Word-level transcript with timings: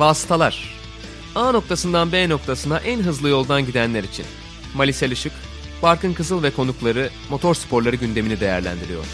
Vasıtalar 0.00 0.74
A 1.34 1.52
noktasından 1.52 2.12
B 2.12 2.28
noktasına 2.28 2.78
en 2.78 3.00
hızlı 3.02 3.28
yoldan 3.28 3.66
gidenler 3.66 4.04
için. 4.04 4.26
Malisel 4.74 5.10
Işık, 5.10 5.32
Barkın 5.82 6.14
Kızıl 6.14 6.42
ve 6.42 6.50
konukları 6.50 7.10
motor 7.30 7.54
sporları 7.54 7.96
gündemini 7.96 8.40
değerlendiriyor. 8.40 9.04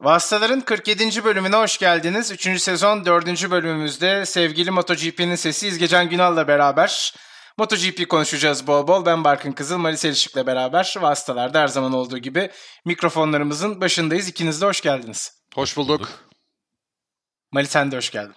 Vastaların 0.00 0.60
47. 0.60 1.24
bölümüne 1.24 1.56
hoş 1.56 1.78
geldiniz. 1.78 2.32
3. 2.32 2.62
sezon 2.62 3.04
4. 3.04 3.50
bölümümüzde 3.50 4.26
sevgili 4.26 4.70
MotoGP'nin 4.70 5.34
sesi 5.34 5.68
İzgecan 5.68 6.08
Günal'la 6.08 6.48
beraber 6.48 7.14
MotoGP 7.58 8.08
konuşacağız 8.08 8.66
bol 8.66 8.86
bol. 8.86 9.06
Ben 9.06 9.24
Barkın 9.24 9.52
Kızıl, 9.52 9.78
Malis 9.78 10.04
Elişik'le 10.04 10.46
beraber 10.46 10.94
Vastalar'da 11.00 11.60
her 11.60 11.68
zaman 11.68 11.92
olduğu 11.92 12.18
gibi 12.18 12.50
mikrofonlarımızın 12.84 13.80
başındayız. 13.80 14.28
İkiniz 14.28 14.60
de 14.60 14.66
hoş 14.66 14.80
geldiniz. 14.80 15.42
Hoş 15.54 15.76
bulduk. 15.76 16.08
Malis 17.52 17.70
sen 17.70 17.92
de 17.92 17.96
hoş 17.96 18.10
geldin. 18.10 18.34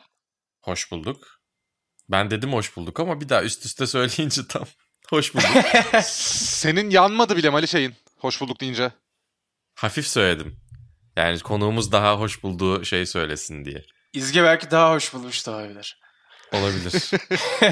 Hoş 0.61 0.91
bulduk. 0.91 1.27
Ben 2.09 2.31
dedim 2.31 2.53
hoş 2.53 2.75
bulduk 2.77 2.99
ama 2.99 3.21
bir 3.21 3.29
daha 3.29 3.43
üst 3.43 3.65
üste 3.65 3.87
söyleyince 3.87 4.47
tam 4.47 4.65
hoş 5.09 5.35
bulduk. 5.35 5.65
Senin 6.03 6.89
yanmadı 6.89 7.37
bile 7.37 7.49
Mali 7.49 7.67
şeyin. 7.67 7.95
Hoş 8.17 8.41
bulduk 8.41 8.61
deyince. 8.61 8.91
Hafif 9.75 10.07
söyledim. 10.07 10.55
Yani 11.15 11.39
konuğumuz 11.39 11.91
daha 11.91 12.19
hoş 12.19 12.43
bulduğu 12.43 12.85
şey 12.85 13.05
söylesin 13.05 13.65
diye. 13.65 13.85
İzge 14.13 14.43
belki 14.43 14.71
daha 14.71 14.93
hoş 14.93 15.13
bulmuş 15.13 15.47
da 15.47 15.51
olabilir. 15.51 16.00
Olabilir. 16.51 17.11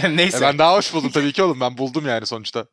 Neyse. 0.18 0.38
E 0.38 0.42
ben 0.42 0.58
daha 0.58 0.74
hoş 0.74 0.94
buldum 0.94 1.12
tabii 1.12 1.34
ki 1.34 1.44
oğlum. 1.44 1.60
Ben 1.60 1.78
buldum 1.78 2.08
yani 2.08 2.26
sonuçta. 2.26 2.66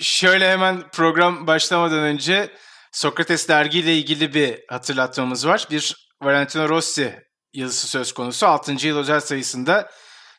Şöyle 0.00 0.50
hemen 0.50 0.90
program 0.90 1.46
başlamadan 1.46 1.98
önce 1.98 2.50
Sokrates 2.92 3.48
dergiyle 3.48 3.96
ilgili 3.96 4.34
bir 4.34 4.60
hatırlatmamız 4.68 5.46
var. 5.46 5.66
Bir 5.70 6.10
Valentino 6.22 6.68
Rossi 6.68 7.22
yazısı 7.52 7.88
söz 7.88 8.12
konusu. 8.12 8.46
6. 8.46 8.86
yıl 8.86 8.98
özel 8.98 9.20
sayısında 9.20 9.90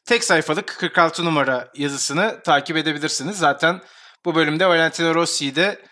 tek 0.05 0.23
sayfalık 0.23 0.67
46 0.79 1.25
numara 1.25 1.67
yazısını 1.75 2.41
takip 2.45 2.77
edebilirsiniz. 2.77 3.37
Zaten 3.37 3.81
bu 4.25 4.35
bölümde 4.35 4.67
Valentino 4.67 5.15
Rossi'yi 5.15 5.55
de 5.55 5.85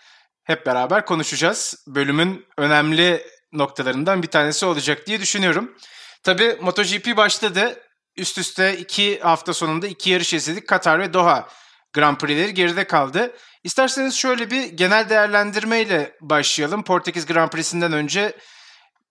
hep 0.44 0.66
beraber 0.66 1.06
konuşacağız. 1.06 1.74
Bölümün 1.86 2.46
önemli 2.58 3.26
noktalarından 3.52 4.22
bir 4.22 4.28
tanesi 4.28 4.66
olacak 4.66 5.06
diye 5.06 5.20
düşünüyorum. 5.20 5.76
Tabii 6.22 6.58
MotoGP 6.60 7.16
başladı. 7.16 7.78
Üst 8.16 8.38
üste 8.38 8.78
iki 8.78 9.20
hafta 9.20 9.54
sonunda 9.54 9.86
iki 9.86 10.10
yarış 10.10 10.34
izledik. 10.34 10.68
Katar 10.68 11.00
ve 11.00 11.12
Doha 11.12 11.48
Grand 11.92 12.16
Prix'leri 12.16 12.54
geride 12.54 12.86
kaldı. 12.86 13.36
İsterseniz 13.64 14.14
şöyle 14.14 14.50
bir 14.50 14.64
genel 14.64 15.08
değerlendirmeyle 15.08 16.16
başlayalım. 16.20 16.84
Portekiz 16.84 17.26
Grand 17.26 17.50
Prix'sinden 17.50 17.92
önce 17.92 18.36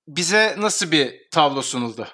bize 0.08 0.56
nasıl 0.58 0.92
bir 0.92 1.30
tablo 1.32 1.62
sunuldu? 1.62 2.08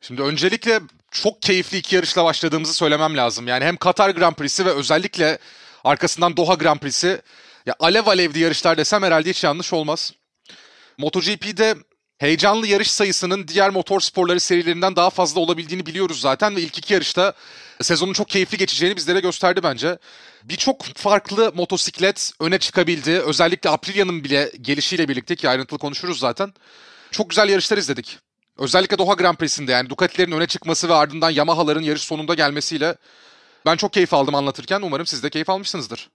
Şimdi 0.00 0.22
öncelikle 0.22 0.80
çok 1.10 1.42
keyifli 1.42 1.78
iki 1.78 1.94
yarışla 1.96 2.24
başladığımızı 2.24 2.74
söylemem 2.74 3.16
lazım. 3.16 3.48
Yani 3.48 3.64
hem 3.64 3.76
Katar 3.76 4.10
Grand 4.10 4.34
Prix'si 4.34 4.66
ve 4.66 4.70
özellikle 4.70 5.38
arkasından 5.84 6.36
Doha 6.36 6.54
Grand 6.54 6.78
Prix'si. 6.78 7.22
Ya 7.66 7.74
alev 7.80 8.06
alevli 8.06 8.38
yarışlar 8.38 8.78
desem 8.78 9.02
herhalde 9.02 9.30
hiç 9.30 9.44
yanlış 9.44 9.72
olmaz. 9.72 10.12
MotoGP'de 10.98 11.74
heyecanlı 12.18 12.66
yarış 12.66 12.90
sayısının 12.90 13.48
diğer 13.48 13.70
motor 13.70 14.00
sporları 14.00 14.40
serilerinden 14.40 14.96
daha 14.96 15.10
fazla 15.10 15.40
olabildiğini 15.40 15.86
biliyoruz 15.86 16.20
zaten 16.20 16.56
ve 16.56 16.60
ilk 16.60 16.78
iki 16.78 16.94
yarışta 16.94 17.34
sezonun 17.82 18.12
çok 18.12 18.28
keyifli 18.28 18.58
geçeceğini 18.58 18.96
bizlere 18.96 19.20
gösterdi 19.20 19.60
bence. 19.62 19.98
Birçok 20.44 20.84
farklı 20.84 21.52
motosiklet 21.54 22.32
öne 22.40 22.58
çıkabildi. 22.58 23.10
Özellikle 23.10 23.70
Aprilia'nın 23.70 24.24
bile 24.24 24.52
gelişiyle 24.60 25.08
birlikte 25.08 25.36
ki 25.36 25.48
ayrıntılı 25.48 25.78
konuşuruz 25.78 26.18
zaten. 26.18 26.52
Çok 27.10 27.30
güzel 27.30 27.48
yarışlar 27.48 27.78
izledik. 27.78 28.18
Özellikle 28.58 28.98
Doha 28.98 29.14
Grand 29.14 29.36
Prix'sinde 29.36 29.72
yani 29.72 29.90
Ducati'lerin 29.90 30.32
öne 30.32 30.46
çıkması 30.46 30.88
ve 30.88 30.94
ardından 30.94 31.30
Yamaha'ların 31.30 31.82
yarış 31.82 32.02
sonunda 32.02 32.34
gelmesiyle 32.34 32.96
ben 33.66 33.76
çok 33.76 33.92
keyif 33.92 34.14
aldım 34.14 34.34
anlatırken. 34.34 34.82
Umarım 34.82 35.06
siz 35.06 35.22
de 35.22 35.30
keyif 35.30 35.50
almışsınızdır. 35.50 36.10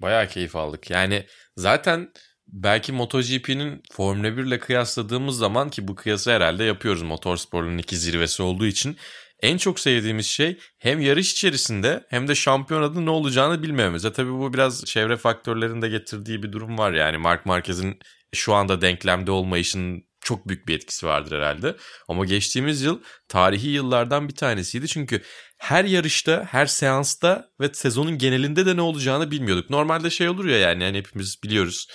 Bayağı 0.00 0.28
keyif 0.28 0.56
aldık. 0.56 0.90
Yani 0.90 1.26
zaten 1.56 2.12
belki 2.48 2.92
MotoGP'nin 2.92 3.82
Formula 3.92 4.36
1 4.36 4.42
ile 4.42 4.58
kıyasladığımız 4.58 5.36
zaman 5.36 5.70
ki 5.70 5.88
bu 5.88 5.94
kıyası 5.94 6.30
herhalde 6.30 6.64
yapıyoruz 6.64 7.02
motorsporunun 7.02 7.78
iki 7.78 7.96
zirvesi 7.96 8.42
olduğu 8.42 8.66
için 8.66 8.96
en 9.42 9.56
çok 9.56 9.80
sevdiğimiz 9.80 10.26
şey 10.26 10.58
hem 10.78 11.00
yarış 11.00 11.32
içerisinde 11.32 12.06
hem 12.08 12.28
de 12.28 12.34
şampiyonada 12.34 13.00
ne 13.00 13.10
olacağını 13.10 13.62
bilmememiz. 13.62 14.04
E 14.04 14.12
tabii 14.12 14.32
bu 14.32 14.54
biraz 14.54 14.84
çevre 14.84 15.16
faktörlerinde 15.16 15.88
getirdiği 15.88 16.42
bir 16.42 16.52
durum 16.52 16.78
var 16.78 16.92
yani. 16.92 17.18
Mark 17.18 17.46
Marquez'in 17.46 17.98
şu 18.34 18.54
anda 18.54 18.80
denklemde 18.80 19.30
olmayışının 19.30 20.04
çok 20.20 20.48
büyük 20.48 20.68
bir 20.68 20.74
etkisi 20.74 21.06
vardır 21.06 21.36
herhalde. 21.36 21.76
Ama 22.08 22.24
geçtiğimiz 22.24 22.82
yıl 22.82 23.00
tarihi 23.28 23.68
yıllardan 23.68 24.28
bir 24.28 24.34
tanesiydi. 24.34 24.88
Çünkü 24.88 25.22
her 25.58 25.84
yarışta, 25.84 26.46
her 26.50 26.66
seansta 26.66 27.50
ve 27.60 27.70
sezonun 27.72 28.18
genelinde 28.18 28.66
de 28.66 28.76
ne 28.76 28.80
olacağını 28.80 29.30
bilmiyorduk. 29.30 29.70
Normalde 29.70 30.10
şey 30.10 30.28
olur 30.28 30.44
ya 30.44 30.58
yani, 30.58 30.82
yani 30.82 30.98
hepimiz 30.98 31.42
biliyoruz. 31.44 31.86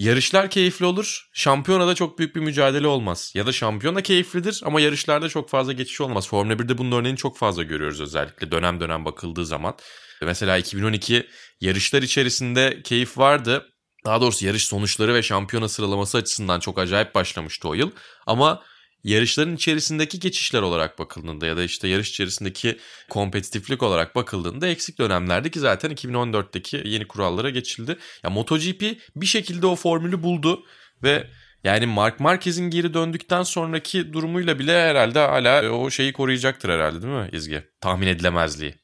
Yarışlar 0.00 0.50
keyifli 0.50 0.86
olur, 0.86 1.28
şampiyonada 1.32 1.94
çok 1.94 2.18
büyük 2.18 2.36
bir 2.36 2.40
mücadele 2.40 2.86
olmaz. 2.86 3.32
Ya 3.34 3.46
da 3.46 3.52
şampiyona 3.52 4.00
keyiflidir 4.00 4.60
ama 4.64 4.80
yarışlarda 4.80 5.28
çok 5.28 5.50
fazla 5.50 5.72
geçiş 5.72 6.00
olmaz. 6.00 6.28
Formula 6.28 6.52
1'de 6.52 6.78
bunun 6.78 6.92
örneğini 6.92 7.16
çok 7.16 7.38
fazla 7.38 7.62
görüyoruz 7.62 8.00
özellikle 8.00 8.52
dönem 8.52 8.80
dönem 8.80 9.04
bakıldığı 9.04 9.46
zaman. 9.46 9.74
Mesela 10.22 10.58
2012 10.58 11.26
yarışlar 11.60 12.02
içerisinde 12.02 12.82
keyif 12.82 13.18
vardı. 13.18 13.66
Daha 14.04 14.20
doğrusu 14.20 14.46
yarış 14.46 14.64
sonuçları 14.64 15.14
ve 15.14 15.22
şampiyona 15.22 15.68
sıralaması 15.68 16.18
açısından 16.18 16.60
çok 16.60 16.78
acayip 16.78 17.14
başlamıştı 17.14 17.68
o 17.68 17.74
yıl. 17.74 17.90
Ama 18.26 18.62
yarışların 19.04 19.56
içerisindeki 19.56 20.20
geçişler 20.20 20.62
olarak 20.62 20.98
bakıldığında 20.98 21.46
ya 21.46 21.56
da 21.56 21.62
işte 21.62 21.88
yarış 21.88 22.10
içerisindeki 22.10 22.78
kompetitiflik 23.08 23.82
olarak 23.82 24.16
bakıldığında 24.16 24.66
eksik 24.66 24.98
dönemlerdi 24.98 25.50
ki 25.50 25.60
zaten 25.60 25.90
2014'teki 25.90 26.82
yeni 26.84 27.08
kurallara 27.08 27.50
geçildi. 27.50 27.96
Ya 28.24 28.30
MotoGP 28.30 28.82
bir 29.16 29.26
şekilde 29.26 29.66
o 29.66 29.76
formülü 29.76 30.22
buldu 30.22 30.64
ve 31.02 31.26
yani 31.64 31.86
Mark 31.86 32.20
Marquez'in 32.20 32.70
geri 32.70 32.94
döndükten 32.94 33.42
sonraki 33.42 34.12
durumuyla 34.12 34.58
bile 34.58 34.82
herhalde 34.82 35.18
hala 35.18 35.70
o 35.70 35.90
şeyi 35.90 36.12
koruyacaktır 36.12 36.68
herhalde 36.68 37.02
değil 37.02 37.14
mi 37.14 37.28
İzgi? 37.32 37.62
Tahmin 37.80 38.06
edilemezliği. 38.06 38.74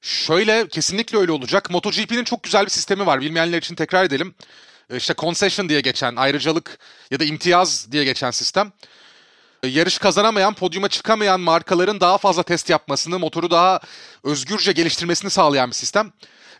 Şöyle 0.00 0.68
kesinlikle 0.68 1.18
öyle 1.18 1.32
olacak. 1.32 1.70
MotoGP'nin 1.70 2.24
çok 2.24 2.42
güzel 2.42 2.64
bir 2.64 2.70
sistemi 2.70 3.06
var. 3.06 3.20
Bilmeyenler 3.20 3.58
için 3.58 3.74
tekrar 3.74 4.04
edelim. 4.04 4.34
İşte 4.96 5.14
concession 5.18 5.68
diye 5.68 5.80
geçen, 5.80 6.16
ayrıcalık 6.16 6.78
ya 7.10 7.20
da 7.20 7.24
imtiyaz 7.24 7.92
diye 7.92 8.04
geçen 8.04 8.30
sistem. 8.30 8.72
Yarış 9.66 9.98
kazanamayan, 9.98 10.54
podyuma 10.54 10.88
çıkamayan 10.88 11.40
markaların 11.40 12.00
daha 12.00 12.18
fazla 12.18 12.42
test 12.42 12.70
yapmasını, 12.70 13.18
motoru 13.18 13.50
daha 13.50 13.80
özgürce 14.24 14.72
geliştirmesini 14.72 15.30
sağlayan 15.30 15.70
bir 15.70 15.74
sistem. 15.74 16.12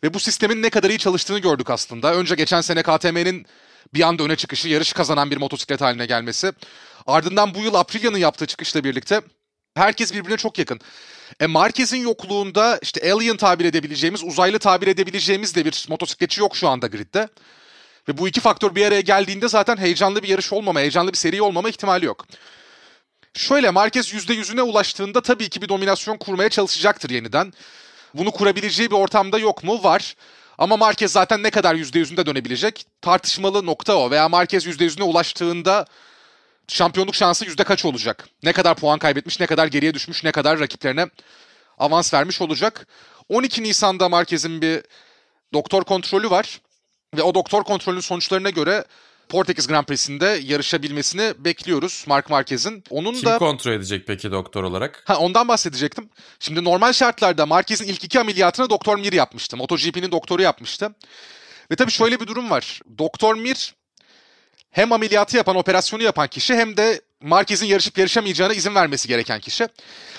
Ve 0.03 0.15
bu 0.15 0.21
sistemin 0.21 0.63
ne 0.63 0.71
kadar 0.71 0.91
iyi 0.91 0.99
çalıştığını 0.99 1.39
gördük 1.39 1.71
aslında. 1.71 2.15
Önce 2.15 2.35
geçen 2.35 2.61
sene 2.61 2.83
KTM'nin 2.83 3.47
bir 3.95 4.03
anda 4.03 4.23
öne 4.23 4.37
çıkışı, 4.37 4.69
yarış 4.69 4.93
kazanan 4.93 5.31
bir 5.31 5.37
motosiklet 5.37 5.81
haline 5.81 6.07
gelmesi. 6.07 6.53
Ardından 7.07 7.55
bu 7.55 7.59
yıl 7.59 7.75
Aprilia'nın 7.75 8.19
yaptığı 8.19 8.47
çıkışla 8.47 8.85
birlikte 8.85 9.21
herkes 9.75 10.15
birbirine 10.15 10.37
çok 10.37 10.59
yakın. 10.59 10.81
E 11.41 11.47
Marquez'in 11.47 12.03
yokluğunda 12.03 12.79
işte 12.83 13.13
alien 13.13 13.37
tabir 13.37 13.65
edebileceğimiz, 13.65 14.25
uzaylı 14.25 14.59
tabir 14.59 14.87
edebileceğimiz 14.87 15.55
de 15.55 15.65
bir 15.65 15.87
motosikletçi 15.89 16.41
yok 16.41 16.57
şu 16.57 16.69
anda 16.69 16.87
gridde. 16.87 17.29
Ve 18.09 18.19
bu 18.19 18.29
iki 18.29 18.41
faktör 18.41 18.75
bir 18.75 18.87
araya 18.87 19.01
geldiğinde 19.01 19.49
zaten 19.49 19.77
heyecanlı 19.77 20.23
bir 20.23 20.29
yarış 20.29 20.53
olmama, 20.53 20.81
heyecanlı 20.81 21.13
bir 21.13 21.17
seri 21.17 21.43
olmama 21.43 21.69
ihtimali 21.69 22.05
yok. 22.05 22.27
Şöyle 23.35 23.71
Marquez 23.71 24.15
%100'üne 24.15 24.61
ulaştığında 24.61 25.21
tabii 25.21 25.49
ki 25.49 25.63
bir 25.63 25.69
dominasyon 25.69 26.17
kurmaya 26.17 26.49
çalışacaktır 26.49 27.11
yeniden. 27.11 27.53
Bunu 28.15 28.31
kurabileceği 28.31 28.91
bir 28.91 28.97
ortamda 28.97 29.39
yok 29.39 29.65
mu? 29.65 29.85
Var. 29.85 30.15
Ama 30.59 30.77
Marquez 30.77 31.13
zaten 31.13 31.43
ne 31.43 31.51
kadar 31.51 31.75
%100'ünde 31.75 32.27
dönebilecek? 32.27 32.87
Tartışmalı 33.03 33.67
nokta 33.67 33.97
o. 33.97 34.11
Veya 34.11 34.29
Marquez 34.29 34.67
%100'üne 34.67 35.03
ulaştığında 35.03 35.87
şampiyonluk 36.69 37.15
şansı 37.15 37.45
yüzde 37.45 37.65
kaç 37.65 37.85
olacak? 37.85 38.29
Ne 38.43 38.53
kadar 38.53 38.75
puan 38.75 38.99
kaybetmiş, 38.99 39.41
ne 39.41 39.47
kadar 39.47 39.67
geriye 39.67 39.95
düşmüş, 39.95 40.25
ne 40.25 40.33
kadar 40.33 40.61
rakiplerine 40.61 41.07
avans 41.79 42.15
vermiş 42.15 42.41
olacak? 42.41 42.87
12 43.29 43.63
Nisan'da 43.63 44.09
Marquez'in 44.09 44.63
bir 44.63 44.83
doktor 45.53 45.85
kontrolü 45.85 46.31
var. 46.31 46.61
Ve 47.17 47.23
o 47.23 47.35
doktor 47.35 47.65
kontrolünün 47.65 48.01
sonuçlarına 48.01 48.51
göre 48.51 48.85
Portekiz 49.29 49.67
Grand 49.67 49.85
Prix'sinde 49.85 50.41
yarışabilmesini 50.45 51.33
bekliyoruz 51.39 52.05
Mark 52.07 52.31
Marquez'in. 52.31 52.85
Onun 52.91 53.13
Kim 53.13 53.25
da 53.25 53.39
kontrol 53.39 53.73
edecek 53.73 54.07
peki 54.07 54.31
doktor 54.31 54.63
olarak? 54.63 55.03
Ha 55.07 55.17
ondan 55.17 55.49
bahsedecektim. 55.49 56.11
Şimdi 56.41 56.65
normal 56.65 56.93
şartlarda 56.93 57.47
Marquez'in 57.47 57.85
ilk 57.85 58.05
iki 58.05 58.21
ameliyatını 58.21 58.71
Doktor 58.71 58.99
Mir 58.99 59.13
yapmıştı. 59.13 59.57
MotoGP'nin 59.57 60.13
doktoru 60.13 60.43
yapmıştı. 60.43 60.95
Ve 61.71 61.77
tabii 61.77 61.91
şöyle 61.91 62.21
bir 62.21 62.27
durum 62.27 62.51
var. 62.51 62.81
Doktor 62.99 63.35
Mir 63.35 63.75
hem 64.71 64.93
ameliyatı 64.93 65.37
yapan, 65.37 65.57
operasyonu 65.57 66.03
yapan 66.03 66.29
kişi 66.29 66.55
hem 66.55 66.77
de 66.77 67.01
Marquez'in 67.21 67.67
yarışıp 67.67 67.99
yarışamayacağına 67.99 68.55
izin 68.55 68.75
vermesi 68.75 69.09
gereken 69.09 69.41
kişi. 69.41 69.69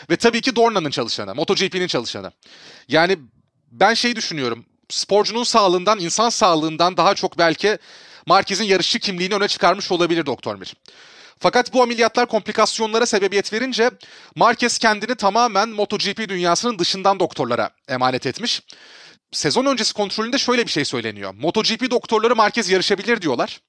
Ve 0.09 0.15
tabii 0.15 0.41
ki 0.41 0.55
Dorna'nın 0.55 0.89
çalışanı, 0.89 1.35
MotoGP'nin 1.35 1.87
çalışanı. 1.87 2.31
Yani 2.87 3.17
ben 3.71 3.93
şey 3.93 4.15
düşünüyorum 4.15 4.65
sporcunun 4.89 5.43
sağlığından, 5.43 5.99
insan 5.99 6.29
sağlığından 6.29 6.97
daha 6.97 7.15
çok 7.15 7.37
belki 7.37 7.77
Marquez'in 8.29 8.63
yarışçı 8.63 8.99
kimliğini 8.99 9.35
öne 9.35 9.47
çıkarmış 9.47 9.91
olabilir 9.91 10.25
Doktor 10.25 10.55
Mir. 10.55 10.75
Fakat 11.39 11.73
bu 11.73 11.83
ameliyatlar 11.83 12.27
komplikasyonlara 12.27 13.05
sebebiyet 13.05 13.53
verince 13.53 13.91
Marquez 14.35 14.77
kendini 14.77 15.15
tamamen 15.15 15.69
MotoGP 15.69 16.29
dünyasının 16.29 16.79
dışından 16.79 17.19
doktorlara 17.19 17.69
emanet 17.87 18.25
etmiş. 18.25 18.61
Sezon 19.31 19.65
öncesi 19.65 19.93
kontrolünde 19.93 20.37
şöyle 20.37 20.65
bir 20.65 20.71
şey 20.71 20.85
söyleniyor. 20.85 21.33
MotoGP 21.33 21.91
doktorları 21.91 22.35
Marquez 22.35 22.69
yarışabilir 22.69 23.21
diyorlar. 23.21 23.61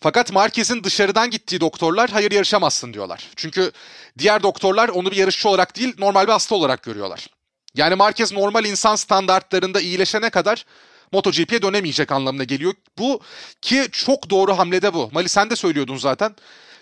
Fakat 0.00 0.32
Marquez'in 0.32 0.84
dışarıdan 0.84 1.30
gittiği 1.30 1.60
doktorlar 1.60 2.10
hayır 2.10 2.30
yarışamazsın 2.30 2.92
diyorlar. 2.94 3.28
Çünkü 3.36 3.72
diğer 4.18 4.42
doktorlar 4.42 4.88
onu 4.88 5.10
bir 5.10 5.16
yarışçı 5.16 5.48
olarak 5.48 5.76
değil 5.76 5.94
normal 5.98 6.26
bir 6.26 6.32
hasta 6.32 6.54
olarak 6.54 6.82
görüyorlar. 6.82 7.26
Yani 7.74 7.94
Marquez 7.94 8.32
normal 8.32 8.64
insan 8.64 8.96
standartlarında 8.96 9.80
iyileşene 9.80 10.30
kadar 10.30 10.64
MotoGP'ye 11.14 11.62
dönemeyecek 11.62 12.12
anlamına 12.12 12.44
geliyor. 12.44 12.74
Bu 12.98 13.20
ki 13.62 13.88
çok 13.92 14.30
doğru 14.30 14.58
hamlede 14.58 14.94
bu. 14.94 15.10
Mali 15.12 15.28
sen 15.28 15.50
de 15.50 15.56
söylüyordun 15.56 15.96
zaten. 15.96 16.36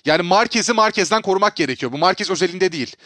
Yani 0.04 0.22
Marquez'i 0.22 0.72
Marquez'den 0.72 1.22
korumak 1.22 1.56
gerekiyor. 1.56 1.92
Bu 1.92 1.98
Marquez 1.98 2.30
özelinde 2.30 2.72
değil. 2.72 2.96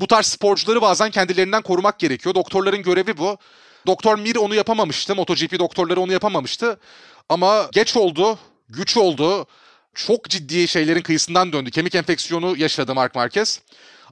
Bu 0.00 0.06
tarz 0.06 0.26
sporcuları 0.26 0.82
bazen 0.82 1.10
kendilerinden 1.10 1.62
korumak 1.62 1.98
gerekiyor. 1.98 2.34
Doktorların 2.34 2.82
görevi 2.82 3.16
bu. 3.16 3.38
Doktor 3.86 4.18
Mir 4.18 4.36
onu 4.36 4.54
yapamamıştı. 4.54 5.14
MotoGP 5.14 5.58
doktorları 5.58 6.00
onu 6.00 6.12
yapamamıştı. 6.12 6.80
Ama 7.28 7.68
geç 7.72 7.96
oldu, 7.96 8.38
güç 8.68 8.96
oldu. 8.96 9.46
Çok 9.94 10.30
ciddi 10.30 10.68
şeylerin 10.68 11.02
kıyısından 11.02 11.52
döndü. 11.52 11.70
Kemik 11.70 11.94
enfeksiyonu 11.94 12.56
yaşadı 12.56 12.94
Mark 12.94 13.14
Marquez. 13.14 13.60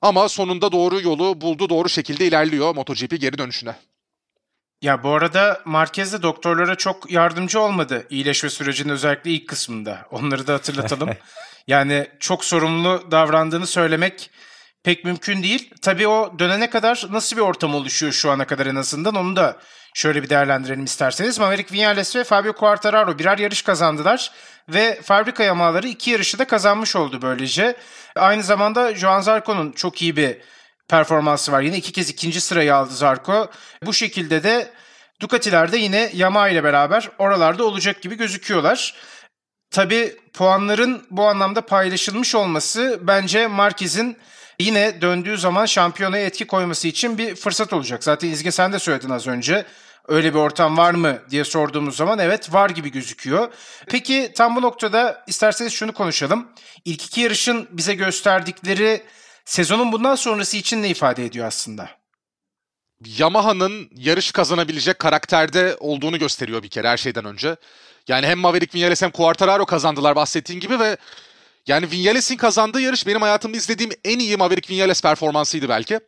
Ama 0.03 0.29
sonunda 0.29 0.73
doğru 0.73 1.01
yolu 1.01 1.41
buldu, 1.41 1.69
doğru 1.69 1.89
şekilde 1.89 2.27
ilerliyor 2.27 2.75
MotoGP 2.75 3.21
geri 3.21 3.39
dönüşüne. 3.39 3.75
Ya 4.83 5.03
bu 5.03 5.15
arada 5.15 5.61
Marquez 5.65 6.13
de 6.13 6.23
doktorlara 6.23 6.75
çok 6.75 7.11
yardımcı 7.11 7.61
olmadı 7.61 8.07
iyileşme 8.11 8.51
sürecinin 8.51 8.93
özellikle 8.93 9.31
ilk 9.31 9.49
kısmında. 9.49 10.07
Onları 10.11 10.47
da 10.47 10.55
hatırlatalım. 10.55 11.11
yani 11.67 12.07
çok 12.21 12.45
sorumlu 12.45 13.09
davrandığını 13.11 13.67
söylemek 13.67 14.31
pek 14.85 15.05
mümkün 15.05 15.43
değil. 15.43 15.71
Tabii 15.83 16.09
o 16.09 16.39
dönene 16.39 16.71
kadar 16.71 17.07
nasıl 17.11 17.37
bir 17.37 17.43
ortam 17.43 17.75
oluşuyor 17.75 18.13
şu 18.13 18.31
ana 18.31 18.45
kadar 18.45 18.67
en 18.67 18.77
azından 18.77 19.15
onu 19.15 19.37
da 19.37 19.57
şöyle 19.95 20.23
bir 20.23 20.31
değerlendirelim 20.31 20.85
isterseniz. 20.85 21.39
Maverick 21.39 21.75
Vinales 21.75 22.17
ve 22.17 22.25
Fabio 22.25 22.53
Quartararo 22.53 23.19
birer 23.19 23.39
yarış 23.39 23.63
kazandılar 23.63 24.31
ve 24.69 25.01
fabrika 25.03 25.45
yamaları 25.45 25.89
iki 25.89 26.11
yarışı 26.11 26.39
da 26.39 26.45
kazanmış 26.45 26.97
oldu 26.97 27.23
böylece. 27.23 27.77
Aynı 28.17 28.43
zamanda 28.43 28.95
Joan 28.95 29.21
Zarco'nun 29.21 29.73
çok 29.73 30.03
iyi 30.03 30.17
bir 30.17 30.37
performansı 30.93 31.53
var. 31.53 31.61
Yine 31.61 31.77
iki 31.77 31.93
kez 31.93 32.11
ikinci 32.11 32.41
sırayı 32.41 32.75
aldı 32.75 32.95
Zarco. 32.95 33.51
Bu 33.83 33.93
şekilde 33.93 34.43
de 34.43 34.71
Ducati'ler 35.21 35.73
de 35.73 35.77
yine 35.77 36.11
Yamaha 36.15 36.49
ile 36.49 36.65
beraber 36.65 37.11
oralarda 37.19 37.65
olacak 37.65 38.03
gibi 38.03 38.17
gözüküyorlar. 38.17 38.95
Tabi 39.71 40.17
puanların 40.33 41.07
bu 41.11 41.27
anlamda 41.27 41.61
paylaşılmış 41.61 42.35
olması 42.35 42.99
bence 43.03 43.47
Marquez'in 43.47 44.17
yine 44.59 45.01
döndüğü 45.01 45.39
zaman 45.39 45.67
şampiyonaya 45.67 46.27
etki 46.27 46.47
koyması 46.47 46.89
için 46.89 47.19
bir 47.19 47.35
fırsat 47.35 47.73
olacak. 47.73 48.05
Zaten 48.05 48.29
İzge 48.29 48.51
sen 48.51 48.73
de 48.73 48.79
söyledin 48.79 49.11
az 49.11 49.27
önce. 49.27 49.67
Öyle 50.09 50.35
bir 50.35 50.39
ortam 50.39 50.77
var 50.77 50.95
mı 50.95 51.19
diye 51.31 51.45
sorduğumuz 51.45 51.97
zaman 51.97 52.19
evet 52.19 52.53
var 52.55 52.71
gibi 52.71 52.93
gözüküyor. 52.93 53.53
Peki 53.89 54.33
tam 54.37 54.57
bu 54.57 54.63
noktada 54.63 55.25
isterseniz 55.27 55.73
şunu 55.73 55.93
konuşalım. 55.93 56.49
İlk 56.85 57.05
iki 57.05 57.21
yarışın 57.21 57.69
bize 57.71 57.95
gösterdikleri 57.95 59.03
sezonun 59.45 59.93
bundan 59.93 60.15
sonrası 60.15 60.57
için 60.57 60.83
ne 60.83 60.89
ifade 60.89 61.25
ediyor 61.25 61.47
aslında? 61.47 61.91
Yamaha'nın 63.07 63.91
yarış 63.97 64.33
kazanabilecek 64.33 64.99
karakterde 64.99 65.77
olduğunu 65.81 66.19
gösteriyor 66.19 66.63
bir 66.63 66.69
kere 66.69 66.89
her 66.89 66.97
şeyden 66.97 67.25
önce. 67.25 67.57
Yani 68.09 68.27
hem 68.27 68.39
Maverick 68.39 68.79
Vinales 68.79 69.03
hem 69.03 69.11
Quartararo 69.11 69.67
kazandılar 69.67 70.17
bahsettiğin 70.17 70.61
gibi 70.61 70.81
ve 70.81 70.97
yani 71.67 71.91
Vinales'in 71.91 72.37
kazandığı 72.37 72.81
yarış 72.81 73.07
benim 73.07 73.23
hayatımda 73.23 73.57
izlediğim 73.57 73.93
en 74.05 74.19
iyi 74.19 74.37
Maverick 74.37 74.75
Vinales 74.75 75.03
performansıydı 75.03 75.69
belki. 75.69 76.01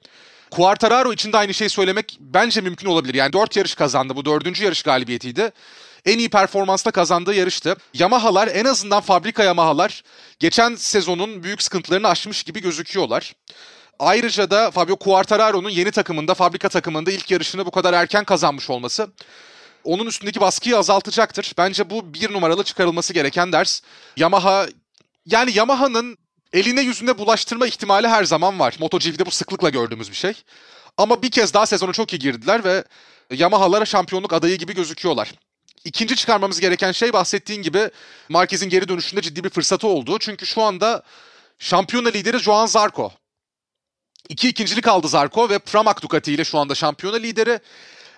Quartararo 0.51 1.13
için 1.13 1.33
de 1.33 1.37
aynı 1.37 1.55
şeyi 1.55 1.71
söylemek 1.71 2.19
bence 2.21 2.61
mümkün 2.61 2.89
olabilir. 2.89 3.15
Yani 3.15 3.33
4 3.33 3.57
yarış 3.57 3.75
kazandı. 3.75 4.17
Bu 4.17 4.25
dördüncü 4.25 4.65
yarış 4.65 4.83
galibiyetiydi. 4.83 5.53
En 6.05 6.19
iyi 6.19 6.29
performansla 6.29 6.91
kazandığı 6.91 7.35
yarıştı. 7.35 7.77
Yamaha'lar 7.95 8.49
en 8.49 8.65
azından 8.65 9.01
fabrika 9.01 9.45
Yamaha'lar 9.45 10.03
geçen 10.39 10.75
sezonun 10.75 11.43
büyük 11.43 11.63
sıkıntılarını 11.63 12.09
aşmış 12.09 12.43
gibi 12.43 12.63
gözüküyorlar. 12.63 13.35
Ayrıca 13.99 14.51
da 14.51 14.71
Fabio 14.71 14.97
Quartararo'nun 14.97 15.71
yeni 15.71 15.91
takımında, 15.91 16.35
fabrika 16.35 16.69
takımında 16.69 17.11
ilk 17.11 17.31
yarışını 17.31 17.67
bu 17.67 17.71
kadar 17.71 17.93
erken 17.93 18.25
kazanmış 18.25 18.71
olması 18.71 19.09
onun 19.85 20.07
üstündeki 20.07 20.41
baskıyı 20.41 20.79
azaltacaktır. 20.79 21.55
Bence 21.59 21.91
bu 21.91 22.15
bir 22.15 22.33
numaralı 22.33 22.65
çıkarılması 22.65 23.13
gereken 23.13 23.53
ders. 23.53 23.81
Yamaha 24.17 24.67
yani 25.27 25.53
Yamaha'nın 25.55 26.19
eline 26.53 26.81
yüzüne 26.81 27.19
bulaştırma 27.19 27.67
ihtimali 27.67 28.09
her 28.09 28.25
zaman 28.25 28.59
var. 28.59 28.77
MotoGP'de 28.81 29.27
bu 29.27 29.31
sıklıkla 29.31 29.71
gördüğümüz 29.71 30.11
bir 30.11 30.17
şey. 30.17 30.33
Ama 30.97 31.23
bir 31.23 31.31
kez 31.31 31.55
daha 31.55 31.67
sezonu 31.67 31.93
çok 31.93 32.13
iyi 32.13 32.19
girdiler 32.19 32.65
ve 32.65 32.85
Yamaha'lara 33.31 33.85
şampiyonluk 33.85 34.33
adayı 34.33 34.59
gibi 34.59 34.75
gözüküyorlar. 34.75 35.33
İkinci 35.85 36.17
çıkarmamız 36.17 36.61
gereken 36.61 36.93
şey 36.93 37.13
bahsettiğin 37.13 37.63
gibi 37.63 37.91
Marquez'in 38.29 38.69
geri 38.69 38.89
dönüşünde 38.89 39.23
ciddi 39.23 39.45
bir 39.45 39.51
fırsatı 39.51 39.87
oldu. 39.87 40.19
Çünkü 40.19 40.47
şu 40.47 40.63
anda 40.63 41.03
şampiyona 41.59 42.09
lideri 42.09 42.39
Joan 42.39 42.67
Zarco. 42.67 43.13
İki 44.29 44.49
ikincilik 44.49 44.89
aldı 44.89 45.09
Zarco 45.09 45.49
ve 45.49 45.59
Pramac 45.59 46.03
Ducati 46.03 46.33
ile 46.33 46.45
şu 46.45 46.59
anda 46.59 46.75
şampiyona 46.75 47.17
lideri. 47.17 47.61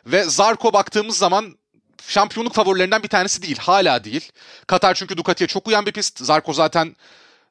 Ve 0.06 0.24
Zarco 0.24 0.72
baktığımız 0.72 1.18
zaman 1.18 1.58
şampiyonluk 2.06 2.54
favorilerinden 2.54 3.02
bir 3.02 3.08
tanesi 3.08 3.42
değil. 3.42 3.58
Hala 3.58 4.04
değil. 4.04 4.32
Katar 4.66 4.94
çünkü 4.94 5.16
Ducati'ye 5.16 5.48
çok 5.48 5.68
uyan 5.68 5.86
bir 5.86 5.92
pist. 5.92 6.24
Zarco 6.24 6.52
zaten 6.52 6.96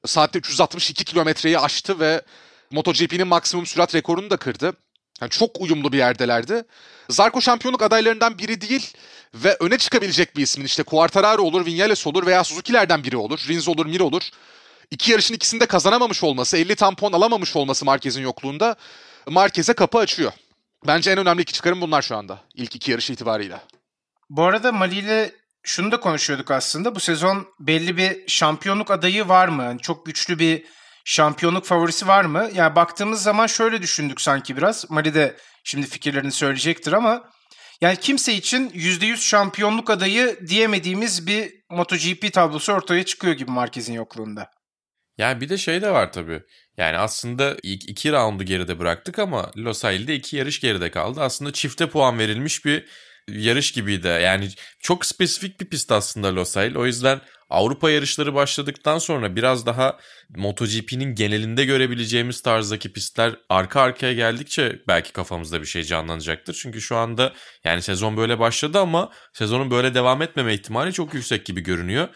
saatte 0.06 0.39
362 0.39 1.06
kilometreyi 1.06 1.59
aştı 1.59 2.00
ve 2.00 2.21
MotoGP'nin 2.71 3.27
maksimum 3.27 3.65
sürat 3.65 3.95
rekorunu 3.95 4.29
da 4.29 4.38
kırdı. 4.38 4.73
Yani 5.21 5.29
çok 5.29 5.62
uyumlu 5.62 5.91
bir 5.91 5.97
yerdelerdi. 5.97 6.63
Zarco 7.09 7.41
şampiyonluk 7.41 7.81
adaylarından 7.81 8.38
biri 8.38 8.62
değil 8.62 8.94
ve 9.33 9.57
öne 9.60 9.77
çıkabilecek 9.77 10.38
bir 10.38 10.42
ismin 10.44 10.66
işte 10.66 10.83
Quartararo 10.83 11.42
olur, 11.42 11.66
Vinales 11.66 12.07
olur 12.07 12.25
veya 12.25 12.44
Suzuki'lerden 12.44 13.04
biri 13.04 13.18
olur, 13.18 13.39
Rins 13.48 13.68
olur, 13.68 13.86
Mir 13.86 14.00
olur. 14.00 14.22
İki 14.92 15.12
yarışın 15.12 15.33
ikisinde 15.33 15.66
kazanamamış 15.66 16.24
olması, 16.24 16.57
50 16.57 16.75
tampon 16.75 17.13
alamamış 17.13 17.56
olması 17.56 17.86
Marquez'in 17.86 18.22
yokluğunda 18.22 18.75
Marquez'e 19.27 19.74
kapı 19.74 19.98
açıyor. 19.98 20.31
Bence 20.88 21.12
en 21.12 21.18
önemli 21.18 21.42
iki 21.42 21.54
çıkarım 21.54 21.81
bunlar 21.81 22.01
şu 22.01 22.18
anda. 22.18 22.39
ilk 22.54 22.75
iki 22.75 22.92
yarış 22.92 23.10
itibariyle. 23.10 23.62
Bu 24.30 24.44
arada 24.44 24.72
Mali 24.72 24.95
ile 25.00 25.31
şunu 25.63 25.92
da 25.92 26.00
konuşuyorduk 26.00 26.51
aslında. 26.51 26.95
Bu 26.95 27.00
sezon 27.00 27.48
belli 27.60 27.98
bir 27.98 28.27
şampiyonluk 28.27 28.91
adayı 28.91 29.27
var 29.27 29.48
mı? 29.48 29.63
Yani 29.63 29.82
çok 29.82 30.05
güçlü 30.05 30.39
bir 30.39 30.65
şampiyonluk 31.05 31.65
favorisi 31.65 32.08
var 32.08 32.25
mı? 32.25 32.50
Yani 32.53 32.75
baktığımız 32.75 33.24
zaman 33.24 33.48
şöyle 33.48 33.82
düşündük 33.82 34.22
sanki 34.22 34.58
biraz. 34.58 34.91
Mali 34.91 35.13
de 35.13 35.38
şimdi 35.63 35.88
fikirlerini 35.88 36.32
söyleyecektir 36.32 36.94
ama 36.94 37.24
yani 37.82 37.98
kimse 37.98 38.34
için 38.34 38.70
%100 38.70 39.17
şampiyonluk 39.17 39.89
adayı 39.89 40.39
diyemediğimiz 40.48 41.27
bir 41.27 41.53
MotoGP 41.70 42.34
tablosu 42.34 42.74
ortaya 42.74 43.03
çıkıyor 43.03 43.34
gibi 43.34 43.51
Marquez'in 43.51 43.94
yokluğunda. 43.94 44.50
Yani 45.17 45.41
bir 45.41 45.50
de 45.50 45.58
şey 45.58 45.82
de 45.82 45.89
var 45.91 46.12
tabii. 46.12 46.41
Yani 46.77 46.98
aslında 46.98 47.58
ilk 47.63 47.89
iki 47.89 48.12
roundu 48.12 48.44
geride 48.44 48.79
bıraktık 48.79 49.20
ama 49.20 49.51
Losail'de 49.58 50.15
iki 50.15 50.38
yarış 50.38 50.60
geride 50.60 50.91
kaldı. 50.91 51.22
Aslında 51.22 51.53
çifte 51.53 51.89
puan 51.89 52.20
verilmiş 52.20 52.65
bir 52.65 52.86
yarış 53.27 53.72
gibiydi. 53.72 54.08
Yani 54.08 54.50
çok 54.79 55.05
spesifik 55.05 55.60
bir 55.60 55.65
pist 55.65 55.91
aslında 55.91 56.36
Losail. 56.36 56.75
O 56.75 56.86
yüzden 56.86 57.22
Avrupa 57.50 57.90
yarışları 57.90 58.34
başladıktan 58.34 58.98
sonra 58.98 59.36
biraz 59.36 59.66
daha 59.66 60.00
MotoGP'nin 60.30 61.16
genelinde 61.16 61.66
görebileceğimiz 61.66 62.42
tarzdaki 62.42 62.94
pistler 62.94 63.36
arka 63.50 63.82
arkaya 63.82 64.14
geldikçe 64.14 64.82
belki 64.88 65.14
kafamızda 65.14 65.62
bir 65.62 65.66
şey 65.66 65.84
canlanacaktır. 65.84 66.54
Çünkü 66.62 66.82
şu 66.82 66.96
anda 66.96 67.34
yani 67.64 67.82
sezon 67.82 68.18
böyle 68.18 68.40
başladı 68.40 68.80
ama 68.80 69.12
sezonun 69.34 69.72
böyle 69.72 69.94
devam 69.94 70.22
etmeme 70.22 70.54
ihtimali 70.54 70.94
çok 70.94 71.14
yüksek 71.14 71.46
gibi 71.46 71.62
görünüyor. 71.62 72.08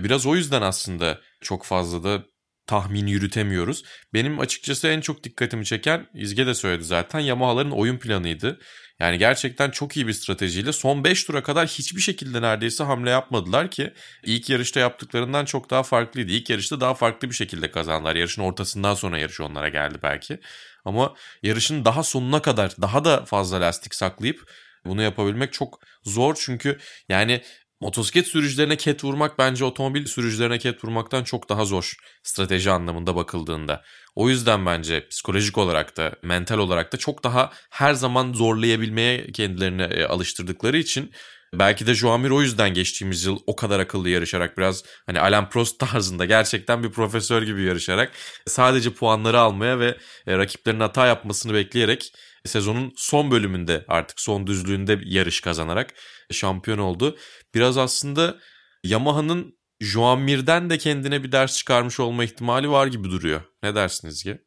Biraz 0.00 0.26
o 0.26 0.36
yüzden 0.36 0.62
aslında 0.62 1.20
çok 1.40 1.64
fazla 1.64 2.04
da 2.04 2.24
tahmin 2.66 3.06
yürütemiyoruz. 3.06 3.84
Benim 4.14 4.40
açıkçası 4.40 4.88
en 4.88 5.00
çok 5.00 5.24
dikkatimi 5.24 5.64
çeken 5.64 6.06
İzge 6.14 6.46
de 6.46 6.54
söyledi 6.54 6.84
zaten 6.84 7.20
Yamaha'ların 7.20 7.70
oyun 7.70 7.98
planıydı. 7.98 8.60
Yani 9.00 9.18
gerçekten 9.18 9.70
çok 9.70 9.96
iyi 9.96 10.06
bir 10.06 10.12
stratejiyle 10.12 10.72
son 10.72 11.04
5 11.04 11.24
tura 11.24 11.42
kadar 11.42 11.66
hiçbir 11.68 12.00
şekilde 12.00 12.42
neredeyse 12.42 12.84
hamle 12.84 13.10
yapmadılar 13.10 13.70
ki 13.70 13.92
ilk 14.24 14.50
yarışta 14.50 14.80
yaptıklarından 14.80 15.44
çok 15.44 15.70
daha 15.70 15.82
farklıydı. 15.82 16.32
İlk 16.32 16.50
yarışta 16.50 16.80
daha 16.80 16.94
farklı 16.94 17.30
bir 17.30 17.34
şekilde 17.34 17.70
kazandılar. 17.70 18.16
Yarışın 18.16 18.42
ortasından 18.42 18.94
sonra 18.94 19.18
yarış 19.18 19.40
onlara 19.40 19.68
geldi 19.68 19.98
belki. 20.02 20.40
Ama 20.84 21.14
yarışın 21.42 21.84
daha 21.84 22.02
sonuna 22.02 22.42
kadar 22.42 22.72
daha 22.80 23.04
da 23.04 23.24
fazla 23.24 23.60
lastik 23.60 23.94
saklayıp 23.94 24.52
bunu 24.84 25.02
yapabilmek 25.02 25.52
çok 25.52 25.80
zor 26.04 26.34
çünkü 26.40 26.78
yani 27.08 27.42
Motosiklet 27.80 28.26
sürücülerine 28.26 28.76
ket 28.76 29.04
vurmak 29.04 29.38
bence 29.38 29.64
otomobil 29.64 30.06
sürücülerine 30.06 30.58
ket 30.58 30.84
vurmaktan 30.84 31.24
çok 31.24 31.48
daha 31.48 31.64
zor 31.64 31.94
strateji 32.22 32.70
anlamında 32.70 33.16
bakıldığında. 33.16 33.84
O 34.14 34.28
yüzden 34.28 34.66
bence 34.66 35.08
psikolojik 35.08 35.58
olarak 35.58 35.96
da 35.96 36.12
mental 36.22 36.58
olarak 36.58 36.92
da 36.92 36.96
çok 36.96 37.24
daha 37.24 37.52
her 37.70 37.94
zaman 37.94 38.32
zorlayabilmeye 38.32 39.32
kendilerini 39.32 39.82
e, 39.82 40.04
alıştırdıkları 40.04 40.78
için 40.78 41.12
Belki 41.54 41.86
de 41.86 41.94
Joan 41.94 42.20
Mir 42.20 42.30
o 42.30 42.42
yüzden 42.42 42.74
geçtiğimiz 42.74 43.24
yıl 43.24 43.38
o 43.46 43.56
kadar 43.56 43.80
akıllı 43.80 44.08
yarışarak 44.08 44.58
biraz 44.58 44.84
hani 45.06 45.20
Alain 45.20 45.46
Prost 45.46 45.78
tarzında 45.78 46.24
gerçekten 46.24 46.82
bir 46.82 46.90
profesör 46.90 47.42
gibi 47.42 47.62
yarışarak 47.62 48.12
sadece 48.46 48.90
puanları 48.90 49.40
almaya 49.40 49.78
ve 49.78 49.98
e, 50.26 50.38
rakiplerin 50.38 50.80
hata 50.80 51.06
yapmasını 51.06 51.54
bekleyerek 51.54 52.12
sezonun 52.44 52.92
son 52.96 53.30
bölümünde 53.30 53.84
artık 53.88 54.20
son 54.20 54.46
düzlüğünde 54.46 55.00
yarış 55.04 55.40
kazanarak 55.40 55.94
şampiyon 56.32 56.78
oldu. 56.78 57.16
Biraz 57.54 57.78
aslında 57.78 58.36
Yamaha'nın 58.84 59.58
Joan 59.80 60.20
Mir'den 60.20 60.70
de 60.70 60.78
kendine 60.78 61.22
bir 61.22 61.32
ders 61.32 61.56
çıkarmış 61.56 62.00
olma 62.00 62.24
ihtimali 62.24 62.70
var 62.70 62.86
gibi 62.86 63.10
duruyor. 63.10 63.40
Ne 63.62 63.74
dersiniz 63.74 64.22
ki? 64.22 64.38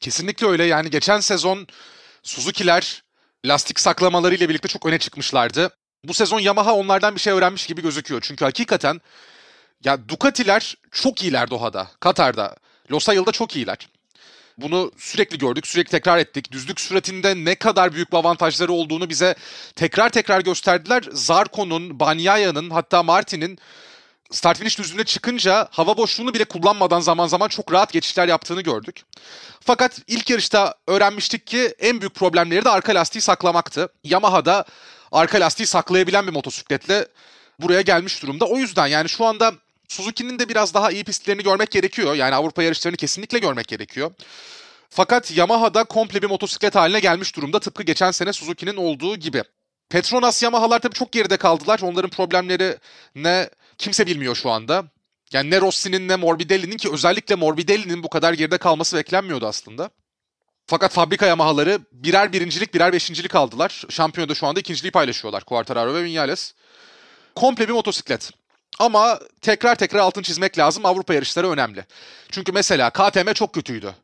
Kesinlikle 0.00 0.46
öyle. 0.46 0.64
Yani 0.64 0.90
geçen 0.90 1.20
sezon 1.20 1.66
Suzuki'ler 2.22 3.02
lastik 3.46 3.80
saklamaları 3.80 4.34
ile 4.34 4.48
birlikte 4.48 4.68
çok 4.68 4.86
öne 4.86 4.98
çıkmışlardı. 4.98 5.70
Bu 6.04 6.14
sezon 6.14 6.40
Yamaha 6.40 6.74
onlardan 6.74 7.14
bir 7.14 7.20
şey 7.20 7.32
öğrenmiş 7.32 7.66
gibi 7.66 7.82
gözüküyor. 7.82 8.20
Çünkü 8.20 8.44
hakikaten 8.44 9.00
ya 9.84 10.08
Ducati'ler 10.08 10.74
çok 10.90 11.22
iyiler 11.22 11.50
Doha'da, 11.50 11.90
Katar'da, 12.00 12.56
Losail'da 12.92 13.32
çok 13.32 13.56
iyiler. 13.56 13.88
Bunu 14.58 14.92
sürekli 14.98 15.38
gördük, 15.38 15.66
sürekli 15.66 15.90
tekrar 15.90 16.18
ettik. 16.18 16.52
Düzlük 16.52 16.80
süratinde 16.80 17.34
ne 17.44 17.54
kadar 17.54 17.92
büyük 17.92 18.12
bir 18.12 18.16
avantajları 18.16 18.72
olduğunu 18.72 19.08
bize 19.08 19.34
tekrar 19.76 20.08
tekrar 20.08 20.40
gösterdiler. 20.40 21.02
Zarco'nun, 21.12 22.00
Banyaya'nın 22.00 22.70
hatta 22.70 23.02
Martin'in 23.02 23.58
start 24.30 24.58
finish 24.58 24.78
düzlüğüne 24.78 25.04
çıkınca 25.04 25.68
hava 25.70 25.96
boşluğunu 25.96 26.34
bile 26.34 26.44
kullanmadan 26.44 27.00
zaman 27.00 27.26
zaman 27.26 27.48
çok 27.48 27.72
rahat 27.72 27.92
geçişler 27.92 28.28
yaptığını 28.28 28.60
gördük. 28.60 29.02
Fakat 29.60 30.00
ilk 30.06 30.30
yarışta 30.30 30.74
öğrenmiştik 30.86 31.46
ki 31.46 31.74
en 31.78 32.00
büyük 32.00 32.14
problemleri 32.14 32.64
de 32.64 32.70
arka 32.70 32.94
lastiği 32.94 33.22
saklamaktı. 33.22 33.88
Yamaha'da 34.04 34.64
arka 35.12 35.40
lastiği 35.40 35.66
saklayabilen 35.66 36.26
bir 36.26 36.32
motosikletle 36.32 37.08
buraya 37.60 37.80
gelmiş 37.80 38.22
durumda. 38.22 38.44
O 38.44 38.58
yüzden 38.58 38.86
yani 38.86 39.08
şu 39.08 39.24
anda 39.24 39.52
Suzuki'nin 39.88 40.38
de 40.38 40.48
biraz 40.48 40.74
daha 40.74 40.90
iyi 40.90 41.04
pistlerini 41.04 41.42
görmek 41.42 41.70
gerekiyor. 41.70 42.14
Yani 42.14 42.34
Avrupa 42.34 42.62
yarışlarını 42.62 42.96
kesinlikle 42.96 43.38
görmek 43.38 43.68
gerekiyor. 43.68 44.10
Fakat 44.90 45.36
Yamaha'da 45.36 45.84
komple 45.84 46.22
bir 46.22 46.26
motosiklet 46.26 46.74
haline 46.74 47.00
gelmiş 47.00 47.36
durumda 47.36 47.60
tıpkı 47.60 47.82
geçen 47.82 48.10
sene 48.10 48.32
Suzuki'nin 48.32 48.76
olduğu 48.76 49.16
gibi. 49.16 49.42
Petronas 49.88 50.42
Yamaha'lar 50.42 50.78
tabii 50.78 50.94
çok 50.94 51.12
geride 51.12 51.36
kaldılar. 51.36 51.80
Onların 51.82 52.10
problemleri 52.10 52.78
ne 53.14 53.50
kimse 53.78 54.06
bilmiyor 54.06 54.34
şu 54.34 54.50
anda. 54.50 54.84
Yani 55.32 55.50
ne 55.50 55.60
Rossi'nin 55.60 56.08
ne 56.08 56.16
Morbidelli'nin 56.16 56.76
ki 56.76 56.90
özellikle 56.92 57.34
Morbidelli'nin 57.34 58.02
bu 58.02 58.08
kadar 58.08 58.32
geride 58.32 58.58
kalması 58.58 58.96
beklenmiyordu 58.96 59.46
aslında. 59.46 59.90
Fakat 60.66 60.92
fabrika 60.92 61.26
Yamaha'ları 61.26 61.78
birer 61.92 62.32
birincilik 62.32 62.74
birer 62.74 62.92
beşincilik 62.92 63.34
aldılar. 63.34 63.84
Şampiyonada 63.88 64.34
şu 64.34 64.46
anda 64.46 64.60
ikinciliği 64.60 64.90
paylaşıyorlar. 64.90 65.44
Quartararo 65.44 65.94
ve 65.94 66.04
Vinales. 66.04 66.54
Komple 67.34 67.68
bir 67.68 67.72
motosiklet. 67.72 68.30
Ama 68.78 69.20
tekrar 69.40 69.74
tekrar 69.74 69.98
altın 69.98 70.22
çizmek 70.22 70.58
lazım. 70.58 70.86
Avrupa 70.86 71.14
yarışları 71.14 71.50
önemli. 71.50 71.84
Çünkü 72.30 72.52
mesela 72.52 72.90
KTM 72.90 73.32
çok 73.32 73.54
kötüydü. 73.54 73.94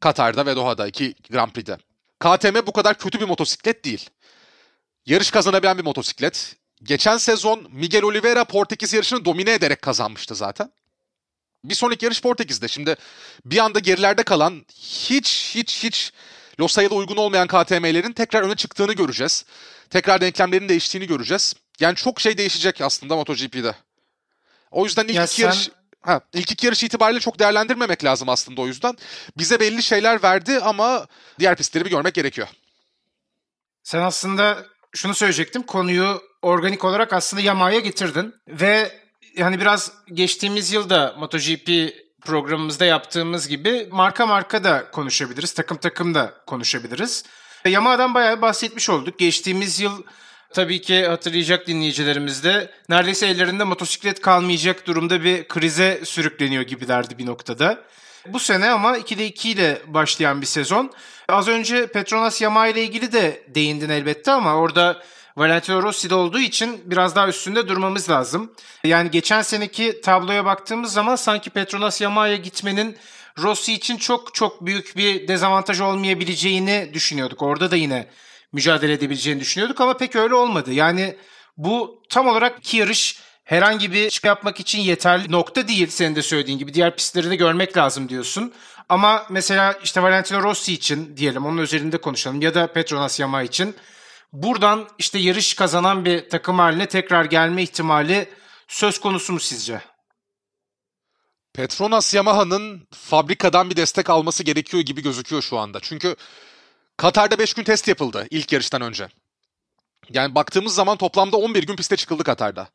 Katar'da 0.00 0.46
ve 0.46 0.56
Doha'da 0.56 0.86
iki 0.86 1.14
Grand 1.30 1.50
Prix'de. 1.50 1.78
KTM 2.20 2.66
bu 2.66 2.72
kadar 2.72 2.98
kötü 2.98 3.20
bir 3.20 3.28
motosiklet 3.28 3.84
değil. 3.84 4.10
Yarış 5.06 5.30
kazanabilen 5.30 5.78
bir 5.78 5.84
motosiklet. 5.84 6.56
Geçen 6.82 7.16
sezon 7.16 7.68
Miguel 7.72 8.02
Oliveira 8.02 8.44
Portekiz 8.44 8.92
yarışını 8.92 9.24
domine 9.24 9.52
ederek 9.52 9.82
kazanmıştı 9.82 10.34
zaten. 10.34 10.72
Bir 11.64 11.74
sonraki 11.74 12.04
yarış 12.04 12.22
Portekiz'de. 12.22 12.68
Şimdi 12.68 12.96
bir 13.44 13.58
anda 13.58 13.78
gerilerde 13.78 14.22
kalan 14.22 14.66
hiç 14.74 15.54
hiç 15.54 15.84
hiç 15.84 16.12
Losa'ya 16.60 16.88
uygun 16.88 17.16
olmayan 17.16 17.46
KTM'lerin 17.46 18.12
tekrar 18.12 18.42
öne 18.42 18.54
çıktığını 18.54 18.92
göreceğiz. 18.92 19.44
Tekrar 19.90 20.20
denklemlerin 20.20 20.68
değiştiğini 20.68 21.06
göreceğiz. 21.06 21.54
Yani 21.80 21.96
çok 21.96 22.20
şey 22.20 22.38
değişecek 22.38 22.80
aslında 22.80 23.16
MotoGP'de. 23.16 23.74
O 24.74 24.84
yüzden 24.84 25.04
ilk 25.04 25.14
Ya 25.14 25.24
iki 25.24 25.34
sen- 25.34 25.44
yarış 25.44 25.70
ha, 26.00 26.20
ilk 26.32 26.52
iki 26.52 26.66
yarış 26.66 26.84
itibariyle 26.84 27.20
çok 27.20 27.38
değerlendirmemek 27.38 28.04
lazım 28.04 28.28
aslında 28.28 28.60
o 28.60 28.66
yüzden. 28.66 28.96
Bize 29.38 29.60
belli 29.60 29.82
şeyler 29.82 30.22
verdi 30.22 30.58
ama 30.58 31.06
diğer 31.38 31.56
pistleri 31.56 31.84
bir 31.84 31.90
görmek 31.90 32.14
gerekiyor. 32.14 32.48
Sen 33.82 34.02
aslında 34.02 34.66
şunu 34.94 35.14
söyleyecektim. 35.14 35.62
Konuyu 35.62 36.22
organik 36.42 36.84
olarak 36.84 37.12
aslında 37.12 37.42
Yamaha'ya 37.42 37.80
getirdin. 37.80 38.34
Ve 38.48 39.00
hani 39.38 39.60
biraz 39.60 39.92
geçtiğimiz 40.12 40.72
yılda 40.72 41.14
MotoGP 41.18 41.94
programımızda 42.22 42.84
yaptığımız 42.84 43.48
gibi 43.48 43.88
marka 43.92 44.26
marka 44.26 44.64
da 44.64 44.90
konuşabiliriz. 44.90 45.54
Takım 45.54 45.76
takım 45.76 46.14
da 46.14 46.34
konuşabiliriz. 46.46 47.24
Yamaha'dan 47.64 48.14
bayağı 48.14 48.42
bahsetmiş 48.42 48.90
olduk. 48.90 49.18
Geçtiğimiz 49.18 49.80
yıl 49.80 50.02
tabii 50.54 50.80
ki 50.80 51.06
hatırlayacak 51.06 51.66
dinleyicilerimiz 51.66 52.44
de 52.44 52.70
neredeyse 52.88 53.26
ellerinde 53.26 53.64
motosiklet 53.64 54.20
kalmayacak 54.20 54.86
durumda 54.86 55.24
bir 55.24 55.48
krize 55.48 56.00
sürükleniyor 56.04 56.62
gibilerdi 56.62 57.18
bir 57.18 57.26
noktada. 57.26 57.78
Bu 58.28 58.38
sene 58.38 58.70
ama 58.70 58.98
2'de 58.98 59.26
2 59.26 59.50
ile 59.50 59.82
başlayan 59.86 60.40
bir 60.40 60.46
sezon. 60.46 60.92
Az 61.28 61.48
önce 61.48 61.86
Petronas 61.86 62.40
Yamaha 62.40 62.66
ile 62.66 62.82
ilgili 62.82 63.12
de 63.12 63.42
değindin 63.54 63.88
elbette 63.88 64.32
ama 64.32 64.54
orada 64.54 65.02
Valentino 65.36 65.82
Rossi'de 65.82 66.14
olduğu 66.14 66.38
için 66.38 66.82
biraz 66.84 67.16
daha 67.16 67.28
üstünde 67.28 67.68
durmamız 67.68 68.10
lazım. 68.10 68.52
Yani 68.84 69.10
geçen 69.10 69.42
seneki 69.42 70.00
tabloya 70.00 70.44
baktığımız 70.44 70.92
zaman 70.92 71.16
sanki 71.16 71.50
Petronas 71.50 72.00
Yamaha'ya 72.00 72.36
gitmenin 72.36 72.96
Rossi 73.42 73.72
için 73.72 73.96
çok 73.96 74.34
çok 74.34 74.66
büyük 74.66 74.96
bir 74.96 75.28
dezavantaj 75.28 75.80
olmayabileceğini 75.80 76.90
düşünüyorduk. 76.94 77.42
Orada 77.42 77.70
da 77.70 77.76
yine 77.76 78.06
mücadele 78.54 78.92
edebileceğini 78.92 79.40
düşünüyorduk 79.40 79.80
ama 79.80 79.96
pek 79.96 80.16
öyle 80.16 80.34
olmadı. 80.34 80.72
Yani 80.72 81.16
bu 81.56 82.02
tam 82.10 82.28
olarak 82.28 82.58
iki 82.58 82.76
yarış 82.76 83.18
herhangi 83.44 83.92
bir 83.92 84.10
çıkı 84.10 84.26
yapmak 84.26 84.60
için 84.60 84.80
yeterli 84.80 85.32
nokta 85.32 85.68
değil 85.68 85.88
senin 85.88 86.16
de 86.16 86.22
söylediğin 86.22 86.58
gibi. 86.58 86.74
Diğer 86.74 86.96
pistleri 86.96 87.30
de 87.30 87.36
görmek 87.36 87.76
lazım 87.76 88.08
diyorsun. 88.08 88.52
Ama 88.88 89.26
mesela 89.30 89.72
işte 89.84 90.02
Valentino 90.02 90.42
Rossi 90.42 90.72
için 90.72 91.16
diyelim 91.16 91.46
onun 91.46 91.62
üzerinde 91.62 91.98
konuşalım 91.98 92.40
ya 92.40 92.54
da 92.54 92.72
Petronas 92.72 93.20
Yamaha 93.20 93.42
için 93.42 93.76
buradan 94.32 94.88
işte 94.98 95.18
yarış 95.18 95.54
kazanan 95.54 96.04
bir 96.04 96.28
takım 96.28 96.58
haline 96.58 96.86
tekrar 96.86 97.24
gelme 97.24 97.62
ihtimali 97.62 98.28
söz 98.68 99.00
konusu 99.00 99.32
mu 99.32 99.40
sizce? 99.40 99.80
Petronas 101.54 102.14
Yamaha'nın 102.14 102.88
fabrikadan 102.92 103.70
bir 103.70 103.76
destek 103.76 104.10
alması 104.10 104.42
gerekiyor 104.42 104.82
gibi 104.82 105.02
gözüküyor 105.02 105.42
şu 105.42 105.58
anda. 105.58 105.80
Çünkü 105.80 106.16
Katar'da 106.96 107.38
5 107.38 107.54
gün 107.54 107.64
test 107.64 107.88
yapıldı 107.88 108.26
ilk 108.30 108.52
yarıştan 108.52 108.82
önce. 108.82 109.08
Yani 110.10 110.34
baktığımız 110.34 110.74
zaman 110.74 110.96
toplamda 110.96 111.36
11 111.36 111.62
gün 111.62 111.76
piste 111.76 111.96
çıkıldı 111.96 112.24
Katar'da. 112.24 112.68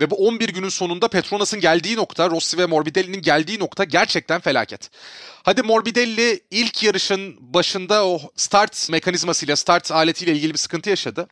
Ve 0.00 0.10
bu 0.10 0.14
11 0.26 0.48
günün 0.48 0.68
sonunda 0.68 1.08
Petronas'ın 1.08 1.60
geldiği 1.60 1.96
nokta, 1.96 2.30
Rossi 2.30 2.58
ve 2.58 2.66
Morbidelli'nin 2.66 3.22
geldiği 3.22 3.58
nokta 3.58 3.84
gerçekten 3.84 4.40
felaket. 4.40 4.90
Hadi 5.42 5.62
Morbidelli 5.62 6.40
ilk 6.50 6.82
yarışın 6.82 7.36
başında 7.40 8.06
o 8.06 8.20
start 8.36 8.90
mekanizmasıyla, 8.90 9.56
start 9.56 9.92
aletiyle 9.92 10.32
ilgili 10.32 10.52
bir 10.52 10.58
sıkıntı 10.58 10.90
yaşadı. 10.90 11.28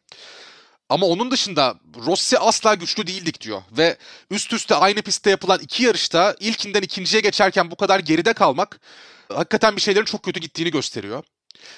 Ama 0.89 1.07
onun 1.07 1.31
dışında 1.31 1.75
Rossi 2.07 2.39
asla 2.39 2.75
güçlü 2.75 3.07
değildik 3.07 3.41
diyor. 3.41 3.63
Ve 3.73 3.97
üst 4.31 4.53
üste 4.53 4.75
aynı 4.75 5.03
pistte 5.03 5.31
yapılan 5.31 5.61
iki 5.61 5.85
yarışta 5.85 6.37
ilkinden 6.41 6.83
ikinciye 6.83 7.23
geçerken 7.23 7.71
bu 7.71 7.77
kadar 7.77 8.01
geride 8.01 8.33
kalmak 8.33 8.81
hakikaten 9.29 9.77
bir 9.77 9.81
şeylerin 9.81 10.05
çok 10.05 10.23
kötü 10.23 10.41
gittiğini 10.41 10.71
gösteriyor. 10.71 11.25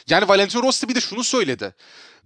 Yani 0.09 0.29
Valentino 0.29 0.63
Rossi 0.63 0.89
bir 0.89 0.95
de 0.95 1.01
şunu 1.01 1.25
söyledi. 1.25 1.75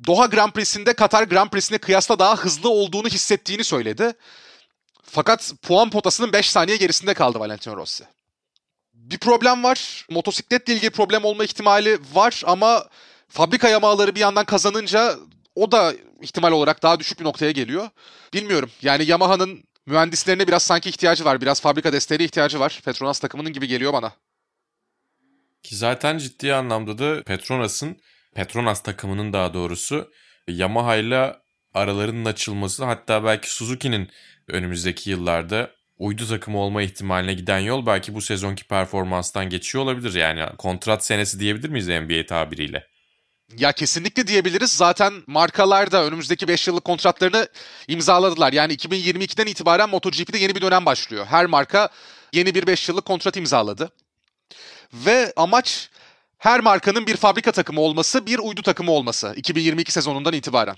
Doha 0.07 0.27
Grand 0.27 0.53
Prix'sinde 0.53 0.93
Katar 0.93 1.23
Grand 1.23 1.51
Prix'sine 1.51 1.79
kıyasla 1.79 2.19
daha 2.19 2.37
hızlı 2.37 2.71
olduğunu 2.71 3.09
hissettiğini 3.09 3.65
söyledi. 3.65 4.13
Fakat 5.03 5.53
puan 5.63 5.91
potasının 5.91 6.33
5 6.33 6.51
saniye 6.51 6.77
gerisinde 6.77 7.15
kaldı 7.15 7.39
Valentino 7.39 7.77
Rossi. 7.77 8.05
Bir 8.95 9.19
problem 9.19 9.65
var. 9.65 10.07
Motosikletle 10.11 10.75
ilgili 10.75 10.91
problem 10.91 11.25
olma 11.25 11.45
ihtimali 11.45 11.99
var 12.15 12.43
ama 12.47 12.87
fabrika 13.29 13.69
yamaları 13.69 14.15
bir 14.15 14.21
yandan 14.21 14.45
kazanınca 14.45 15.17
o 15.55 15.73
da 15.73 15.95
ihtimal 16.23 16.53
olarak 16.53 16.83
daha 16.83 17.01
düşük 17.01 17.21
bir 17.21 17.25
noktaya 17.25 17.51
geliyor. 17.51 17.89
Bilmiyorum. 18.35 18.71
Yani 18.83 19.05
Yamaha'nın 19.05 19.65
mühendislerine 19.87 20.49
biraz 20.49 20.63
sanki 20.63 20.89
ihtiyacı 20.89 21.25
var. 21.25 21.41
Biraz 21.41 21.61
fabrika 21.61 21.93
desteğine 21.93 22.25
ihtiyacı 22.25 22.61
var. 22.61 22.81
Petronas 22.85 23.19
takımının 23.19 23.53
gibi 23.53 23.69
geliyor 23.69 23.93
bana. 23.93 24.13
Ki 25.69 25.77
zaten 25.77 26.19
ciddi 26.19 26.55
anlamda 26.55 26.99
da 26.99 27.23
Petronas'ın, 27.23 27.97
Petronas 28.35 28.83
takımının 28.83 29.33
daha 29.33 29.55
doğrusu 29.55 30.11
Yamaha 30.49 30.97
ile 30.97 31.37
aralarının 31.75 32.25
açılması 32.25 32.85
hatta 32.85 33.25
belki 33.25 33.53
Suzuki'nin 33.53 34.11
önümüzdeki 34.49 35.11
yıllarda 35.11 35.71
uydu 35.99 36.29
takımı 36.29 36.59
olma 36.59 36.83
ihtimaline 36.83 37.35
giden 37.35 37.59
yol 37.59 37.87
belki 37.87 38.15
bu 38.15 38.21
sezonki 38.21 38.65
performanstan 38.65 39.51
geçiyor 39.51 39.85
olabilir. 39.85 40.15
Yani 40.15 40.57
kontrat 40.59 41.05
senesi 41.05 41.41
diyebilir 41.41 41.69
miyiz 41.69 41.89
NBA 41.89 42.27
tabiriyle? 42.27 42.87
Ya 43.59 43.73
kesinlikle 43.73 44.27
diyebiliriz. 44.27 44.73
Zaten 44.73 45.13
markalar 45.27 45.93
da 45.93 46.05
önümüzdeki 46.05 46.49
5 46.49 46.69
yıllık 46.69 46.85
kontratlarını 46.85 47.49
imzaladılar. 47.89 48.53
Yani 48.53 48.75
2022'den 48.75 49.47
itibaren 49.47 49.91
MotoGP'de 49.91 50.39
yeni 50.39 50.55
bir 50.55 50.61
dönem 50.61 50.87
başlıyor. 50.87 51.27
Her 51.27 51.47
marka 51.47 51.89
yeni 52.33 52.55
bir 52.55 52.67
5 52.67 52.89
yıllık 52.89 53.05
kontrat 53.05 53.37
imzaladı. 53.37 53.93
Ve 54.93 55.33
amaç 55.37 55.91
her 56.39 56.61
markanın 56.61 57.07
bir 57.07 57.17
fabrika 57.17 57.53
takımı 57.53 57.81
olması, 57.81 58.27
bir 58.27 58.39
uydu 58.39 58.63
takımı 58.63 58.93
olması 58.93 59.33
2022 59.37 59.93
sezonundan 59.93 60.33
itibaren. 60.33 60.77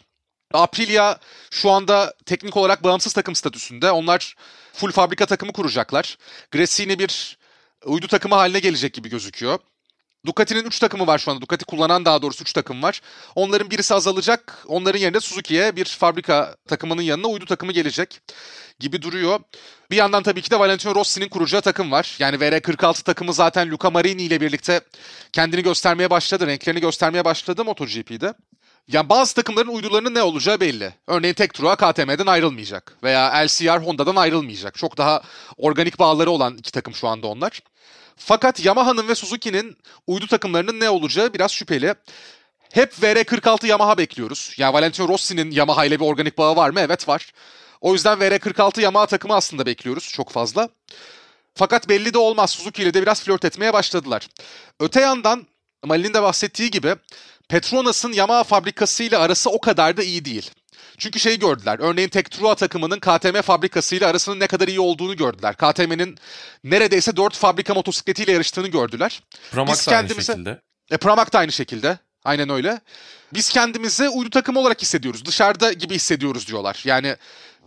Aprilia 0.53 1.19
şu 1.51 1.71
anda 1.71 2.15
teknik 2.27 2.57
olarak 2.57 2.85
bağımsız 2.85 3.13
takım 3.13 3.35
statüsünde. 3.35 3.91
Onlar 3.91 4.35
full 4.73 4.93
fabrika 4.93 5.27
takımı 5.27 5.53
kuracaklar. 5.53 6.19
Gresini 6.51 6.99
bir 6.99 7.39
uydu 7.85 8.07
takımı 8.07 8.35
haline 8.35 8.59
gelecek 8.61 8.95
gibi 8.95 9.09
gözüküyor. 9.09 9.59
Ducati'nin 10.27 10.65
3 10.65 10.79
takımı 10.79 11.07
var 11.07 11.19
şu 11.19 11.31
anda. 11.31 11.41
Ducati 11.41 11.65
kullanan 11.65 12.05
daha 12.05 12.23
doğrusu 12.23 12.43
3 12.43 12.53
takım 12.53 12.83
var. 12.83 13.01
Onların 13.35 13.71
birisi 13.71 13.95
azalacak. 13.95 14.65
Onların 14.67 14.99
yerine 14.99 15.21
Suzuki'ye 15.21 15.77
bir 15.77 15.85
fabrika 15.85 16.57
takımının 16.69 17.03
yanına 17.03 17.27
uydu 17.27 17.45
takımı 17.45 17.73
gelecek 17.73 18.21
gibi 18.81 19.03
duruyor. 19.03 19.41
Bir 19.91 19.97
yandan 19.97 20.23
tabii 20.23 20.43
ki 20.43 20.51
de 20.51 20.59
Valentino 20.59 20.95
Rossi'nin 20.95 21.29
kuracağı 21.29 21.61
takım 21.63 21.93
var. 21.93 22.17
Yani 22.19 22.37
VR46 22.37 23.03
takımı 23.03 23.33
zaten 23.33 23.71
Luca 23.71 23.91
Marini 23.91 24.23
ile 24.23 24.41
birlikte 24.41 24.81
kendini 25.33 25.63
göstermeye 25.63 26.11
başladı. 26.11 26.47
Renklerini 26.47 26.81
göstermeye 26.81 27.25
başladı 27.25 27.65
MotoGP'de. 27.65 28.35
Yani 28.89 29.09
bazı 29.09 29.35
takımların 29.35 29.69
uydularının 29.69 30.15
ne 30.15 30.23
olacağı 30.23 30.61
belli. 30.61 30.95
Örneğin 31.07 31.35
Tektura 31.35 31.77
KTM'den 31.77 32.27
ayrılmayacak. 32.27 32.97
Veya 33.03 33.45
LCR 33.45 33.87
Honda'dan 33.87 34.17
ayrılmayacak. 34.17 34.75
Çok 34.75 34.99
daha 34.99 35.23
organik 35.57 35.99
bağları 35.99 36.31
olan 36.31 36.57
iki 36.57 36.73
takım 36.73 36.95
şu 36.95 37.09
anda 37.09 37.27
onlar. 37.27 37.61
Fakat 38.23 38.65
Yamaha'nın 38.65 39.09
ve 39.09 39.15
Suzuki'nin 39.15 39.77
uydu 40.07 40.27
takımlarının 40.27 40.81
ne 40.81 40.91
olacağı 40.91 41.35
biraz 41.35 41.53
şüpheli. 41.53 41.95
Hep 42.73 42.93
VR46 42.93 43.67
Yamaha 43.67 43.99
bekliyoruz. 43.99 44.55
Yani 44.57 44.75
Valentino 44.75 45.09
Rossi'nin 45.09 45.51
Yamaha 45.51 45.85
ile 45.85 46.01
bir 46.01 46.05
organik 46.05 46.39
bağı 46.39 46.57
var 46.57 46.71
mı? 46.71 46.81
Evet 46.81 47.09
var. 47.09 47.33
O 47.81 47.93
yüzden 47.93 48.19
VR46 48.19 48.81
Yamaha 48.81 49.07
takımı 49.07 49.35
aslında 49.35 49.67
bekliyoruz 49.67 50.09
çok 50.09 50.31
fazla. 50.31 50.69
Fakat 51.55 51.89
belli 51.89 52.15
de 52.15 52.19
olmaz. 52.19 52.51
Suzuki 52.51 52.83
ile 52.83 52.95
de 52.95 53.03
biraz 53.03 53.23
flört 53.23 53.45
etmeye 53.45 53.73
başladılar. 53.73 54.29
Öte 54.81 55.01
yandan 55.01 55.47
Malin'in 55.85 56.15
de 56.15 56.23
bahsettiği 56.23 56.71
gibi 56.71 56.97
Petronas'ın 57.49 58.13
Yamaha 58.13 58.45
fabrikasıyla 58.45 59.21
arası 59.21 59.51
o 59.51 59.61
kadar 59.61 59.97
da 59.97 60.03
iyi 60.03 60.25
değil. 60.25 60.51
Çünkü 61.01 61.21
şeyi 61.21 61.39
gördüler. 61.39 61.79
Örneğin 61.79 62.09
Tektrua 62.09 62.55
takımının 62.55 63.01
KTM 63.01 63.41
fabrikasıyla 63.43 64.09
arasının 64.09 64.41
ne 64.41 64.47
kadar 64.47 64.69
iyi 64.69 64.81
olduğunu 64.81 65.17
gördüler. 65.17 65.55
KTM'nin 65.57 66.19
neredeyse 66.65 67.17
4 67.17 67.37
fabrika 67.37 67.75
motosikletiyle 67.75 68.33
yarıştığını 68.33 68.69
gördüler. 68.69 69.23
Pramac 69.51 69.73
Biz 69.73 69.87
da 69.87 69.97
aynı 69.97 70.09
kendimize- 70.09 70.33
şekilde. 70.33 70.61
E 70.91 70.97
Pramac 70.97 71.33
da 71.33 71.39
aynı 71.39 71.53
şekilde. 71.53 71.99
Aynen 72.25 72.49
öyle. 72.49 72.81
Biz 73.35 73.49
kendimizi 73.51 74.09
uydu 74.09 74.31
takımı 74.31 74.61
olarak 74.61 74.83
hissediyoruz. 74.83 75.25
Dışarıda 75.25 75.73
gibi 75.73 75.95
hissediyoruz 75.95 76.47
diyorlar. 76.47 76.83
Yani 76.85 77.17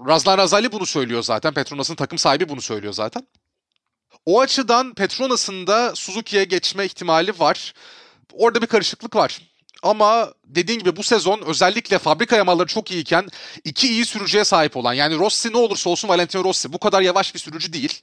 Razlan 0.08 0.38
Razali 0.38 0.72
bunu 0.72 0.86
söylüyor 0.86 1.24
zaten. 1.24 1.54
Petronas'ın 1.54 1.96
takım 1.96 2.18
sahibi 2.18 2.50
bunu 2.50 2.62
söylüyor 2.62 2.94
zaten. 2.94 3.28
O 4.25 4.40
açıdan 4.42 4.94
Petronas'ın 4.94 5.68
da 5.68 5.96
Suzuki'ye 5.96 6.44
geçme 6.44 6.86
ihtimali 6.86 7.40
var. 7.40 7.74
Orada 8.34 8.62
bir 8.62 8.68
karışıklık 8.68 9.16
var. 9.16 9.42
Ama 9.84 10.34
dediğin 10.46 10.80
gibi 10.80 10.96
bu 10.96 11.04
sezon 11.04 11.42
özellikle 11.42 12.00
fabrika 12.00 12.36
yamaları 12.36 12.68
çok 12.68 12.92
iyiyken 12.92 13.28
iki 13.63 13.88
iyi 13.88 14.06
sürücüye 14.06 14.44
sahip 14.44 14.78
olan 14.78 14.94
yani 14.94 15.18
Rossi 15.18 15.54
ne 15.54 15.58
olursa 15.58 15.90
olsun 15.90 16.10
Valentino 16.10 16.44
Rossi 16.44 16.74
bu 16.74 16.80
kadar 16.80 17.02
yavaş 17.02 17.34
bir 17.34 17.40
sürücü 17.40 17.74
değil. 17.74 18.02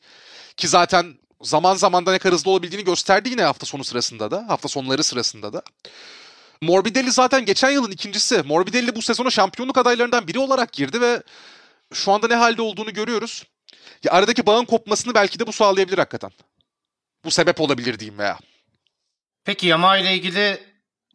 Ki 0.56 0.68
zaten 0.68 1.14
zaman 1.42 1.74
zaman 1.74 2.06
da 2.06 2.12
ne 2.12 2.18
kadar 2.18 2.34
hızlı 2.34 2.50
olabildiğini 2.50 2.84
gösterdi 2.84 3.28
yine 3.28 3.42
hafta 3.42 3.66
sonu 3.66 3.84
sırasında 3.84 4.30
da. 4.30 4.44
Hafta 4.48 4.68
sonları 4.68 5.04
sırasında 5.04 5.52
da. 5.52 5.62
Morbidelli 6.62 7.12
zaten 7.12 7.44
geçen 7.44 7.70
yılın 7.70 7.90
ikincisi. 7.90 8.42
Morbidelli 8.42 8.96
bu 8.96 9.02
sezona 9.02 9.30
şampiyonluk 9.30 9.78
adaylarından 9.78 10.28
biri 10.28 10.38
olarak 10.38 10.72
girdi 10.72 11.00
ve 11.00 11.22
şu 11.92 12.12
anda 12.12 12.28
ne 12.28 12.34
halde 12.34 12.62
olduğunu 12.62 12.92
görüyoruz. 12.92 13.44
Ya 14.04 14.12
aradaki 14.12 14.46
bağın 14.46 14.64
kopmasını 14.64 15.14
belki 15.14 15.38
de 15.38 15.46
bu 15.46 15.52
sağlayabilir 15.52 15.98
hakikaten. 15.98 16.30
Bu 17.24 17.30
sebep 17.30 17.60
olabilir 17.60 17.98
diyeyim 17.98 18.18
veya. 18.18 18.38
Peki 19.44 19.66
Yamaha 19.66 19.98
ile 19.98 20.14
ilgili 20.14 20.69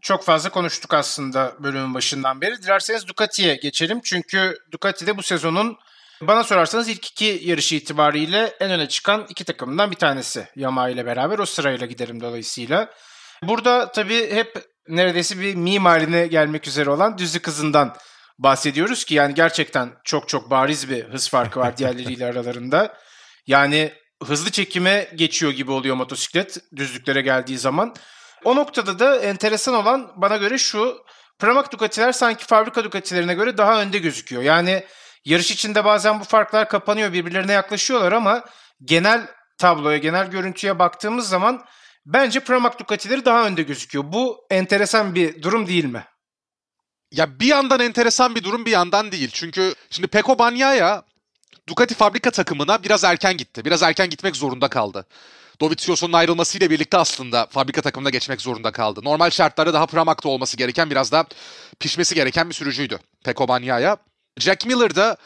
çok 0.05 0.23
fazla 0.23 0.49
konuştuk 0.49 0.93
aslında 0.93 1.55
bölümün 1.59 1.93
başından 1.93 2.41
beri. 2.41 2.61
Dilerseniz 2.61 3.07
Ducati'ye 3.07 3.55
geçelim. 3.55 3.99
Çünkü 4.03 4.57
Ducati 4.71 5.07
de 5.07 5.17
bu 5.17 5.23
sezonun 5.23 5.77
bana 6.21 6.43
sorarsanız 6.43 6.89
ilk 6.89 7.07
iki 7.07 7.41
yarışı 7.43 7.75
itibariyle 7.75 8.55
en 8.59 8.71
öne 8.71 8.87
çıkan 8.87 9.25
iki 9.29 9.43
takımdan 9.43 9.91
bir 9.91 9.95
tanesi 9.95 10.47
Yamaha 10.55 10.89
ile 10.89 11.05
beraber. 11.05 11.39
O 11.39 11.45
sırayla 11.45 11.87
giderim 11.87 12.21
dolayısıyla. 12.21 12.89
Burada 13.43 13.91
tabii 13.91 14.31
hep 14.33 14.65
neredeyse 14.87 15.39
bir 15.39 15.55
meme 15.55 15.89
haline 15.89 16.27
gelmek 16.27 16.67
üzere 16.67 16.89
olan 16.89 17.17
düzlük 17.17 17.47
hızından 17.47 17.95
bahsediyoruz 18.39 19.05
ki 19.05 19.15
yani 19.15 19.33
gerçekten 19.33 19.93
çok 20.03 20.29
çok 20.29 20.49
bariz 20.49 20.89
bir 20.89 21.03
hız 21.03 21.29
farkı 21.29 21.59
var 21.59 21.77
diğerleriyle 21.77 22.25
aralarında. 22.25 22.97
Yani 23.47 23.93
hızlı 24.23 24.51
çekime 24.51 25.09
geçiyor 25.15 25.51
gibi 25.51 25.71
oluyor 25.71 25.95
motosiklet 25.95 26.57
düzlüklere 26.75 27.21
geldiği 27.21 27.57
zaman. 27.57 27.95
O 28.43 28.55
noktada 28.55 28.99
da 28.99 29.19
enteresan 29.19 29.73
olan 29.75 30.11
bana 30.15 30.37
göre 30.37 30.57
şu. 30.57 31.05
Pramac 31.39 31.71
Ducati'ler 31.71 32.11
sanki 32.11 32.45
fabrika 32.45 32.83
Ducati'lerine 32.83 33.33
göre 33.33 33.57
daha 33.57 33.81
önde 33.81 33.97
gözüküyor. 33.97 34.41
Yani 34.41 34.83
yarış 35.25 35.51
içinde 35.51 35.85
bazen 35.85 36.19
bu 36.19 36.23
farklar 36.23 36.69
kapanıyor, 36.69 37.13
birbirlerine 37.13 37.51
yaklaşıyorlar 37.51 38.11
ama 38.11 38.45
genel 38.83 39.27
tabloya, 39.57 39.97
genel 39.97 40.29
görüntüye 40.29 40.79
baktığımız 40.79 41.29
zaman 41.29 41.65
bence 42.05 42.39
Pramac 42.39 42.79
Ducati'leri 42.79 43.25
daha 43.25 43.45
önde 43.47 43.63
gözüküyor. 43.63 44.03
Bu 44.07 44.45
enteresan 44.49 45.15
bir 45.15 45.41
durum 45.41 45.67
değil 45.67 45.85
mi? 45.85 46.05
Ya 47.11 47.39
bir 47.39 47.47
yandan 47.47 47.79
enteresan 47.79 48.35
bir 48.35 48.43
durum 48.43 48.65
bir 48.65 48.71
yandan 48.71 49.11
değil. 49.11 49.29
Çünkü 49.33 49.75
şimdi 49.89 50.07
Peko 50.07 50.39
Bagnaia 50.39 51.01
Ducati 51.67 51.95
fabrika 51.95 52.31
takımına 52.31 52.83
biraz 52.83 53.03
erken 53.03 53.37
gitti. 53.37 53.65
Biraz 53.65 53.83
erken 53.83 54.09
gitmek 54.09 54.35
zorunda 54.35 54.67
kaldı. 54.67 55.05
Dovizioso'nun 55.61 56.13
ayrılmasıyla 56.13 56.69
birlikte 56.69 56.97
aslında 56.97 57.47
fabrika 57.51 57.81
takımına 57.81 58.09
geçmek 58.09 58.41
zorunda 58.41 58.71
kaldı. 58.71 58.99
Normal 59.03 59.29
şartlarda 59.29 59.73
daha 59.73 59.85
Pramac'ta 59.85 60.29
olması 60.29 60.57
gereken 60.57 60.89
biraz 60.89 61.11
daha 61.11 61.25
pişmesi 61.79 62.15
gereken 62.15 62.49
bir 62.49 62.53
sürücüydü 62.53 62.99
Peko 63.23 63.47
Bagnaia. 63.47 63.97
Jack 64.37 64.65
Miller 64.65 64.95
da 64.95 65.17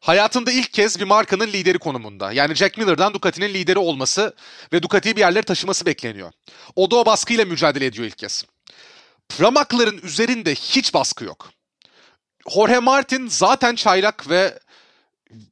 hayatında 0.00 0.52
ilk 0.52 0.72
kez 0.72 1.00
bir 1.00 1.04
markanın 1.04 1.46
lideri 1.46 1.78
konumunda. 1.78 2.32
Yani 2.32 2.54
Jack 2.54 2.78
Miller'dan 2.78 3.14
Ducati'nin 3.14 3.54
lideri 3.54 3.78
olması 3.78 4.34
ve 4.72 4.82
Ducati'yi 4.82 5.16
bir 5.16 5.20
yerlere 5.20 5.42
taşıması 5.42 5.86
bekleniyor. 5.86 6.32
O 6.76 6.90
da 6.90 6.96
o 6.96 7.06
baskıyla 7.06 7.44
mücadele 7.44 7.86
ediyor 7.86 8.06
ilk 8.06 8.18
kez. 8.18 8.44
Pramakların 9.28 10.00
üzerinde 10.02 10.54
hiç 10.54 10.94
baskı 10.94 11.24
yok. 11.24 11.50
Jorge 12.54 12.78
Martin 12.78 13.28
zaten 13.28 13.74
çaylak 13.74 14.30
ve 14.30 14.58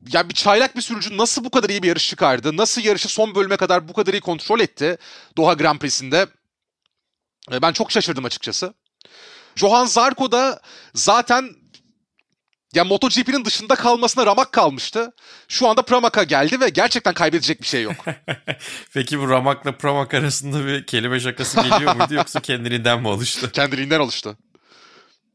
ya 0.08 0.28
bir 0.28 0.34
çaylak 0.34 0.76
bir 0.76 0.80
sürücü 0.82 1.16
nasıl 1.18 1.44
bu 1.44 1.50
kadar 1.50 1.68
iyi 1.70 1.82
bir 1.82 1.88
yarış 1.88 2.08
çıkardı? 2.08 2.56
Nasıl 2.56 2.82
yarışı 2.82 3.08
son 3.08 3.34
bölüme 3.34 3.56
kadar 3.56 3.88
bu 3.88 3.92
kadar 3.92 4.12
iyi 4.12 4.20
kontrol 4.20 4.60
etti 4.60 4.96
Doha 5.36 5.52
Grand 5.54 5.78
Prix'sinde? 5.78 6.26
E, 7.52 7.62
Ben 7.62 7.72
çok 7.72 7.92
şaşırdım 7.92 8.24
açıkçası. 8.24 8.74
Johan 9.56 9.84
Zarco 9.84 10.32
da 10.32 10.60
zaten 10.94 11.50
ya 12.74 12.84
MotoGP'nin 12.84 13.44
dışında 13.44 13.74
kalmasına 13.74 14.26
ramak 14.26 14.52
kalmıştı. 14.52 15.12
Şu 15.48 15.68
anda 15.68 15.82
Pramac'a 15.82 16.22
geldi 16.22 16.60
ve 16.60 16.68
gerçekten 16.68 17.14
kaybedecek 17.14 17.62
bir 17.62 17.66
şey 17.66 17.82
yok. 17.82 17.94
Peki 18.94 19.20
bu 19.20 19.28
Ramak'la 19.28 19.76
Pramak 19.76 20.14
arasında 20.14 20.66
bir 20.66 20.86
kelime 20.86 21.20
şakası 21.20 21.60
geliyor 21.60 21.96
muydu 21.96 22.14
yoksa 22.14 22.40
kendiliğinden 22.40 23.00
mi 23.00 23.08
oluştu? 23.08 23.50
Kendiliğinden 23.52 24.00
oluştu. 24.00 24.36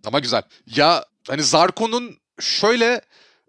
Ama 0.06 0.20
güzel. 0.20 0.42
Ya 0.66 1.06
hani 1.28 1.44
Zarco'nun 1.44 2.18
şöyle 2.40 3.02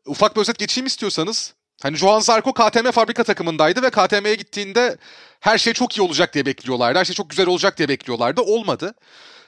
ufak 0.06 0.36
bir 0.36 0.40
özet 0.40 0.58
geçeyim 0.58 0.86
istiyorsanız. 0.86 1.54
Hani 1.82 1.96
Johan 1.96 2.20
Zarco 2.20 2.52
KTM 2.52 2.90
fabrika 2.90 3.24
takımındaydı 3.24 3.82
ve 3.82 3.90
KTM'ye 3.90 4.34
gittiğinde 4.34 4.96
her 5.40 5.58
şey 5.58 5.72
çok 5.72 5.98
iyi 5.98 6.02
olacak 6.02 6.34
diye 6.34 6.46
bekliyorlardı. 6.46 6.98
Her 6.98 7.04
şey 7.04 7.14
çok 7.14 7.30
güzel 7.30 7.46
olacak 7.46 7.78
diye 7.78 7.88
bekliyorlardı. 7.88 8.40
Olmadı. 8.40 8.94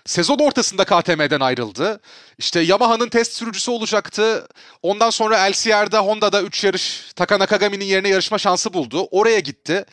Sezon 0.06 0.38
ortasında 0.38 0.84
KTM'den 0.84 1.40
ayrıldı. 1.40 2.00
İşte 2.38 2.60
Yamaha'nın 2.60 3.08
test 3.08 3.32
sürücüsü 3.32 3.70
olacaktı. 3.70 4.48
Ondan 4.82 5.10
sonra 5.10 5.36
LCR'da 5.36 5.98
Honda'da 5.98 6.42
3 6.42 6.64
yarış 6.64 7.12
Taka 7.16 7.38
Nakagami'nin 7.38 7.84
yerine 7.84 8.08
yarışma 8.08 8.38
şansı 8.38 8.72
buldu. 8.72 9.08
Oraya 9.10 9.38
gitti. 9.38 9.84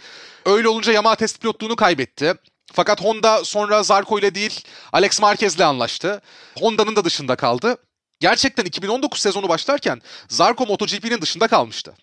Öyle 0.46 0.68
olunca 0.68 0.92
Yamaha 0.92 1.16
test 1.16 1.42
pilotluğunu 1.42 1.76
kaybetti. 1.76 2.34
Fakat 2.74 3.04
Honda 3.04 3.46
sonra 3.46 3.84
Zarco 3.84 4.20
ile 4.20 4.36
değil 4.36 4.62
Alex 4.94 5.22
Marquez'le 5.22 5.60
anlaştı. 5.60 6.22
Honda'nın 6.60 6.96
da 6.96 7.06
dışında 7.06 7.36
kaldı. 7.36 7.78
Gerçekten 8.20 8.66
2019 8.66 9.20
sezonu 9.20 9.50
başlarken 9.50 10.02
Zarco 10.30 10.66
MotoGP'nin 10.66 11.22
dışında 11.22 11.48
kalmıştı. 11.48 11.94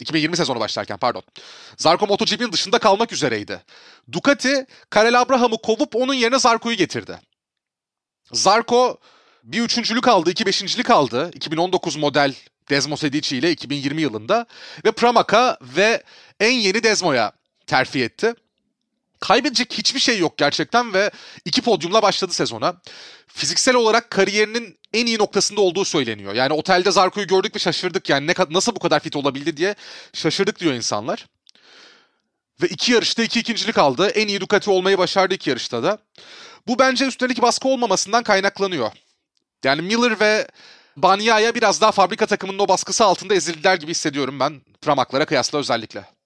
2020 0.00 0.36
sezonu 0.36 0.60
başlarken 0.60 0.98
pardon. 0.98 1.22
Zarco 1.76 2.06
MotoGP'nin 2.06 2.52
dışında 2.52 2.78
kalmak 2.78 3.12
üzereydi. 3.12 3.62
Ducati, 4.12 4.66
Karel 4.90 5.20
Abraham'ı 5.20 5.58
kovup 5.62 5.96
onun 5.96 6.14
yerine 6.14 6.38
Zarco'yu 6.38 6.76
getirdi. 6.76 7.20
Zarco 8.32 8.98
bir 9.44 9.60
üçüncülük 9.62 10.08
aldı, 10.08 10.30
iki 10.30 10.46
beşincilik 10.46 10.90
aldı. 10.90 11.30
2019 11.34 11.96
model 11.96 12.34
Desmo 12.70 12.96
Sedici 12.96 13.36
ile 13.36 13.50
2020 13.50 14.02
yılında. 14.02 14.46
Ve 14.84 14.92
Pramac'a 14.92 15.58
ve 15.62 16.02
en 16.40 16.52
yeni 16.52 16.82
Desmo'ya 16.82 17.32
terfi 17.66 18.02
etti. 18.02 18.34
Kaybedecek 19.20 19.78
hiçbir 19.78 20.00
şey 20.00 20.18
yok 20.18 20.38
gerçekten 20.38 20.94
ve 20.94 21.10
iki 21.44 21.62
podyumla 21.62 22.02
başladı 22.02 22.32
sezona. 22.32 22.74
Fiziksel 23.26 23.74
olarak 23.74 24.10
kariyerinin 24.10 24.78
en 24.92 25.06
iyi 25.06 25.18
noktasında 25.18 25.60
olduğu 25.60 25.84
söyleniyor. 25.84 26.34
Yani 26.34 26.52
otelde 26.52 26.90
Zarco'yu 26.90 27.26
gördük 27.26 27.54
ve 27.54 27.58
şaşırdık 27.58 28.08
yani 28.08 28.26
ne, 28.26 28.34
nasıl 28.50 28.74
bu 28.74 28.78
kadar 28.78 29.00
fit 29.00 29.16
olabildi 29.16 29.56
diye 29.56 29.74
şaşırdık 30.12 30.60
diyor 30.60 30.74
insanlar. 30.74 31.26
Ve 32.62 32.66
iki 32.68 32.92
yarışta 32.92 33.22
iki 33.22 33.40
ikincilik 33.40 33.78
aldı. 33.78 34.08
En 34.08 34.28
iyi 34.28 34.40
Ducati 34.40 34.70
olmayı 34.70 34.98
başardı 34.98 35.34
iki 35.34 35.50
yarışta 35.50 35.82
da. 35.82 35.98
Bu 36.66 36.78
bence 36.78 37.06
üstlerindeki 37.06 37.42
baskı 37.42 37.68
olmamasından 37.68 38.22
kaynaklanıyor. 38.22 38.90
Yani 39.64 39.82
Miller 39.82 40.20
ve 40.20 40.48
Banya'ya 40.96 41.54
biraz 41.54 41.80
daha 41.80 41.92
fabrika 41.92 42.26
takımının 42.26 42.58
o 42.58 42.68
baskısı 42.68 43.04
altında 43.04 43.34
ezildiler 43.34 43.76
gibi 43.76 43.90
hissediyorum 43.90 44.40
ben 44.40 44.60
Pramaklara 44.80 45.24
kıyasla 45.24 45.58
özellikle. 45.58 46.19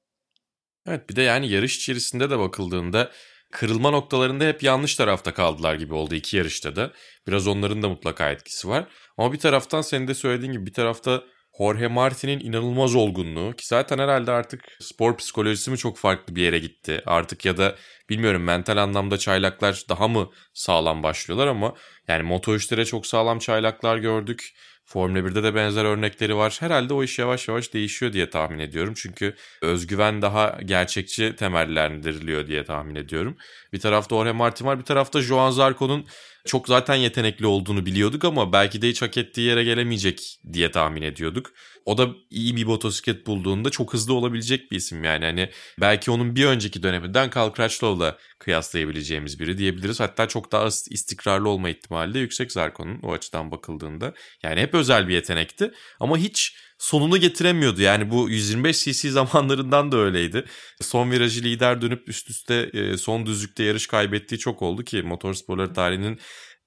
Evet 0.88 1.10
bir 1.10 1.16
de 1.16 1.22
yani 1.22 1.48
yarış 1.48 1.76
içerisinde 1.76 2.30
de 2.30 2.38
bakıldığında 2.38 3.10
kırılma 3.52 3.90
noktalarında 3.90 4.44
hep 4.44 4.62
yanlış 4.62 4.96
tarafta 4.96 5.34
kaldılar 5.34 5.74
gibi 5.74 5.94
oldu 5.94 6.14
iki 6.14 6.36
yarışta 6.36 6.76
da. 6.76 6.92
Biraz 7.26 7.46
onların 7.46 7.82
da 7.82 7.88
mutlaka 7.88 8.30
etkisi 8.30 8.68
var. 8.68 8.88
Ama 9.18 9.32
bir 9.32 9.38
taraftan 9.38 9.82
senin 9.82 10.08
de 10.08 10.14
söylediğin 10.14 10.52
gibi 10.52 10.66
bir 10.66 10.72
tarafta 10.72 11.22
Jorge 11.58 11.86
Martin'in 11.86 12.40
inanılmaz 12.40 12.94
olgunluğu 12.94 13.52
ki 13.52 13.66
zaten 13.66 13.98
herhalde 13.98 14.30
artık 14.30 14.64
spor 14.80 15.16
psikolojisi 15.16 15.70
mi 15.70 15.78
çok 15.78 15.98
farklı 15.98 16.36
bir 16.36 16.42
yere 16.42 16.58
gitti 16.58 17.02
artık 17.06 17.44
ya 17.44 17.56
da 17.56 17.76
bilmiyorum 18.10 18.42
mental 18.42 18.76
anlamda 18.76 19.18
çaylaklar 19.18 19.84
daha 19.88 20.08
mı 20.08 20.30
sağlam 20.54 21.02
başlıyorlar 21.02 21.46
ama 21.46 21.74
yani 22.08 22.28
Moto3'lere 22.28 22.84
çok 22.84 23.06
sağlam 23.06 23.38
çaylaklar 23.38 23.96
gördük. 23.98 24.54
Formula 24.84 25.18
1'de 25.18 25.42
de 25.42 25.54
benzer 25.54 25.84
örnekleri 25.84 26.36
var. 26.36 26.56
Herhalde 26.60 26.94
o 26.94 27.04
iş 27.04 27.18
yavaş 27.18 27.48
yavaş 27.48 27.72
değişiyor 27.72 28.12
diye 28.12 28.30
tahmin 28.30 28.58
ediyorum. 28.58 28.94
Çünkü 28.96 29.34
özgüven 29.62 30.22
daha 30.22 30.58
gerçekçi 30.64 31.36
temellendiriliyor 31.36 32.46
diye 32.46 32.64
tahmin 32.64 32.94
ediyorum. 32.94 33.36
Bir 33.72 33.80
tarafta 33.80 34.16
Jorge 34.16 34.32
Martin 34.32 34.66
var 34.66 34.78
bir 34.78 34.84
tarafta 34.84 35.20
Joan 35.20 35.50
Zarco'nun 35.50 36.06
çok 36.46 36.68
zaten 36.68 36.94
yetenekli 36.94 37.46
olduğunu 37.46 37.86
biliyorduk 37.86 38.24
ama 38.24 38.52
belki 38.52 38.82
de 38.82 38.88
hiç 38.88 39.02
hak 39.02 39.16
ettiği 39.16 39.40
yere 39.40 39.64
gelemeyecek 39.64 40.40
diye 40.52 40.70
tahmin 40.70 41.02
ediyorduk. 41.02 41.52
O 41.84 41.98
da 41.98 42.08
iyi 42.30 42.56
bir 42.56 42.64
motosiklet 42.64 43.26
bulduğunda 43.26 43.70
çok 43.70 43.92
hızlı 43.92 44.14
olabilecek 44.14 44.70
bir 44.70 44.76
isim 44.76 45.04
yani. 45.04 45.24
Hani 45.24 45.50
belki 45.80 46.10
onun 46.10 46.36
bir 46.36 46.46
önceki 46.46 46.82
döneminden 46.82 47.30
Carl 47.36 47.54
Crutchlow'la 47.54 48.18
kıyaslayabileceğimiz 48.38 49.40
biri 49.40 49.58
diyebiliriz. 49.58 50.00
Hatta 50.00 50.28
çok 50.28 50.52
daha 50.52 50.66
istikrarlı 50.66 51.48
olma 51.48 51.70
ihtimali 51.70 52.14
de 52.14 52.18
yüksek 52.18 52.52
Zarko'nun 52.52 53.00
o 53.02 53.12
açıdan 53.12 53.50
bakıldığında. 53.50 54.14
Yani 54.42 54.60
hep 54.60 54.74
özel 54.74 55.08
bir 55.08 55.14
yetenekti 55.14 55.70
ama 56.00 56.16
hiç 56.18 56.56
sonunu 56.78 57.16
getiremiyordu. 57.16 57.80
Yani 57.80 58.10
bu 58.10 58.30
125 58.30 58.84
cc 58.84 59.10
zamanlarından 59.10 59.92
da 59.92 59.96
öyleydi. 59.96 60.44
Son 60.80 61.10
virajı 61.10 61.42
lider 61.42 61.82
dönüp 61.82 62.08
üst 62.08 62.30
üste 62.30 62.54
e, 62.54 62.96
son 62.96 63.26
düzlükte 63.26 63.62
yarış 63.62 63.86
kaybettiği 63.86 64.38
çok 64.38 64.62
oldu 64.62 64.84
ki 64.84 65.02
motorsporları 65.02 65.72
tarihinin 65.72 66.18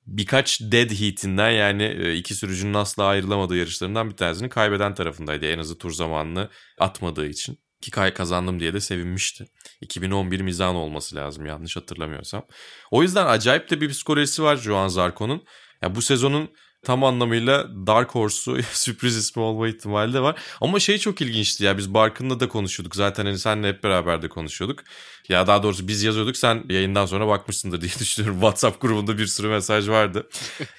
birkaç 0.07 0.61
dead 0.61 0.91
heat'inden 0.91 1.51
yani 1.51 1.83
e, 1.83 2.15
iki 2.15 2.35
sürücünün 2.35 2.73
asla 2.73 3.05
ayrılamadığı 3.05 3.55
yarışlarından 3.55 4.09
bir 4.09 4.15
tanesini 4.15 4.49
kaybeden 4.49 4.95
tarafındaydı. 4.95 5.45
En 5.45 5.59
azı 5.59 5.77
tur 5.77 5.91
zamanını 5.91 6.49
atmadığı 6.79 7.27
için. 7.27 7.59
Ki 7.81 7.91
kay 7.91 8.13
kazandım 8.13 8.59
diye 8.59 8.73
de 8.73 8.79
sevinmişti. 8.79 9.45
2011 9.81 10.41
Mizan 10.41 10.75
olması 10.75 11.15
lazım 11.15 11.45
yanlış 11.45 11.75
hatırlamıyorsam. 11.75 12.45
O 12.91 13.03
yüzden 13.03 13.25
acayip 13.25 13.69
de 13.69 13.81
bir 13.81 13.89
psikolojisi 13.89 14.43
var 14.43 14.57
Joan 14.57 14.87
Zarco'nun. 14.87 15.43
Ya 15.81 15.95
bu 15.95 16.01
sezonun 16.01 16.49
tam 16.88 17.04
anlamıyla 17.04 17.67
Dark 17.88 18.15
Horse'u 18.15 18.63
sürpriz 18.71 19.17
ismi 19.17 19.41
olma 19.41 19.67
ihtimali 19.67 20.13
de 20.13 20.19
var. 20.19 20.39
Ama 20.62 20.80
şey 20.80 20.97
çok 20.97 21.21
ilginçti 21.21 21.63
ya 21.63 21.78
biz 21.78 21.93
Barkın'la 21.93 22.39
da 22.39 22.47
konuşuyorduk. 22.47 22.95
Zaten 22.95 23.26
hani 23.26 23.39
senle 23.39 23.67
hep 23.69 23.84
beraber 23.84 24.21
de 24.21 24.30
konuşuyorduk. 24.30 24.84
Ya 25.30 25.47
daha 25.47 25.63
doğrusu 25.63 25.88
biz 25.88 26.04
yazıyorduk 26.04 26.38
sen 26.38 26.63
yayından 26.69 27.06
sonra 27.06 27.28
bakmışsındır 27.28 27.82
diye 27.82 27.91
düşünüyorum. 28.00 28.39
WhatsApp 28.39 28.82
grubunda 28.82 29.17
bir 29.17 29.26
sürü 29.28 29.47
mesaj 29.47 29.89
vardı. 29.89 30.28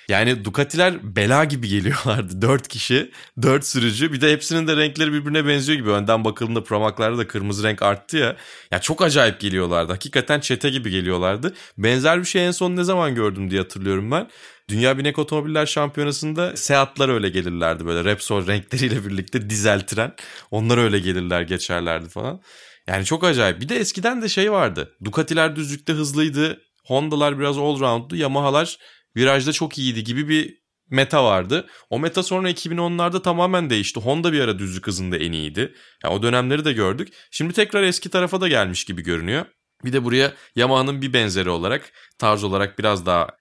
Yani 0.08 0.44
Ducati'ler 0.44 1.16
bela 1.16 1.44
gibi 1.44 1.68
geliyorlardı. 1.68 2.42
Dört 2.42 2.68
kişi, 2.68 3.10
dört 3.42 3.66
sürücü. 3.66 4.12
Bir 4.12 4.20
de 4.20 4.32
hepsinin 4.32 4.66
de 4.66 4.76
renkleri 4.76 5.12
birbirine 5.12 5.46
benziyor 5.46 5.78
gibi. 5.78 5.90
Önden 5.90 6.24
bakıldığında 6.24 6.64
Pramax'larda 6.64 7.18
da 7.18 7.26
kırmızı 7.26 7.64
renk 7.64 7.82
arttı 7.82 8.16
ya. 8.16 8.36
Ya 8.70 8.80
çok 8.80 9.02
acayip 9.02 9.40
geliyorlardı. 9.40 9.92
Hakikaten 9.92 10.40
çete 10.40 10.70
gibi 10.70 10.90
geliyorlardı. 10.90 11.54
Benzer 11.78 12.20
bir 12.20 12.24
şey 12.24 12.46
en 12.46 12.50
son 12.50 12.76
ne 12.76 12.84
zaman 12.84 13.14
gördüm 13.14 13.50
diye 13.50 13.60
hatırlıyorum 13.60 14.10
ben. 14.10 14.28
Dünya 14.68 14.98
Binek 14.98 15.18
Otomobiller 15.18 15.66
Şampiyonası'nda 15.66 16.56
Seat'lar 16.56 17.08
öyle 17.08 17.28
gelirlerdi 17.28 17.86
böyle 17.86 18.04
Repsol 18.04 18.46
renkleriyle 18.46 19.06
birlikte 19.06 19.50
dizel 19.50 19.86
tren. 19.86 20.14
Onlar 20.50 20.78
öyle 20.78 20.98
gelirler 20.98 21.42
geçerlerdi 21.42 22.08
falan. 22.08 22.40
Yani 22.86 23.04
çok 23.04 23.24
acayip. 23.24 23.60
Bir 23.60 23.68
de 23.68 23.76
eskiden 23.76 24.22
de 24.22 24.28
şey 24.28 24.52
vardı. 24.52 24.96
Ducati'ler 25.04 25.56
düzlükte 25.56 25.92
hızlıydı. 25.92 26.62
Honda'lar 26.84 27.38
biraz 27.38 27.58
all 27.58 27.80
round'du. 27.80 28.16
Yamaha'lar 28.16 28.78
virajda 29.16 29.52
çok 29.52 29.78
iyiydi 29.78 30.04
gibi 30.04 30.28
bir 30.28 30.58
meta 30.90 31.24
vardı. 31.24 31.66
O 31.90 31.98
meta 31.98 32.22
sonra 32.22 32.50
2010'larda 32.50 33.22
tamamen 33.22 33.70
değişti. 33.70 34.00
Honda 34.00 34.32
bir 34.32 34.40
ara 34.40 34.58
düzlük 34.58 34.86
hızında 34.86 35.16
en 35.16 35.32
iyiydi. 35.32 35.74
Yani 36.04 36.14
o 36.14 36.22
dönemleri 36.22 36.64
de 36.64 36.72
gördük. 36.72 37.08
Şimdi 37.30 37.52
tekrar 37.52 37.82
eski 37.82 38.08
tarafa 38.08 38.40
da 38.40 38.48
gelmiş 38.48 38.84
gibi 38.84 39.02
görünüyor. 39.02 39.44
Bir 39.84 39.92
de 39.92 40.04
buraya 40.04 40.32
Yamaha'nın 40.56 41.02
bir 41.02 41.12
benzeri 41.12 41.50
olarak, 41.50 41.92
tarz 42.18 42.44
olarak 42.44 42.78
biraz 42.78 43.06
daha 43.06 43.37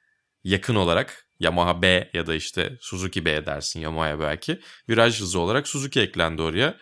yakın 0.47 0.75
olarak 0.75 1.27
Yamaha 1.39 1.81
B 1.81 2.09
ya 2.13 2.27
da 2.27 2.35
işte 2.35 2.77
Suzuki 2.81 3.25
B 3.25 3.45
dersin 3.45 3.79
Yamaha'ya 3.79 4.19
belki. 4.19 4.61
Viraj 4.89 5.21
hızı 5.21 5.39
olarak 5.39 5.67
Suzuki 5.67 6.01
eklendi 6.01 6.41
oraya. 6.41 6.77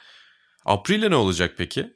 Aprilia 0.66 1.10
ne 1.10 1.16
olacak 1.16 1.54
peki? 1.58 1.94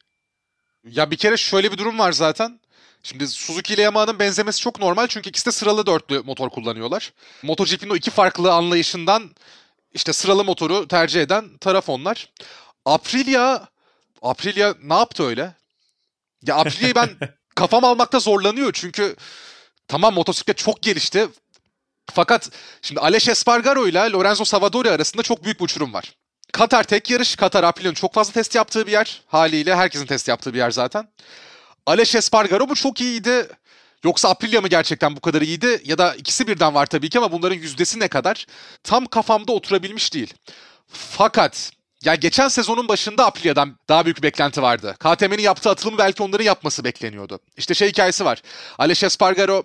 Ya 0.83 1.11
bir 1.11 1.17
kere 1.17 1.37
şöyle 1.37 1.71
bir 1.71 1.77
durum 1.77 1.99
var 1.99 2.11
zaten. 2.11 2.59
Şimdi 3.03 3.27
Suzuki 3.27 3.73
ile 3.73 3.81
Yamaha'nın 3.81 4.19
benzemesi 4.19 4.61
çok 4.61 4.79
normal 4.79 5.07
çünkü 5.07 5.29
ikisi 5.29 5.45
de 5.45 5.51
sıralı 5.51 5.85
dörtlü 5.85 6.19
motor 6.19 6.49
kullanıyorlar. 6.49 7.13
MotoGP'nin 7.43 7.89
o 7.89 7.95
iki 7.95 8.11
farklı 8.11 8.53
anlayışından 8.53 9.31
işte 9.93 10.13
sıralı 10.13 10.43
motoru 10.43 10.87
tercih 10.87 11.21
eden 11.21 11.57
taraf 11.57 11.89
onlar. 11.89 12.29
Aprilia, 12.85 13.67
Aprilia 14.21 14.75
ne 14.83 14.93
yaptı 14.93 15.23
öyle? 15.23 15.55
Ya 16.43 16.55
Aprilia'yı 16.55 16.95
ben 16.95 17.09
kafam 17.55 17.83
almakta 17.83 18.19
zorlanıyor 18.19 18.71
çünkü 18.73 19.15
tamam 19.87 20.13
motosiklet 20.13 20.57
çok 20.57 20.81
gelişti. 20.81 21.27
Fakat 22.13 22.49
şimdi 22.81 22.99
Alex 22.99 23.27
Espargaro 23.27 23.87
ile 23.87 24.11
Lorenzo 24.11 24.45
Savadori 24.45 24.91
arasında 24.91 25.23
çok 25.23 25.43
büyük 25.43 25.59
bir 25.59 25.65
uçurum 25.65 25.93
var. 25.93 26.13
Katar 26.51 26.83
tek 26.83 27.09
yarış. 27.09 27.35
Katar 27.35 27.63
Aprilia'nın 27.63 27.95
çok 27.95 28.13
fazla 28.13 28.33
test 28.33 28.55
yaptığı 28.55 28.87
bir 28.87 28.91
yer. 28.91 29.21
Haliyle 29.27 29.75
herkesin 29.75 30.05
test 30.05 30.27
yaptığı 30.27 30.53
bir 30.53 30.57
yer 30.57 30.71
zaten. 30.71 31.07
Alex 31.85 32.15
Espargaro 32.15 32.67
mu 32.67 32.75
çok 32.75 33.01
iyiydi? 33.01 33.47
Yoksa 34.03 34.29
Aprilia 34.29 34.61
mı 34.61 34.67
gerçekten 34.67 35.15
bu 35.15 35.19
kadar 35.19 35.41
iyiydi? 35.41 35.81
Ya 35.85 35.97
da 35.97 36.15
ikisi 36.15 36.47
birden 36.47 36.75
var 36.75 36.85
tabii 36.85 37.09
ki 37.09 37.17
ama 37.17 37.31
bunların 37.31 37.55
yüzdesi 37.55 37.99
ne 37.99 38.07
kadar? 38.07 38.45
Tam 38.83 39.05
kafamda 39.05 39.51
oturabilmiş 39.51 40.13
değil. 40.13 40.33
Fakat 40.87 41.71
ya 42.05 42.15
geçen 42.15 42.47
sezonun 42.47 42.87
başında 42.87 43.25
Aprilia'dan 43.25 43.77
daha 43.89 44.05
büyük 44.05 44.17
bir 44.17 44.23
beklenti 44.23 44.61
vardı. 44.61 44.95
KTM'nin 44.99 45.41
yaptığı 45.41 45.69
atılımı 45.69 45.97
belki 45.97 46.23
onların 46.23 46.45
yapması 46.45 46.83
bekleniyordu. 46.83 47.39
İşte 47.57 47.73
şey 47.73 47.89
hikayesi 47.89 48.25
var. 48.25 48.41
Alex 48.77 49.03
Espargaro 49.03 49.63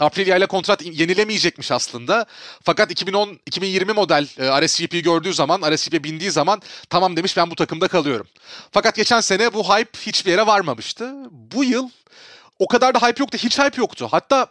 Aprilia 0.00 0.36
ile 0.36 0.46
kontrat 0.46 0.82
yenilemeyecekmiş 0.82 1.72
aslında. 1.72 2.26
Fakat 2.62 2.90
2010-2020 2.90 3.92
model 3.92 4.26
e, 4.38 4.66
RSGP'yi 4.66 5.02
gördüğü 5.02 5.34
zaman, 5.34 5.74
RSGP'ye 5.74 6.04
bindiği 6.04 6.30
zaman 6.30 6.62
tamam 6.90 7.16
demiş 7.16 7.36
ben 7.36 7.50
bu 7.50 7.54
takımda 7.54 7.88
kalıyorum. 7.88 8.26
Fakat 8.72 8.94
geçen 8.96 9.20
sene 9.20 9.54
bu 9.54 9.64
hype 9.64 9.98
hiçbir 10.00 10.30
yere 10.30 10.46
varmamıştı. 10.46 11.14
Bu 11.30 11.64
yıl 11.64 11.88
o 12.58 12.66
kadar 12.66 12.94
da 12.94 12.98
hype 12.98 13.22
yoktu. 13.22 13.38
Hiç 13.38 13.58
hype 13.58 13.80
yoktu. 13.80 14.08
Hatta 14.10 14.46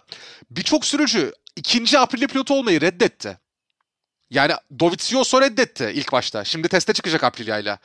birçok 0.51 0.85
sürücü 0.85 1.33
ikinci 1.55 1.99
Aprilia 1.99 2.27
pilotu 2.27 2.53
olmayı 2.53 2.81
reddetti. 2.81 3.37
Yani 4.29 4.53
Dovizioso 4.79 5.41
reddetti 5.41 5.91
ilk 5.95 6.11
başta. 6.11 6.43
Şimdi 6.43 6.67
teste 6.67 6.93
çıkacak 6.93 7.23
Aprilia 7.23 7.59
ile. 7.59 7.77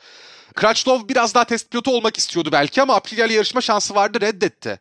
Crutchlow 0.61 1.09
biraz 1.09 1.35
daha 1.35 1.43
test 1.45 1.71
pilotu 1.71 1.91
olmak 1.91 2.17
istiyordu 2.17 2.49
belki 2.51 2.81
ama 2.81 2.95
Aprilia 2.95 3.25
ile 3.25 3.33
yarışma 3.33 3.61
şansı 3.61 3.95
vardı 3.95 4.21
reddetti. 4.21 4.79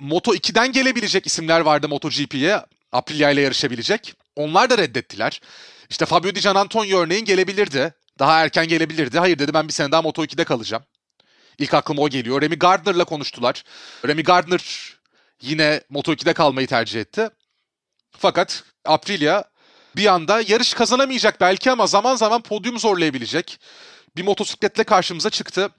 Moto 0.00 0.34
2'den 0.34 0.72
gelebilecek 0.72 1.26
isimler 1.26 1.60
vardı 1.60 1.88
MotoGP'ye. 1.88 2.60
Aprilia 2.92 3.30
ile 3.30 3.40
yarışabilecek. 3.40 4.14
Onlar 4.36 4.70
da 4.70 4.78
reddettiler. 4.78 5.40
İşte 5.90 6.06
Fabio 6.06 6.34
Di 6.34 6.40
Gianantonio 6.40 6.98
örneğin 6.98 7.24
gelebilirdi. 7.24 7.94
Daha 8.18 8.42
erken 8.42 8.68
gelebilirdi. 8.68 9.18
Hayır 9.18 9.38
dedi 9.38 9.54
ben 9.54 9.68
bir 9.68 9.72
sene 9.72 9.92
daha 9.92 10.02
Moto 10.02 10.24
2'de 10.24 10.44
kalacağım. 10.44 10.82
İlk 11.58 11.74
aklıma 11.74 12.02
o 12.02 12.08
geliyor. 12.08 12.42
Remy 12.42 12.56
Gardner'la 12.56 13.04
konuştular. 13.04 13.64
Remy 14.06 14.22
Gardner 14.22 14.94
yine 15.42 15.80
Moto 15.90 16.12
2'de 16.12 16.32
kalmayı 16.32 16.66
tercih 16.66 17.00
etti. 17.00 17.28
Fakat 18.18 18.64
Aprilia 18.84 19.44
bir 19.96 20.06
anda 20.06 20.40
yarış 20.40 20.74
kazanamayacak 20.74 21.40
belki 21.40 21.70
ama 21.70 21.86
zaman 21.86 22.16
zaman 22.16 22.42
podyum 22.42 22.78
zorlayabilecek 22.78 23.60
bir 24.16 24.22
motosikletle 24.22 24.84
karşımıza 24.84 25.30
çıktı 25.30 25.70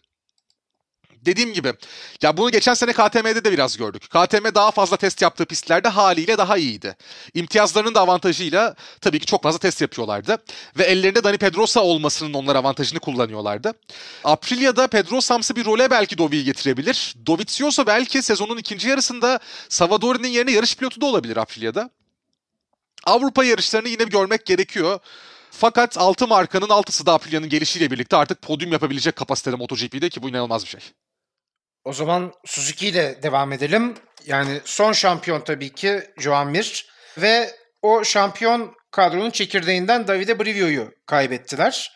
dediğim 1.25 1.53
gibi 1.53 1.73
ya 2.21 2.37
bunu 2.37 2.51
geçen 2.51 2.73
sene 2.73 2.93
KTM'de 2.93 3.43
de 3.43 3.51
biraz 3.51 3.77
gördük. 3.77 4.03
KTM 4.09 4.55
daha 4.55 4.71
fazla 4.71 4.97
test 4.97 5.21
yaptığı 5.21 5.45
pistlerde 5.45 5.87
haliyle 5.87 6.37
daha 6.37 6.57
iyiydi. 6.57 6.95
İmtiyazlarının 7.33 7.95
da 7.95 8.01
avantajıyla 8.01 8.75
tabii 9.01 9.19
ki 9.19 9.25
çok 9.25 9.43
fazla 9.43 9.59
test 9.59 9.81
yapıyorlardı. 9.81 10.37
Ve 10.77 10.83
ellerinde 10.83 11.23
Dani 11.23 11.37
Pedrosa 11.37 11.79
olmasının 11.79 12.33
onlar 12.33 12.55
avantajını 12.55 12.99
kullanıyorlardı. 12.99 13.73
Aprilia'da 14.23 14.87
Pedrosa'msı 14.87 15.55
bir 15.55 15.65
role 15.65 15.91
belki 15.91 16.17
Dovi'yi 16.17 16.43
getirebilir. 16.43 17.15
Dovizioso 17.25 17.85
belki 17.85 18.21
sezonun 18.21 18.57
ikinci 18.57 18.89
yarısında 18.89 19.39
Savadori'nin 19.69 20.27
yerine 20.27 20.51
yarış 20.51 20.75
pilotu 20.75 21.01
da 21.01 21.05
olabilir 21.05 21.37
Aprilia'da. 21.37 21.89
Avrupa 23.05 23.43
yarışlarını 23.43 23.89
yine 23.89 24.03
görmek 24.03 24.45
gerekiyor. 24.45 24.99
Fakat 25.51 25.97
6 25.97 26.27
markanın 26.27 26.67
6'sı 26.67 27.05
da 27.05 27.13
Aprilia'nın 27.13 27.49
gelişiyle 27.49 27.91
birlikte 27.91 28.17
artık 28.17 28.41
podyum 28.41 28.71
yapabilecek 28.71 29.15
kapasitede 29.15 29.55
MotoGP'de 29.55 30.09
ki 30.09 30.21
bu 30.21 30.29
inanılmaz 30.29 30.63
bir 30.63 30.69
şey. 30.69 30.81
O 31.87 31.93
zaman 31.93 32.33
Suzuki 32.45 32.87
ile 32.87 33.23
devam 33.23 33.51
edelim. 33.51 33.93
Yani 34.25 34.61
son 34.65 34.93
şampiyon 34.93 35.41
tabii 35.41 35.69
ki 35.69 36.01
Joan 36.17 36.47
Mir 36.47 36.85
ve 37.17 37.51
o 37.81 38.03
şampiyon 38.03 38.75
kadronun 38.91 39.31
çekirdeğinden 39.31 40.07
Davide 40.07 40.39
Brivio'yu 40.39 40.91
kaybettiler. 41.05 41.91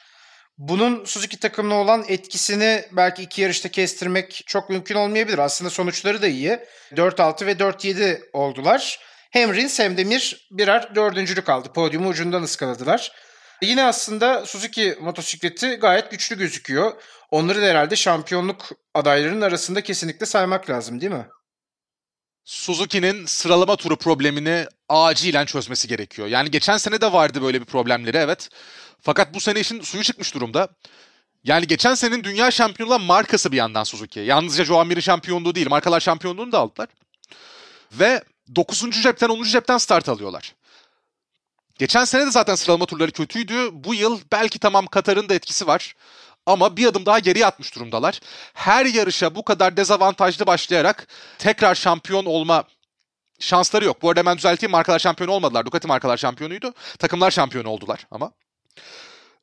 Bunun 0.58 1.06
Suzuki 1.06 1.39
takımına 1.39 1.75
olan 1.75 2.06
etkisini 2.08 2.86
belki 2.91 3.23
iki 3.23 3.41
yarışta 3.41 3.69
kestirmek 3.69 4.43
çok 4.45 4.69
mümkün 4.69 4.95
olmayabilir. 4.95 5.38
Aslında 5.38 5.69
sonuçları 5.69 6.21
da 6.21 6.27
iyi. 6.27 6.60
4-6 6.91 7.45
ve 7.45 7.51
4-7 7.51 8.21
oldular. 8.34 8.99
Hem 9.32 9.54
Rins 9.54 9.80
hem 9.80 9.97
de 9.97 10.04
Mir 10.04 10.47
birer 10.51 10.95
dördüncülük 10.95 11.49
aldı. 11.49 11.73
Podyumu 11.73 12.10
ucundan 12.10 12.43
ıskaladılar. 12.43 13.12
Yine 13.62 13.84
aslında 13.84 14.45
Suzuki 14.45 14.97
motosikleti 15.01 15.75
gayet 15.75 16.12
güçlü 16.12 16.38
gözüküyor. 16.38 16.93
Onları 17.32 17.62
da 17.62 17.65
herhalde 17.65 17.96
şampiyonluk 17.96 18.70
adaylarının 18.94 19.41
arasında 19.41 19.84
kesinlikle 19.84 20.26
saymak 20.26 20.70
lazım 20.70 21.02
değil 21.02 21.12
mi? 21.12 21.28
Suzuki'nin 22.46 23.26
sıralama 23.26 23.76
turu 23.76 23.96
problemini 23.96 24.65
acilen 24.89 25.46
çözmesi 25.46 25.88
gerekiyor. 25.88 26.28
Yani 26.28 26.52
geçen 26.52 26.78
sene 26.78 27.02
de 27.02 27.12
vardı 27.12 27.41
böyle 27.41 27.62
bir 27.62 27.65
problemleri 27.65 28.17
evet. 28.17 28.50
Fakat 29.02 29.34
bu 29.34 29.39
sene 29.39 29.60
işin 29.60 29.82
suyu 29.82 30.04
çıkmış 30.04 30.34
durumda. 30.34 30.67
Yani 31.44 31.67
geçen 31.67 31.96
senenin 31.96 32.24
dünya 32.24 32.52
şampiyonluğu 32.52 33.00
markası 33.00 33.52
bir 33.52 33.58
yandan 33.58 33.84
Suzuki. 33.84 34.20
Yalnızca 34.20 34.65
Joan 34.65 34.88
Mir'in 34.88 35.02
şampiyonluğu 35.02 35.56
değil, 35.56 35.70
markalar 35.70 36.00
şampiyonluğunu 36.00 36.52
da 36.52 36.60
aldılar. 36.60 36.89
Ve 37.91 38.24
9. 38.56 39.04
cepten 39.04 39.30
10. 39.30 39.44
cepten 39.44 39.78
start 39.78 40.10
alıyorlar. 40.10 40.56
Geçen 41.78 42.06
sene 42.06 42.26
de 42.26 42.32
zaten 42.32 42.56
sıralama 42.56 42.86
turları 42.86 43.12
kötüydü. 43.12 43.70
Bu 43.72 43.94
yıl 43.94 44.20
belki 44.32 44.60
tamam 44.60 44.88
Katar'ın 44.88 45.30
da 45.30 45.34
etkisi 45.34 45.67
var. 45.67 45.96
Ama 46.45 46.77
bir 46.77 46.86
adım 46.86 47.06
daha 47.06 47.19
geriye 47.19 47.45
atmış 47.45 47.75
durumdalar. 47.75 48.19
Her 48.54 48.86
yarışa 48.86 49.36
bu 49.36 49.43
kadar 49.43 49.77
dezavantajlı 49.77 50.47
başlayarak 50.47 51.08
tekrar 51.38 51.75
şampiyon 51.75 52.25
olma 52.25 52.63
şansları 53.39 53.86
yok. 53.86 54.01
Bu 54.01 54.10
arada 54.10 54.19
hemen 54.19 54.38
düzelteyim 54.38 54.71
markalar 54.71 54.99
şampiyon 54.99 55.30
olmadılar. 55.30 55.65
Ducati 55.65 55.88
markalar 55.88 56.17
şampiyonuydu. 56.17 56.73
Takımlar 56.99 57.32
şampiyon 57.32 57.65
oldular 57.65 58.08
ama. 58.12 58.32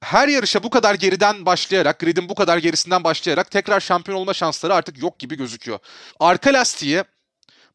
Her 0.00 0.28
yarışa 0.28 0.62
bu 0.62 0.70
kadar 0.70 0.94
geriden 0.94 1.46
başlayarak, 1.46 1.98
gridin 1.98 2.28
bu 2.28 2.34
kadar 2.34 2.58
gerisinden 2.58 3.04
başlayarak 3.04 3.50
tekrar 3.50 3.80
şampiyon 3.80 4.18
olma 4.18 4.34
şansları 4.34 4.74
artık 4.74 5.02
yok 5.02 5.18
gibi 5.18 5.36
gözüküyor. 5.36 5.78
Arka 6.20 6.52
lastiği, 6.52 7.04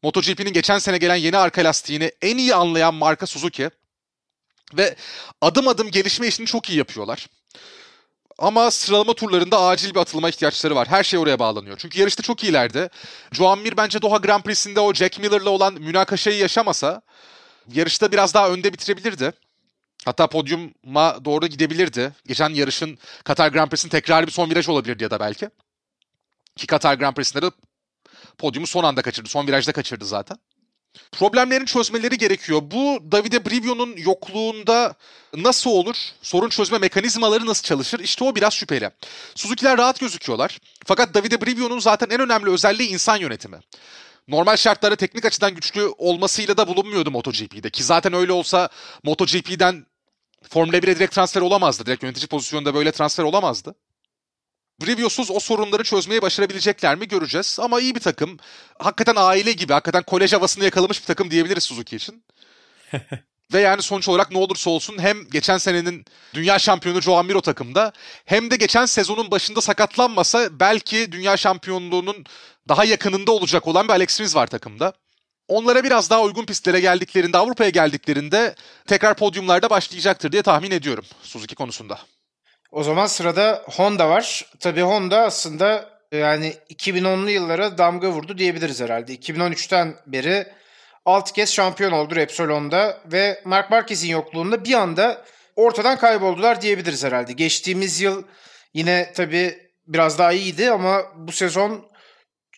MotoGP'nin 0.02 0.52
geçen 0.52 0.78
sene 0.78 0.98
gelen 0.98 1.16
yeni 1.16 1.38
arka 1.38 1.64
lastiğini 1.64 2.12
en 2.22 2.38
iyi 2.38 2.54
anlayan 2.54 2.94
marka 2.94 3.26
Suzuki. 3.26 3.70
Ve 4.74 4.96
adım 5.40 5.68
adım 5.68 5.90
gelişme 5.90 6.26
işini 6.26 6.46
çok 6.46 6.70
iyi 6.70 6.78
yapıyorlar. 6.78 7.28
Ama 8.38 8.70
sıralama 8.70 9.14
turlarında 9.14 9.60
acil 9.62 9.94
bir 9.94 10.00
atılma 10.00 10.28
ihtiyaçları 10.28 10.74
var. 10.74 10.88
Her 10.88 11.04
şey 11.04 11.18
oraya 11.18 11.38
bağlanıyor. 11.38 11.78
Çünkü 11.78 12.00
yarışta 12.00 12.22
çok 12.22 12.44
iyilerdi. 12.44 12.88
Joan 13.32 13.58
Mir 13.58 13.76
bence 13.76 14.02
Doha 14.02 14.16
Grand 14.16 14.42
Prix'sinde 14.42 14.80
o 14.80 14.94
Jack 14.94 15.18
Miller'la 15.18 15.50
olan 15.50 15.74
münakaşayı 15.74 16.38
yaşamasa 16.38 17.02
yarışta 17.72 18.12
biraz 18.12 18.34
daha 18.34 18.50
önde 18.50 18.72
bitirebilirdi. 18.72 19.32
Hatta 20.04 20.26
podyuma 20.26 21.24
doğru 21.24 21.46
gidebilirdi. 21.46 22.12
Geçen 22.26 22.50
yarışın 22.50 22.98
Katar 23.24 23.48
Grand 23.48 23.70
Prix'sinin 23.70 23.90
tekrar 23.90 24.26
bir 24.26 24.32
son 24.32 24.50
viraj 24.50 24.68
olabilirdi 24.68 25.02
ya 25.02 25.10
da 25.10 25.20
belki. 25.20 25.50
Ki 26.56 26.66
Katar 26.66 26.94
Grand 26.94 27.14
Prix'sinde 27.14 27.42
de 27.42 27.50
podyumu 28.38 28.66
son 28.66 28.84
anda 28.84 29.02
kaçırdı. 29.02 29.28
Son 29.28 29.46
virajda 29.46 29.72
kaçırdı 29.72 30.04
zaten 30.04 30.38
problemlerin 31.12 31.64
çözmeleri 31.64 32.18
gerekiyor. 32.18 32.60
Bu 32.64 32.98
Davide 33.12 33.44
Brivio'nun 33.44 33.96
yokluğunda 33.96 34.94
nasıl 35.36 35.70
olur? 35.70 35.96
Sorun 36.22 36.48
çözme 36.48 36.78
mekanizmaları 36.78 37.46
nasıl 37.46 37.62
çalışır? 37.62 38.00
İşte 38.00 38.24
o 38.24 38.34
biraz 38.34 38.54
şüpheli. 38.54 38.90
Suzuki'ler 39.34 39.78
rahat 39.78 40.00
gözüküyorlar. 40.00 40.58
Fakat 40.86 41.14
Davide 41.14 41.40
Brivio'nun 41.40 41.78
zaten 41.78 42.10
en 42.10 42.20
önemli 42.20 42.50
özelliği 42.50 42.88
insan 42.88 43.16
yönetimi. 43.16 43.60
Normal 44.28 44.56
şartlarda 44.56 44.96
teknik 44.96 45.24
açıdan 45.24 45.54
güçlü 45.54 45.82
olmasıyla 45.98 46.56
da 46.56 46.68
bulunmuyordu 46.68 47.10
MotoGP'de. 47.10 47.70
Ki 47.70 47.84
zaten 47.84 48.12
öyle 48.12 48.32
olsa 48.32 48.68
MotoGP'den 49.02 49.86
Formula 50.50 50.76
1'e 50.76 50.96
direkt 50.96 51.14
transfer 51.14 51.40
olamazdı. 51.40 51.86
Direkt 51.86 52.02
yönetici 52.02 52.26
pozisyonunda 52.26 52.74
böyle 52.74 52.92
transfer 52.92 53.24
olamazdı. 53.24 53.74
Brivios'uz 54.82 55.30
o 55.30 55.40
sorunları 55.40 55.82
çözmeyi 55.82 56.22
başarabilecekler 56.22 56.96
mi 56.96 57.08
göreceğiz. 57.08 57.58
Ama 57.60 57.80
iyi 57.80 57.94
bir 57.94 58.00
takım. 58.00 58.38
Hakikaten 58.78 59.14
aile 59.16 59.52
gibi, 59.52 59.72
hakikaten 59.72 60.02
kolej 60.02 60.32
havasını 60.32 60.64
yakalamış 60.64 61.00
bir 61.00 61.06
takım 61.06 61.30
diyebiliriz 61.30 61.64
Suzuki 61.64 61.96
için. 61.96 62.24
Ve 63.52 63.60
yani 63.60 63.82
sonuç 63.82 64.08
olarak 64.08 64.30
ne 64.30 64.38
olursa 64.38 64.70
olsun 64.70 64.98
hem 64.98 65.30
geçen 65.30 65.58
senenin 65.58 66.04
dünya 66.34 66.58
şampiyonu 66.58 67.00
Joan 67.00 67.26
Mir 67.26 67.40
takımda 67.40 67.92
hem 68.24 68.50
de 68.50 68.56
geçen 68.56 68.86
sezonun 68.86 69.30
başında 69.30 69.60
sakatlanmasa 69.60 70.60
belki 70.60 71.12
dünya 71.12 71.36
şampiyonluğunun 71.36 72.24
daha 72.68 72.84
yakınında 72.84 73.32
olacak 73.32 73.66
olan 73.68 73.88
bir 73.88 73.92
Alex 73.92 74.20
Rins 74.20 74.36
var 74.36 74.46
takımda. 74.46 74.92
Onlara 75.48 75.84
biraz 75.84 76.10
daha 76.10 76.22
uygun 76.22 76.46
pistlere 76.46 76.80
geldiklerinde, 76.80 77.38
Avrupa'ya 77.38 77.70
geldiklerinde 77.70 78.54
tekrar 78.86 79.14
podyumlarda 79.16 79.70
başlayacaktır 79.70 80.32
diye 80.32 80.42
tahmin 80.42 80.70
ediyorum 80.70 81.04
Suzuki 81.22 81.54
konusunda. 81.54 81.98
O 82.74 82.82
zaman 82.82 83.06
sırada 83.06 83.62
Honda 83.66 84.08
var. 84.08 84.46
Tabii 84.60 84.82
Honda 84.82 85.20
aslında 85.20 85.90
yani 86.12 86.54
2010'lu 86.70 87.30
yıllara 87.30 87.78
damga 87.78 88.10
vurdu 88.10 88.38
diyebiliriz 88.38 88.80
herhalde. 88.80 89.14
2013'ten 89.14 89.94
beri 90.06 90.46
6 91.04 91.32
kez 91.32 91.52
şampiyon 91.52 91.92
oldu 91.92 92.16
Repsolon'da 92.16 93.00
ve 93.06 93.42
Mark 93.44 93.70
Marquez'in 93.70 94.08
yokluğunda 94.08 94.64
bir 94.64 94.72
anda 94.72 95.24
ortadan 95.56 95.98
kayboldular 95.98 96.60
diyebiliriz 96.60 97.04
herhalde. 97.04 97.32
Geçtiğimiz 97.32 98.00
yıl 98.00 98.22
yine 98.74 99.12
tabii 99.14 99.58
biraz 99.86 100.18
daha 100.18 100.32
iyiydi 100.32 100.70
ama 100.70 101.02
bu 101.16 101.32
sezon 101.32 101.86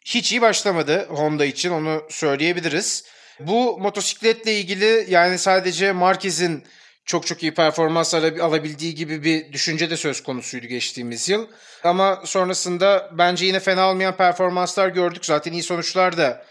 hiç 0.04 0.32
iyi 0.32 0.40
başlamadı 0.40 1.06
Honda 1.08 1.44
için 1.44 1.70
onu 1.70 2.02
söyleyebiliriz. 2.10 3.04
Bu 3.40 3.78
motosikletle 3.78 4.54
ilgili 4.54 5.06
yani 5.08 5.38
sadece 5.38 5.92
Marquez'in 5.92 6.64
çok 7.06 7.26
çok 7.26 7.42
iyi 7.42 7.54
performans 7.54 8.14
alabildiği 8.14 8.94
gibi 8.94 9.24
bir 9.24 9.52
düşünce 9.52 9.90
de 9.90 9.96
söz 9.96 10.22
konusuydu 10.22 10.66
geçtiğimiz 10.66 11.28
yıl. 11.28 11.46
Ama 11.84 12.22
sonrasında 12.24 13.10
bence 13.12 13.46
yine 13.46 13.60
fena 13.60 13.90
olmayan 13.90 14.16
performanslar 14.16 14.88
gördük. 14.88 15.26
Zaten 15.26 15.52
iyi 15.52 15.62
sonuçlar 15.62 16.16
da 16.16 16.44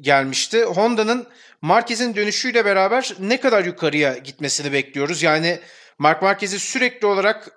gelmişti. 0.00 0.64
Honda'nın 0.64 1.26
Marquez'in 1.62 2.16
dönüşüyle 2.16 2.64
beraber 2.64 3.14
ne 3.18 3.40
kadar 3.40 3.64
yukarıya 3.64 4.18
gitmesini 4.18 4.72
bekliyoruz. 4.72 5.22
Yani 5.22 5.58
Mark 5.98 6.22
Marquez'i 6.22 6.58
sürekli 6.58 7.06
olarak 7.06 7.50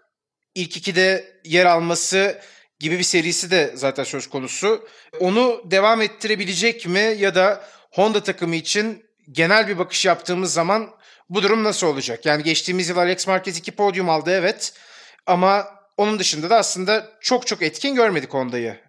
ilk 0.56 0.78
ikide 0.78 1.26
yer 1.44 1.66
alması 1.66 2.42
gibi 2.80 2.98
bir 2.98 3.04
serisi 3.04 3.52
de 3.52 3.72
zaten 3.76 4.04
söz 4.04 4.30
konusu. 4.30 4.88
Onu 5.20 5.62
devam 5.66 6.02
ettirebilecek 6.02 6.88
mi 6.88 7.16
ya 7.18 7.36
da 7.36 7.64
Honda 7.92 8.24
takımı 8.24 8.56
için 8.56 9.06
genel 9.32 9.68
bir 9.68 9.78
bakış 9.78 10.06
yaptığımız 10.06 10.54
zaman 10.54 10.90
bu 11.30 11.44
durum 11.44 11.64
nasıl 11.64 11.88
olacak? 11.88 12.26
Yani 12.26 12.44
geçtiğimiz 12.44 12.90
yıl 12.90 12.98
Alex 12.98 13.28
Marquez 13.28 13.58
iki 13.58 13.72
podyum 13.72 14.10
aldı 14.10 14.32
evet. 14.32 14.74
Ama 15.26 15.68
onun 15.98 16.20
dışında 16.20 16.50
da 16.50 16.58
aslında 16.58 17.12
çok 17.22 17.48
çok 17.48 17.62
etkin 17.62 17.96
görmedik 17.96 18.34
Honda'yı. 18.34 18.80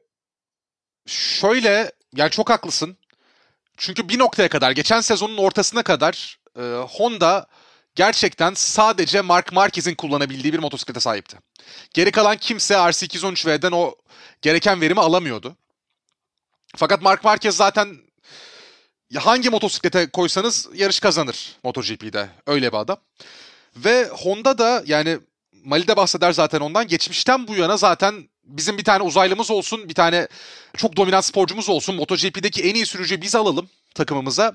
Şöyle 1.06 1.92
yani 2.16 2.30
çok 2.30 2.50
haklısın. 2.50 2.96
Çünkü 3.76 4.08
bir 4.08 4.18
noktaya 4.18 4.48
kadar 4.48 4.70
geçen 4.70 5.00
sezonun 5.00 5.36
ortasına 5.36 5.82
kadar 5.82 6.38
e, 6.58 6.62
Honda 6.88 7.46
gerçekten 7.94 8.54
sadece 8.54 9.20
Mark 9.20 9.52
Marquez'in 9.52 9.94
kullanabildiği 9.94 10.52
bir 10.52 10.58
motosiklete 10.58 11.00
sahipti. 11.00 11.38
Geri 11.94 12.10
kalan 12.10 12.36
kimse 12.36 12.74
RC213V'den 12.74 13.72
o 13.72 13.94
gereken 14.42 14.80
verimi 14.80 15.00
alamıyordu. 15.00 15.56
Fakat 16.76 17.02
Mark 17.02 17.24
Marquez 17.24 17.56
zaten 17.56 18.05
hangi 19.14 19.50
motosiklete 19.50 20.10
koysanız 20.10 20.68
yarış 20.74 21.00
kazanır 21.00 21.56
MotoGP'de. 21.64 22.28
Öyle 22.46 22.72
bir 22.72 22.76
adam. 22.76 22.96
Ve 23.76 24.08
Honda 24.08 24.58
da 24.58 24.82
yani 24.86 25.18
Mali'de 25.64 25.96
bahseder 25.96 26.32
zaten 26.32 26.60
ondan. 26.60 26.86
Geçmişten 26.86 27.48
bu 27.48 27.54
yana 27.56 27.76
zaten 27.76 28.28
bizim 28.44 28.78
bir 28.78 28.84
tane 28.84 29.02
uzaylımız 29.02 29.50
olsun, 29.50 29.88
bir 29.88 29.94
tane 29.94 30.28
çok 30.76 30.96
dominant 30.96 31.24
sporcumuz 31.24 31.68
olsun. 31.68 31.94
MotoGP'deki 31.94 32.62
en 32.62 32.74
iyi 32.74 32.86
sürücü 32.86 33.20
biz 33.20 33.34
alalım 33.34 33.68
takımımıza. 33.94 34.52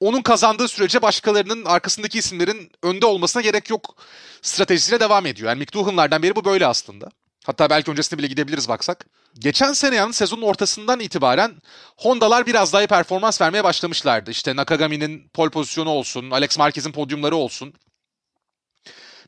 Onun 0.00 0.22
kazandığı 0.22 0.68
sürece 0.68 1.02
başkalarının 1.02 1.64
arkasındaki 1.64 2.18
isimlerin 2.18 2.72
önde 2.82 3.06
olmasına 3.06 3.42
gerek 3.42 3.70
yok 3.70 3.94
stratejisiyle 4.42 5.00
devam 5.00 5.26
ediyor. 5.26 5.48
Yani 5.48 5.58
Mick 5.58 5.74
Doohan'lardan 5.74 6.22
beri 6.22 6.36
bu 6.36 6.44
böyle 6.44 6.66
aslında. 6.66 7.08
Hatta 7.46 7.70
belki 7.70 7.90
öncesinde 7.90 8.18
bile 8.18 8.26
gidebiliriz 8.26 8.68
baksak. 8.68 9.06
Geçen 9.38 9.72
sene 9.72 9.96
yalnız 9.96 10.16
sezonun 10.16 10.42
ortasından 10.42 11.00
itibaren 11.00 11.62
Honda'lar 11.96 12.46
biraz 12.46 12.72
daha 12.72 12.82
iyi 12.82 12.86
performans 12.86 13.40
vermeye 13.40 13.64
başlamışlardı. 13.64 14.30
İşte 14.30 14.56
Nakagami'nin 14.56 15.28
pol 15.28 15.50
pozisyonu 15.50 15.90
olsun, 15.90 16.30
Alex 16.30 16.58
Marquez'in 16.58 16.92
podyumları 16.92 17.36
olsun. 17.36 17.74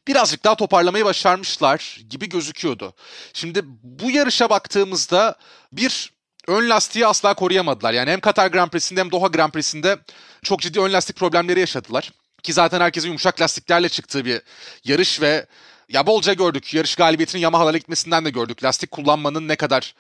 Birazcık 0.09 0.45
daha 0.45 0.55
toparlamayı 0.55 1.05
başarmışlar 1.05 2.01
gibi 2.11 2.29
gözüküyordu. 2.29 2.95
Şimdi 3.33 3.61
bu 3.83 4.11
yarışa 4.11 4.51
baktığımızda 4.51 5.37
bir 5.73 6.13
ön 6.49 6.71
lastiği 6.71 7.07
asla 7.07 7.35
koruyamadılar. 7.35 7.93
Yani 7.93 8.11
hem 8.11 8.21
Katar 8.21 8.47
Grand 8.47 8.71
Prix'sinde 8.71 9.01
hem 9.01 9.11
Doha 9.11 9.27
Grand 9.27 9.53
Prix'sinde 9.53 9.99
çok 10.43 10.61
ciddi 10.61 10.81
ön 10.81 10.93
lastik 10.93 11.17
problemleri 11.17 11.61
yaşadılar. 11.61 12.13
Ki 12.43 12.53
zaten 12.53 12.81
herkesin 12.81 13.09
yumuşak 13.09 13.41
lastiklerle 13.41 13.89
çıktığı 13.89 14.25
bir 14.25 14.43
yarış 14.85 15.21
ve 15.21 15.47
ya 15.89 16.07
bolca 16.07 16.33
gördük. 16.33 16.75
Yarış 16.75 16.95
galibiyetinin 16.95 17.43
Yamaha'lara 17.43 17.77
gitmesinden 17.79 18.25
de 18.25 18.31
gördük. 18.31 18.65
Lastik 18.65 18.91
kullanmanın 18.91 19.49
ne 19.49 19.57
kadar 19.57 19.95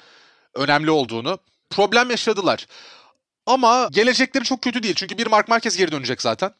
önemli 0.55 0.91
olduğunu. 0.91 1.39
Problem 1.71 2.11
yaşadılar. 2.11 2.67
Ama 3.47 3.89
gelecekleri 3.93 4.45
çok 4.45 4.63
kötü 4.63 4.83
değil. 4.83 4.95
Çünkü 4.95 5.19
bir 5.19 5.27
Mark 5.27 5.49
Marquez 5.49 5.77
geri 5.77 5.93
dönecek 5.93 6.23
zaten. 6.23 6.55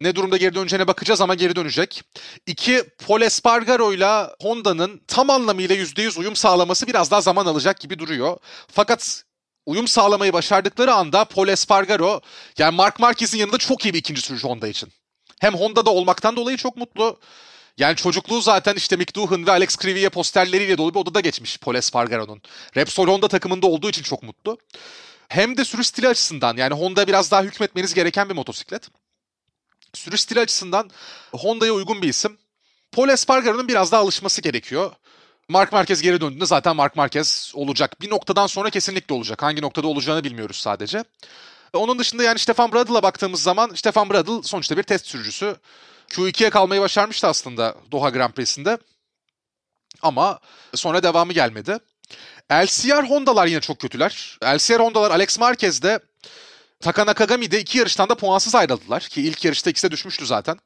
Ne 0.00 0.14
durumda 0.14 0.36
geri 0.36 0.54
döneceğine 0.54 0.86
bakacağız 0.86 1.20
ama 1.20 1.34
geri 1.34 1.56
dönecek. 1.56 2.02
İki, 2.46 2.84
Paul 3.06 3.22
Espargaro 3.22 3.92
ile 3.92 4.26
Honda'nın 4.42 5.00
tam 5.08 5.30
anlamıyla 5.30 5.76
%100 5.76 6.18
uyum 6.18 6.36
sağlaması 6.36 6.86
biraz 6.86 7.10
daha 7.10 7.20
zaman 7.20 7.46
alacak 7.46 7.80
gibi 7.80 7.98
duruyor. 7.98 8.36
Fakat 8.72 9.24
uyum 9.66 9.88
sağlamayı 9.88 10.32
başardıkları 10.32 10.94
anda 10.94 11.24
Paul 11.24 11.48
Espargaro 11.48 12.20
yani 12.58 12.76
Mark 12.76 13.00
Marquez'in 13.00 13.38
yanında 13.38 13.58
çok 13.58 13.84
iyi 13.84 13.94
bir 13.94 13.98
ikinci 13.98 14.20
sürücü 14.20 14.48
Honda 14.48 14.68
için. 14.68 14.92
Hem 15.40 15.54
Honda'da 15.54 15.90
olmaktan 15.90 16.36
dolayı 16.36 16.56
çok 16.56 16.76
mutlu. 16.76 17.20
Yani 17.80 17.96
çocukluğu 17.96 18.40
zaten 18.40 18.74
işte 18.74 18.96
Mick 18.96 19.16
Doohan 19.16 19.46
ve 19.46 19.50
Alex 19.50 19.76
Crivier 19.76 20.10
posterleriyle 20.10 20.78
dolu 20.78 20.94
bir 20.94 21.00
odada 21.00 21.20
geçmiş 21.20 21.58
Paul 21.58 21.74
Espargaro'nun. 21.74 22.42
Repsol 22.76 23.08
Honda 23.08 23.28
takımında 23.28 23.66
olduğu 23.66 23.90
için 23.90 24.02
çok 24.02 24.22
mutlu. 24.22 24.58
Hem 25.28 25.56
de 25.56 25.64
sürüş 25.64 25.86
stili 25.86 26.08
açısından 26.08 26.56
yani 26.56 26.74
Honda 26.74 27.06
biraz 27.06 27.30
daha 27.30 27.42
hükmetmeniz 27.42 27.94
gereken 27.94 28.28
bir 28.28 28.34
motosiklet. 28.34 28.88
Sürüş 29.94 30.20
stili 30.20 30.40
açısından 30.40 30.90
Honda'ya 31.32 31.72
uygun 31.72 32.02
bir 32.02 32.08
isim. 32.08 32.38
Paul 32.92 33.08
Espargaro'nun 33.08 33.68
biraz 33.68 33.92
daha 33.92 34.00
alışması 34.00 34.42
gerekiyor. 34.42 34.92
Mark 35.48 35.72
Marquez 35.72 36.02
geri 36.02 36.20
döndüğünde 36.20 36.46
zaten 36.46 36.76
Mark 36.76 36.96
Marquez 36.96 37.52
olacak. 37.54 38.00
Bir 38.00 38.10
noktadan 38.10 38.46
sonra 38.46 38.70
kesinlikle 38.70 39.14
olacak. 39.14 39.42
Hangi 39.42 39.62
noktada 39.62 39.86
olacağını 39.86 40.24
bilmiyoruz 40.24 40.56
sadece. 40.56 41.04
Onun 41.72 41.98
dışında 41.98 42.22
yani 42.22 42.38
Stefan 42.38 42.72
Bradl'a 42.72 43.02
baktığımız 43.02 43.42
zaman 43.42 43.70
Stefan 43.74 44.10
Bradl 44.10 44.42
sonuçta 44.42 44.76
bir 44.76 44.82
test 44.82 45.06
sürücüsü. 45.06 45.56
Q2'ye 46.10 46.50
kalmayı 46.50 46.80
başarmıştı 46.80 47.26
aslında 47.26 47.74
Doha 47.92 48.08
Grand 48.08 48.32
Prix'sinde. 48.32 48.78
Ama 50.02 50.38
sonra 50.74 51.02
devamı 51.02 51.32
gelmedi. 51.32 51.78
LCR 52.52 53.10
Honda'lar 53.10 53.46
yine 53.46 53.60
çok 53.60 53.78
kötüler. 53.78 54.38
LCR 54.44 54.80
Honda'lar 54.80 55.10
Alex 55.10 55.38
Marquez'de 55.38 56.00
Taka 56.80 57.06
Nakagami'de 57.06 57.60
iki 57.60 57.78
yarıştan 57.78 58.08
da 58.08 58.14
puansız 58.14 58.54
ayrıldılar. 58.54 59.02
Ki 59.02 59.22
ilk 59.22 59.44
yarışta 59.44 59.70
ikisi 59.70 59.86
de 59.86 59.92
düşmüştü 59.92 60.26
zaten. 60.26 60.58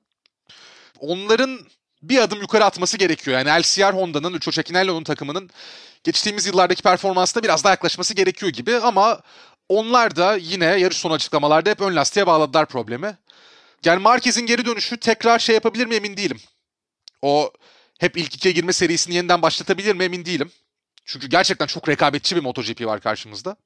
Onların 0.99 1.61
bir 2.03 2.19
adım 2.19 2.41
yukarı 2.41 2.65
atması 2.65 2.97
gerekiyor. 2.97 3.39
Yani 3.39 3.63
LCR 3.63 3.95
Honda'nın, 3.95 4.33
Lucio 4.33 4.53
Cecchinello'nun 4.53 5.05
takımının 5.05 5.51
geçtiğimiz 6.05 6.47
yıllardaki 6.47 6.83
performansına 6.83 7.43
biraz 7.43 7.65
daha 7.65 7.71
yaklaşması 7.71 8.15
gerekiyor 8.15 8.53
gibi 8.53 8.77
ama 8.77 9.21
onlar 9.69 10.17
da 10.17 10.37
yine 10.37 10.65
yarış 10.65 10.97
sonu 10.97 11.13
açıklamalarda 11.13 11.71
hep 11.71 11.81
ön 11.81 11.97
lastiğe 11.97 12.27
bağladılar 12.27 12.67
problemi. 12.67 13.17
Yani 13.85 14.03
Marquez'in 14.03 14.47
geri 14.47 14.67
dönüşü 14.67 14.97
tekrar 14.97 15.39
şey 15.39 15.55
yapabilir 15.55 15.87
mi 15.87 15.95
emin 15.95 16.17
değilim. 16.17 16.41
O 17.23 17.53
hep 18.01 18.17
ilk 18.17 18.35
ikiye 18.35 18.55
girme 18.55 18.73
serisini 18.73 19.15
yeniden 19.15 19.43
başlatabilir 19.43 19.95
mi 19.95 20.05
emin 20.05 20.25
değilim. 20.25 20.51
Çünkü 21.05 21.27
gerçekten 21.27 21.67
çok 21.67 21.89
rekabetçi 21.89 22.37
bir 22.37 22.43
MotoGP 22.43 22.87
var 22.87 23.01
karşımızda. 23.01 23.57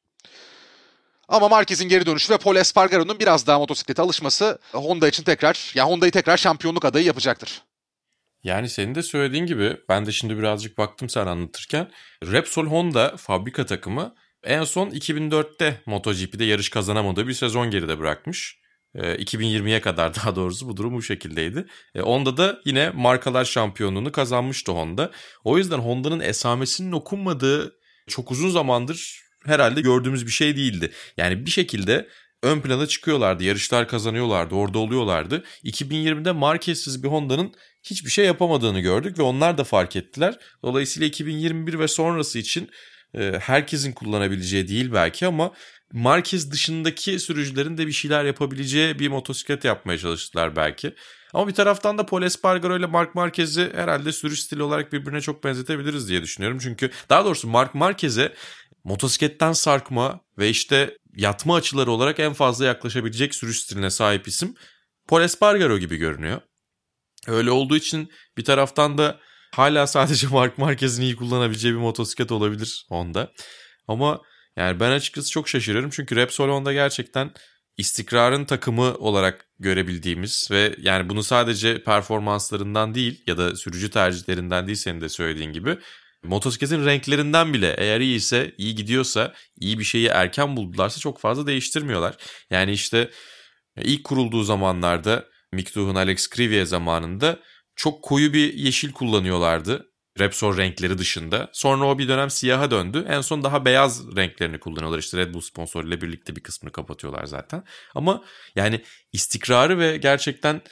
Ama 1.28 1.48
Marquez'in 1.48 1.88
geri 1.88 2.06
dönüşü 2.06 2.32
ve 2.32 2.38
Paul 2.38 2.56
Espargaro'nun 2.56 3.18
biraz 3.18 3.46
daha 3.46 3.58
motosiklete 3.58 4.02
alışması 4.02 4.58
Honda 4.72 5.08
için 5.08 5.22
tekrar, 5.22 5.54
ya 5.74 5.82
yani 5.82 5.90
Honda'yı 5.90 6.12
tekrar 6.12 6.36
şampiyonluk 6.36 6.84
adayı 6.84 7.04
yapacaktır. 7.04 7.62
Yani 8.42 8.68
senin 8.68 8.94
de 8.94 9.02
söylediğin 9.02 9.46
gibi 9.46 9.76
ben 9.88 10.06
de 10.06 10.12
şimdi 10.12 10.38
birazcık 10.38 10.78
baktım 10.78 11.08
sen 11.08 11.26
anlatırken. 11.26 11.90
Repsol 12.22 12.66
Honda 12.66 13.16
fabrika 13.16 13.66
takımı 13.66 14.14
en 14.44 14.64
son 14.64 14.90
2004'te 14.90 15.82
MotoGP'de 15.86 16.44
yarış 16.44 16.68
kazanamadığı 16.68 17.28
bir 17.28 17.32
sezon 17.32 17.70
geride 17.70 17.98
bırakmış. 17.98 18.58
2020'ye 18.98 19.76
ee, 19.76 19.80
kadar 19.80 20.14
daha 20.14 20.36
doğrusu 20.36 20.68
bu 20.68 20.76
durum 20.76 20.94
bu 20.94 21.02
şekildeydi. 21.02 21.66
E, 21.94 22.00
Honda 22.00 22.36
da 22.36 22.60
yine 22.64 22.90
markalar 22.90 23.44
şampiyonluğunu 23.44 24.12
kazanmıştı 24.12 24.72
Honda. 24.72 25.10
O 25.44 25.58
yüzden 25.58 25.78
Honda'nın 25.78 26.20
esamesinin 26.20 26.92
okunmadığı 26.92 27.78
çok 28.08 28.30
uzun 28.30 28.50
zamandır 28.50 29.22
herhalde 29.46 29.80
gördüğümüz 29.80 30.26
bir 30.26 30.32
şey 30.32 30.56
değildi. 30.56 30.92
Yani 31.16 31.46
bir 31.46 31.50
şekilde 31.50 32.08
ön 32.42 32.60
plana 32.60 32.86
çıkıyorlardı, 32.86 33.44
yarışlar 33.44 33.88
kazanıyorlardı, 33.88 34.54
orada 34.54 34.78
oluyorlardı. 34.78 35.44
2020'de 35.64 36.32
Marquez'siz 36.32 37.02
bir 37.02 37.08
Honda'nın 37.08 37.54
hiçbir 37.82 38.10
şey 38.10 38.24
yapamadığını 38.24 38.80
gördük 38.80 39.18
ve 39.18 39.22
onlar 39.22 39.58
da 39.58 39.64
fark 39.64 39.96
ettiler. 39.96 40.38
Dolayısıyla 40.62 41.08
2021 41.08 41.78
ve 41.78 41.88
sonrası 41.88 42.38
için 42.38 42.70
e, 43.14 43.32
herkesin 43.40 43.92
kullanabileceği 43.92 44.68
değil 44.68 44.92
belki 44.92 45.26
ama 45.26 45.52
Marquez 45.92 46.50
dışındaki 46.50 47.18
sürücülerin 47.18 47.78
de 47.78 47.86
bir 47.86 47.92
şeyler 47.92 48.24
yapabileceği 48.24 48.98
bir 48.98 49.08
motosiklet 49.08 49.64
yapmaya 49.64 49.98
çalıştılar 49.98 50.56
belki. 50.56 50.94
Ama 51.34 51.48
bir 51.48 51.54
taraftan 51.54 51.98
da 51.98 52.06
Paul 52.06 52.22
Espargaro 52.22 52.78
ile 52.78 52.86
Mark 52.86 53.14
Marquez'i 53.14 53.72
herhalde 53.74 54.12
sürüş 54.12 54.40
stili 54.40 54.62
olarak 54.62 54.92
birbirine 54.92 55.20
çok 55.20 55.44
benzetebiliriz 55.44 56.08
diye 56.08 56.22
düşünüyorum. 56.22 56.58
Çünkü 56.62 56.90
daha 57.10 57.24
doğrusu 57.24 57.48
Mark 57.48 57.74
Marquez'e 57.74 58.34
motosikletten 58.84 59.52
sarkma 59.52 60.20
ve 60.38 60.50
işte 60.50 60.96
yatma 61.16 61.56
açıları 61.56 61.90
olarak 61.90 62.18
en 62.18 62.32
fazla 62.32 62.64
yaklaşabilecek 62.64 63.34
sürüş 63.34 63.60
stiline 63.60 63.90
sahip 63.90 64.28
isim 64.28 64.54
Paul 65.08 65.22
Espargaro 65.22 65.78
gibi 65.78 65.96
görünüyor. 65.96 66.40
Öyle 67.26 67.50
olduğu 67.50 67.76
için 67.76 68.12
bir 68.36 68.44
taraftan 68.44 68.98
da 68.98 69.20
hala 69.54 69.86
sadece 69.86 70.26
Mark 70.30 70.58
Marquez'in 70.58 71.02
iyi 71.02 71.16
kullanabileceği 71.16 71.74
bir 71.74 71.78
motosiklet 71.78 72.32
olabilir 72.32 72.86
onda. 72.90 73.32
Ama 73.88 74.20
yani 74.58 74.80
ben 74.80 74.90
açıkçası 74.90 75.30
çok 75.30 75.48
şaşırıyorum 75.48 75.90
çünkü 75.90 76.16
Repsol 76.16 76.48
Honda 76.48 76.72
gerçekten 76.72 77.30
istikrarın 77.76 78.44
takımı 78.44 78.94
olarak 78.94 79.48
görebildiğimiz 79.58 80.48
ve 80.50 80.74
yani 80.78 81.08
bunu 81.08 81.22
sadece 81.22 81.82
performanslarından 81.84 82.94
değil 82.94 83.22
ya 83.26 83.38
da 83.38 83.56
sürücü 83.56 83.90
tercihlerinden 83.90 84.66
değil 84.66 84.78
senin 84.78 85.00
de 85.00 85.08
söylediğin 85.08 85.52
gibi 85.52 85.78
motosikletin 86.22 86.86
renklerinden 86.86 87.54
bile 87.54 87.74
eğer 87.78 88.00
iyi 88.00 88.16
ise 88.16 88.54
iyi 88.58 88.74
gidiyorsa 88.74 89.34
iyi 89.60 89.78
bir 89.78 89.84
şeyi 89.84 90.06
erken 90.06 90.56
buldularsa 90.56 91.00
çok 91.00 91.20
fazla 91.20 91.46
değiştirmiyorlar. 91.46 92.16
Yani 92.50 92.72
işte 92.72 93.10
ilk 93.82 94.04
kurulduğu 94.04 94.42
zamanlarda 94.42 95.24
Mick 95.52 95.76
Doohan, 95.76 95.94
Alex 95.94 96.30
Crivier 96.30 96.64
zamanında 96.64 97.38
çok 97.76 98.02
koyu 98.02 98.32
bir 98.32 98.54
yeşil 98.54 98.92
kullanıyorlardı. 98.92 99.87
Repsol 100.18 100.56
renkleri 100.56 100.98
dışında. 100.98 101.50
Sonra 101.52 101.84
o 101.84 101.98
bir 101.98 102.08
dönem 102.08 102.30
siyaha 102.30 102.70
döndü. 102.70 103.06
En 103.08 103.20
son 103.20 103.44
daha 103.44 103.64
beyaz 103.64 104.16
renklerini 104.16 104.58
kullanıyorlar. 104.58 104.98
İşte 104.98 105.18
Red 105.18 105.34
Bull 105.34 105.40
sponsoruyla 105.40 106.00
birlikte 106.00 106.36
bir 106.36 106.40
kısmını 106.40 106.72
kapatıyorlar 106.72 107.24
zaten. 107.24 107.64
Ama 107.94 108.24
yani 108.56 108.82
istikrarı 109.12 109.78
ve 109.78 109.96
gerçekten 109.96 110.62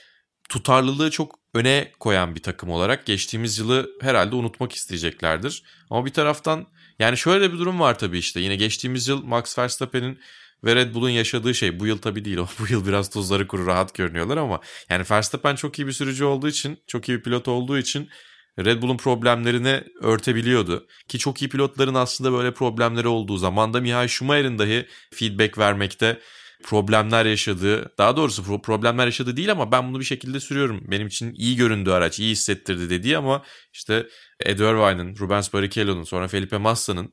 tutarlılığı 0.48 1.10
çok 1.10 1.38
öne 1.54 1.92
koyan 2.00 2.34
bir 2.34 2.42
takım 2.42 2.70
olarak 2.70 3.06
geçtiğimiz 3.06 3.58
yılı 3.58 3.90
herhalde 4.00 4.36
unutmak 4.36 4.72
isteyeceklerdir. 4.72 5.62
Ama 5.90 6.06
bir 6.06 6.12
taraftan 6.12 6.66
yani 6.98 7.16
şöyle 7.16 7.52
bir 7.52 7.58
durum 7.58 7.80
var 7.80 7.98
tabii 7.98 8.18
işte. 8.18 8.40
Yine 8.40 8.56
geçtiğimiz 8.56 9.08
yıl 9.08 9.22
Max 9.24 9.58
Verstappen'in 9.58 10.18
ve 10.64 10.74
Red 10.76 10.94
Bull'un 10.94 11.10
yaşadığı 11.10 11.54
şey 11.54 11.80
bu 11.80 11.86
yıl 11.86 11.98
tabii 11.98 12.24
değil. 12.24 12.38
Bu 12.58 12.66
yıl 12.68 12.86
biraz 12.86 13.10
tuzları 13.10 13.46
kuru 13.46 13.66
rahat 13.66 13.94
görünüyorlar 13.94 14.36
ama 14.36 14.60
yani 14.90 15.04
Verstappen 15.10 15.54
çok 15.54 15.78
iyi 15.78 15.86
bir 15.86 15.92
sürücü 15.92 16.24
olduğu 16.24 16.48
için, 16.48 16.78
çok 16.86 17.08
iyi 17.08 17.18
bir 17.18 17.22
pilot 17.22 17.48
olduğu 17.48 17.78
için 17.78 18.10
Red 18.58 18.82
Bull'un 18.82 18.96
problemlerini 18.96 19.84
örtebiliyordu. 20.00 20.86
Ki 21.08 21.18
çok 21.18 21.42
iyi 21.42 21.48
pilotların 21.48 21.94
aslında 21.94 22.32
böyle 22.32 22.54
problemleri 22.54 23.08
olduğu 23.08 23.36
zaman 23.36 23.74
da 23.74 23.80
Mihail 23.80 24.08
Schumacher'in 24.08 24.58
dahi 24.58 24.86
feedback 25.14 25.58
vermekte 25.58 26.20
problemler 26.64 27.26
yaşadığı, 27.26 27.98
daha 27.98 28.16
doğrusu 28.16 28.62
problemler 28.62 29.06
yaşadığı 29.06 29.36
değil 29.36 29.52
ama 29.52 29.72
ben 29.72 29.88
bunu 29.88 30.00
bir 30.00 30.04
şekilde 30.04 30.40
sürüyorum. 30.40 30.84
Benim 30.90 31.06
için 31.06 31.34
iyi 31.34 31.56
göründü 31.56 31.90
araç, 31.90 32.18
iyi 32.18 32.30
hissettirdi 32.32 32.90
dediği 32.90 33.18
ama 33.18 33.42
işte 33.72 34.06
Ed 34.40 34.58
Irvine'ın, 34.58 35.16
Rubens 35.16 35.52
Barrichello'nun, 35.52 36.04
sonra 36.04 36.28
Felipe 36.28 36.56
Massa'nın 36.56 37.12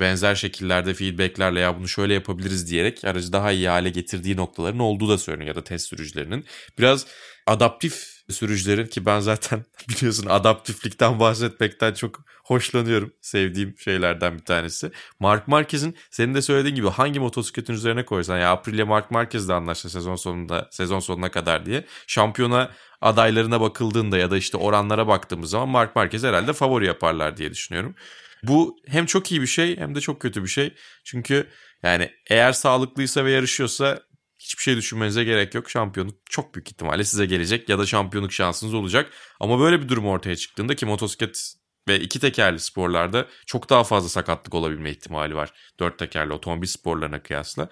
benzer 0.00 0.34
şekillerde 0.34 0.94
feedbacklerle 0.94 1.60
ya 1.60 1.78
bunu 1.78 1.88
şöyle 1.88 2.14
yapabiliriz 2.14 2.70
diyerek 2.70 3.04
aracı 3.04 3.32
daha 3.32 3.52
iyi 3.52 3.68
hale 3.68 3.90
getirdiği 3.90 4.36
noktaların 4.36 4.78
olduğu 4.78 5.08
da 5.08 5.18
söyleniyor 5.18 5.48
ya 5.48 5.54
da 5.54 5.64
test 5.64 5.88
sürücülerinin. 5.88 6.44
Biraz 6.78 7.06
adaptif 7.46 8.17
sürücülerin 8.32 8.86
ki 8.86 9.06
ben 9.06 9.20
zaten 9.20 9.64
biliyorsun 9.88 10.26
adaptiflikten 10.26 11.20
bahsetmekten 11.20 11.94
çok 11.94 12.24
hoşlanıyorum. 12.44 13.12
Sevdiğim 13.20 13.78
şeylerden 13.78 14.38
bir 14.38 14.44
tanesi. 14.44 14.90
Mark 15.20 15.48
Marquez'in 15.48 15.96
senin 16.10 16.34
de 16.34 16.42
söylediğin 16.42 16.74
gibi 16.74 16.88
hangi 16.88 17.20
motosikletin 17.20 17.74
üzerine 17.74 18.04
koysan 18.04 18.38
ya 18.38 18.52
Aprilia 18.52 18.86
Mark 18.86 19.10
Marquez'le 19.10 19.50
anlaştı 19.50 19.90
sezon 19.90 20.16
sonunda 20.16 20.68
sezon 20.70 21.00
sonuna 21.00 21.30
kadar 21.30 21.66
diye. 21.66 21.84
Şampiyona 22.06 22.70
adaylarına 23.00 23.60
bakıldığında 23.60 24.18
ya 24.18 24.30
da 24.30 24.36
işte 24.36 24.56
oranlara 24.56 25.06
baktığımız 25.06 25.50
zaman 25.50 25.68
Mark 25.68 25.96
Marquez 25.96 26.24
herhalde 26.24 26.52
favori 26.52 26.86
yaparlar 26.86 27.36
diye 27.36 27.50
düşünüyorum. 27.50 27.94
Bu 28.42 28.76
hem 28.86 29.06
çok 29.06 29.32
iyi 29.32 29.40
bir 29.40 29.46
şey 29.46 29.76
hem 29.76 29.94
de 29.94 30.00
çok 30.00 30.20
kötü 30.20 30.42
bir 30.42 30.48
şey. 30.48 30.74
Çünkü 31.04 31.48
yani 31.82 32.10
eğer 32.30 32.52
sağlıklıysa 32.52 33.24
ve 33.24 33.30
yarışıyorsa 33.30 34.02
hiçbir 34.38 34.62
şey 34.62 34.76
düşünmenize 34.76 35.24
gerek 35.24 35.54
yok. 35.54 35.70
Şampiyonluk 35.70 36.18
çok 36.30 36.54
büyük 36.54 36.68
ihtimalle 36.68 37.04
size 37.04 37.26
gelecek 37.26 37.68
ya 37.68 37.78
da 37.78 37.86
şampiyonluk 37.86 38.32
şansınız 38.32 38.74
olacak. 38.74 39.12
Ama 39.40 39.60
böyle 39.60 39.82
bir 39.82 39.88
durum 39.88 40.06
ortaya 40.06 40.36
çıktığında 40.36 40.76
ki 40.76 40.86
motosiklet 40.86 41.54
ve 41.88 42.00
iki 42.00 42.20
tekerli 42.20 42.58
sporlarda 42.60 43.26
çok 43.46 43.70
daha 43.70 43.84
fazla 43.84 44.08
sakatlık 44.08 44.54
olabilme 44.54 44.90
ihtimali 44.90 45.34
var. 45.34 45.52
Dört 45.80 45.98
tekerli 45.98 46.32
otomobil 46.32 46.66
sporlarına 46.66 47.22
kıyasla. 47.22 47.68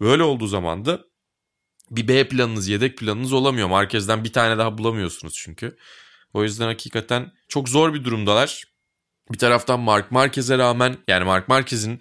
Böyle 0.00 0.22
olduğu 0.22 0.46
zaman 0.46 0.84
da 0.84 1.04
bir 1.90 2.08
B 2.08 2.28
planınız, 2.28 2.68
yedek 2.68 2.98
planınız 2.98 3.32
olamıyor. 3.32 3.68
Markez'den 3.68 4.24
bir 4.24 4.32
tane 4.32 4.58
daha 4.58 4.78
bulamıyorsunuz 4.78 5.34
çünkü. 5.34 5.76
O 6.32 6.42
yüzden 6.42 6.66
hakikaten 6.66 7.32
çok 7.48 7.68
zor 7.68 7.94
bir 7.94 8.04
durumdalar. 8.04 8.64
Bir 9.32 9.38
taraftan 9.38 9.80
Mark 9.80 10.10
Marquez'e 10.10 10.58
rağmen 10.58 10.96
yani 11.08 11.24
Mark 11.24 11.48
Marquez'in 11.48 12.00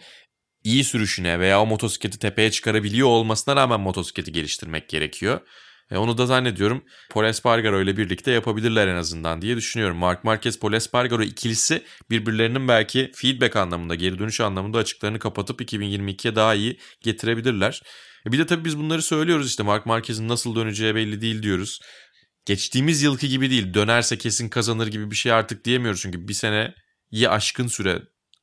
iyi 0.63 0.83
sürüşüne 0.83 1.39
veya 1.39 1.61
o 1.61 1.65
motosikleti 1.65 2.19
tepeye 2.19 2.51
çıkarabiliyor 2.51 3.07
olmasına 3.07 3.55
rağmen 3.55 3.79
motosikleti 3.79 4.31
geliştirmek 4.31 4.89
gerekiyor. 4.89 5.41
E 5.91 5.97
onu 5.97 6.17
da 6.17 6.25
zannediyorum 6.25 6.83
Paul 7.09 7.25
Espargaro 7.25 7.81
ile 7.81 7.97
birlikte 7.97 8.31
yapabilirler 8.31 8.87
en 8.87 8.95
azından 8.95 9.41
diye 9.41 9.55
düşünüyorum. 9.55 9.97
Mark 9.97 10.23
Marquez, 10.23 10.59
Paul 10.59 10.73
Espargaro 10.73 11.23
ikilisi 11.23 11.83
birbirlerinin 12.09 12.67
belki 12.67 13.11
feedback 13.15 13.55
anlamında, 13.55 13.95
geri 13.95 14.19
dönüş 14.19 14.41
anlamında 14.41 14.77
açıklarını 14.77 15.19
kapatıp 15.19 15.61
2022'ye 15.61 16.35
daha 16.35 16.55
iyi 16.55 16.79
getirebilirler. 17.01 17.81
E 18.27 18.31
bir 18.31 18.39
de 18.39 18.45
tabii 18.45 18.65
biz 18.65 18.77
bunları 18.77 19.01
söylüyoruz 19.01 19.47
işte 19.47 19.63
Mark 19.63 19.85
Marquez'in 19.85 20.27
nasıl 20.27 20.55
döneceği 20.55 20.95
belli 20.95 21.21
değil 21.21 21.43
diyoruz. 21.43 21.79
Geçtiğimiz 22.45 23.01
yılki 23.01 23.29
gibi 23.29 23.49
değil 23.49 23.73
dönerse 23.73 24.17
kesin 24.17 24.49
kazanır 24.49 24.87
gibi 24.87 25.11
bir 25.11 25.15
şey 25.15 25.31
artık 25.31 25.65
diyemiyoruz. 25.65 26.01
Çünkü 26.01 26.27
bir 26.27 26.33
seneyi 26.33 27.29
aşkın 27.29 27.67
süre 27.67 28.01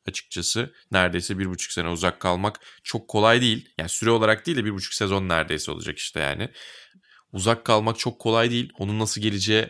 açıkçası. 0.09 0.72
Neredeyse 0.92 1.38
bir 1.38 1.46
buçuk 1.46 1.72
sene 1.72 1.88
uzak 1.88 2.20
kalmak 2.20 2.61
çok 2.84 3.09
kolay 3.09 3.40
değil. 3.40 3.68
Yani 3.78 3.88
süre 3.88 4.11
olarak 4.11 4.46
değil 4.46 4.57
de 4.57 4.64
bir 4.64 4.74
buçuk 4.74 4.94
sezon 4.94 5.28
neredeyse 5.28 5.72
olacak 5.72 5.98
işte 5.98 6.20
yani. 6.20 6.48
Uzak 7.32 7.64
kalmak 7.64 7.98
çok 7.98 8.18
kolay 8.18 8.51
değil. 8.51 8.72
Onun 8.78 8.98
nasıl 8.98 9.20
geleceği 9.20 9.68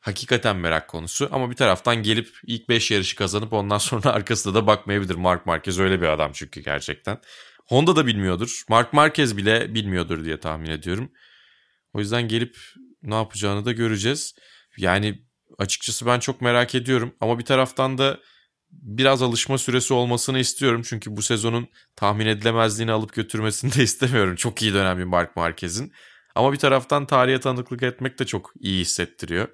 hakikaten 0.00 0.56
merak 0.56 0.88
konusu. 0.88 1.28
Ama 1.32 1.50
bir 1.50 1.56
taraftan 1.56 2.02
gelip 2.02 2.28
ilk 2.46 2.68
5 2.68 2.90
yarışı 2.90 3.16
kazanıp 3.16 3.52
ondan 3.52 3.78
sonra 3.88 4.10
arkasında 4.10 4.54
da 4.54 4.66
bakmayabilir. 4.66 5.14
Mark 5.14 5.46
Marquez 5.46 5.78
öyle 5.78 6.00
bir 6.00 6.06
adam 6.06 6.30
çünkü 6.34 6.60
gerçekten. 6.60 7.18
Honda 7.66 7.96
da 7.96 8.06
bilmiyordur. 8.06 8.62
Mark 8.68 8.92
Marquez 8.92 9.36
bile 9.36 9.74
bilmiyordur 9.74 10.24
diye 10.24 10.40
tahmin 10.40 10.70
ediyorum. 10.70 11.12
O 11.92 12.00
yüzden 12.00 12.28
gelip 12.28 12.56
ne 13.02 13.14
yapacağını 13.14 13.64
da 13.64 13.72
göreceğiz. 13.72 14.34
Yani 14.76 15.24
açıkçası 15.58 16.06
ben 16.06 16.18
çok 16.20 16.40
merak 16.40 16.74
ediyorum. 16.74 17.14
Ama 17.20 17.38
bir 17.38 17.44
taraftan 17.44 17.98
da 17.98 18.20
biraz 18.72 19.22
alışma 19.22 19.58
süresi 19.58 19.94
olmasını 19.94 20.38
istiyorum. 20.38 20.82
Çünkü 20.84 21.16
bu 21.16 21.22
sezonun 21.22 21.68
tahmin 21.96 22.26
edilemezliğini 22.26 22.92
alıp 22.92 23.12
götürmesini 23.12 23.74
de 23.74 23.82
istemiyorum. 23.82 24.36
Çok 24.36 24.62
iyi 24.62 24.74
dönem 24.74 24.98
bir 24.98 25.04
Mark 25.04 25.36
Marquez'in. 25.36 25.92
Ama 26.34 26.52
bir 26.52 26.58
taraftan 26.58 27.06
tarihe 27.06 27.40
tanıklık 27.40 27.82
etmek 27.82 28.18
de 28.18 28.26
çok 28.26 28.52
iyi 28.60 28.80
hissettiriyor. 28.80 29.48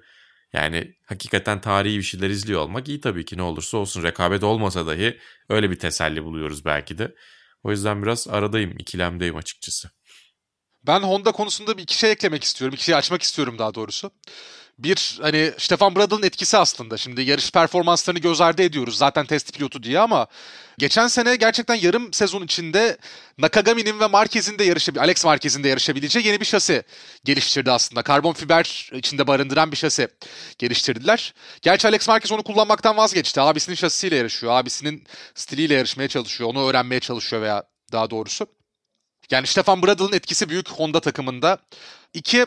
Yani 0.53 0.95
hakikaten 1.05 1.61
tarihi 1.61 1.97
bir 1.97 2.03
şeyler 2.03 2.29
izliyor 2.29 2.61
olmak 2.61 2.87
iyi 2.87 3.01
tabii 3.01 3.25
ki 3.25 3.37
ne 3.37 3.41
olursa 3.41 3.77
olsun. 3.77 4.03
Rekabet 4.03 4.43
olmasa 4.43 4.87
dahi 4.87 5.19
öyle 5.49 5.71
bir 5.71 5.79
teselli 5.79 6.23
buluyoruz 6.23 6.65
belki 6.65 6.97
de. 6.97 7.15
O 7.63 7.71
yüzden 7.71 8.03
biraz 8.03 8.27
aradayım, 8.27 8.71
ikilemdeyim 8.79 9.35
açıkçası. 9.35 9.89
Ben 10.87 10.99
Honda 10.99 11.31
konusunda 11.31 11.77
bir 11.77 11.83
iki 11.83 11.97
şey 11.97 12.11
eklemek 12.11 12.43
istiyorum. 12.43 12.75
İki 12.75 12.83
şey 12.83 12.95
açmak 12.95 13.21
istiyorum 13.21 13.59
daha 13.59 13.73
doğrusu. 13.73 14.11
Bir 14.79 15.19
hani 15.21 15.51
Stefan 15.57 15.95
Bradl'ın 15.95 16.23
etkisi 16.23 16.57
aslında. 16.57 16.97
Şimdi 16.97 17.21
yarış 17.21 17.51
performanslarını 17.51 18.19
göz 18.19 18.41
ardı 18.41 18.61
ediyoruz 18.61 18.97
zaten 18.97 19.25
test 19.25 19.53
pilotu 19.53 19.83
diye 19.83 19.99
ama 19.99 20.27
geçen 20.77 21.07
sene 21.07 21.35
gerçekten 21.35 21.75
yarım 21.75 22.13
sezon 22.13 22.43
içinde 22.43 22.97
Nakagami'nin 23.37 23.99
ve 23.99 24.07
Marquez'in 24.07 24.59
de 24.59 24.63
yarışabileceği, 24.63 25.03
Alex 25.03 25.25
Marquez'in 25.25 25.63
de 25.63 25.67
yarışabileceği 25.69 26.27
yeni 26.27 26.39
bir 26.39 26.45
şasi 26.45 26.83
geliştirdi 27.23 27.71
aslında. 27.71 28.01
Karbon 28.03 28.33
fiber 28.33 28.89
içinde 28.93 29.27
barındıran 29.27 29.71
bir 29.71 29.77
şasi 29.77 30.07
geliştirdiler. 30.57 31.33
Gerçi 31.61 31.87
Alex 31.87 32.07
Marquez 32.07 32.31
onu 32.31 32.43
kullanmaktan 32.43 32.97
vazgeçti. 32.97 33.41
Abisinin 33.41 33.75
şasisiyle 33.75 34.15
yarışıyor. 34.15 34.53
Abisinin 34.53 35.03
stiliyle 35.35 35.73
yarışmaya 35.73 36.07
çalışıyor. 36.07 36.49
Onu 36.49 36.69
öğrenmeye 36.69 36.99
çalışıyor 36.99 37.41
veya 37.41 37.63
daha 37.91 38.09
doğrusu. 38.09 38.47
Yani 39.31 39.47
Stefan 39.47 39.83
Bradl'ın 39.83 40.13
etkisi 40.13 40.49
büyük 40.49 40.69
Honda 40.69 40.99
takımında. 40.99 41.57
İki, 42.13 42.45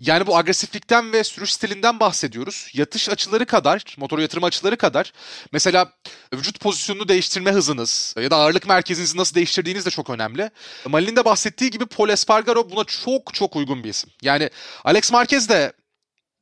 yani 0.00 0.26
bu 0.26 0.36
agresiflikten 0.36 1.12
ve 1.12 1.24
sürüş 1.24 1.52
stilinden 1.52 2.00
bahsediyoruz. 2.00 2.70
Yatış 2.74 3.08
açıları 3.08 3.46
kadar, 3.46 3.84
motor 3.98 4.18
yatırma 4.18 4.46
açıları 4.46 4.76
kadar 4.76 5.12
mesela 5.52 5.92
vücut 6.34 6.60
pozisyonunu 6.60 7.08
değiştirme 7.08 7.52
hızınız 7.52 8.14
ya 8.20 8.30
da 8.30 8.36
ağırlık 8.36 8.66
merkezinizi 8.68 9.16
nasıl 9.16 9.34
değiştirdiğiniz 9.34 9.86
de 9.86 9.90
çok 9.90 10.10
önemli. 10.10 10.50
Malin'in 10.86 11.16
de 11.16 11.24
bahsettiği 11.24 11.70
gibi 11.70 11.86
Paul 11.86 12.08
Espargaro 12.08 12.70
buna 12.70 12.84
çok 12.84 13.34
çok 13.34 13.56
uygun 13.56 13.84
bir 13.84 13.88
isim. 13.88 14.10
Yani 14.22 14.50
Alex 14.84 15.12
Marquez 15.12 15.48
de 15.48 15.72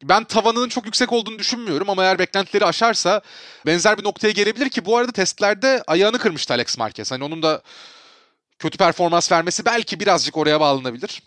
ben 0.03 0.25
tavanının 0.25 0.69
çok 0.69 0.85
yüksek 0.87 1.13
olduğunu 1.13 1.39
düşünmüyorum 1.39 1.91
ama 1.91 2.05
eğer 2.05 2.19
beklentileri 2.19 2.65
aşarsa 2.65 3.21
benzer 3.67 3.99
bir 3.99 4.05
noktaya 4.05 4.31
gelebilir 4.31 4.69
ki 4.69 4.85
bu 4.85 4.97
arada 4.97 5.13
testlerde 5.13 5.83
ayağını 5.87 6.19
kırmıştı 6.19 6.55
Alex 6.55 6.79
Marquez. 6.79 7.13
Hani 7.13 7.25
onun 7.25 7.43
da 7.43 7.63
kötü 8.59 8.79
performans 8.79 9.33
vermesi 9.33 9.65
belki 9.65 10.01
birazcık 10.01 10.37
oraya 10.37 10.61
bağlanabilir. 10.61 11.23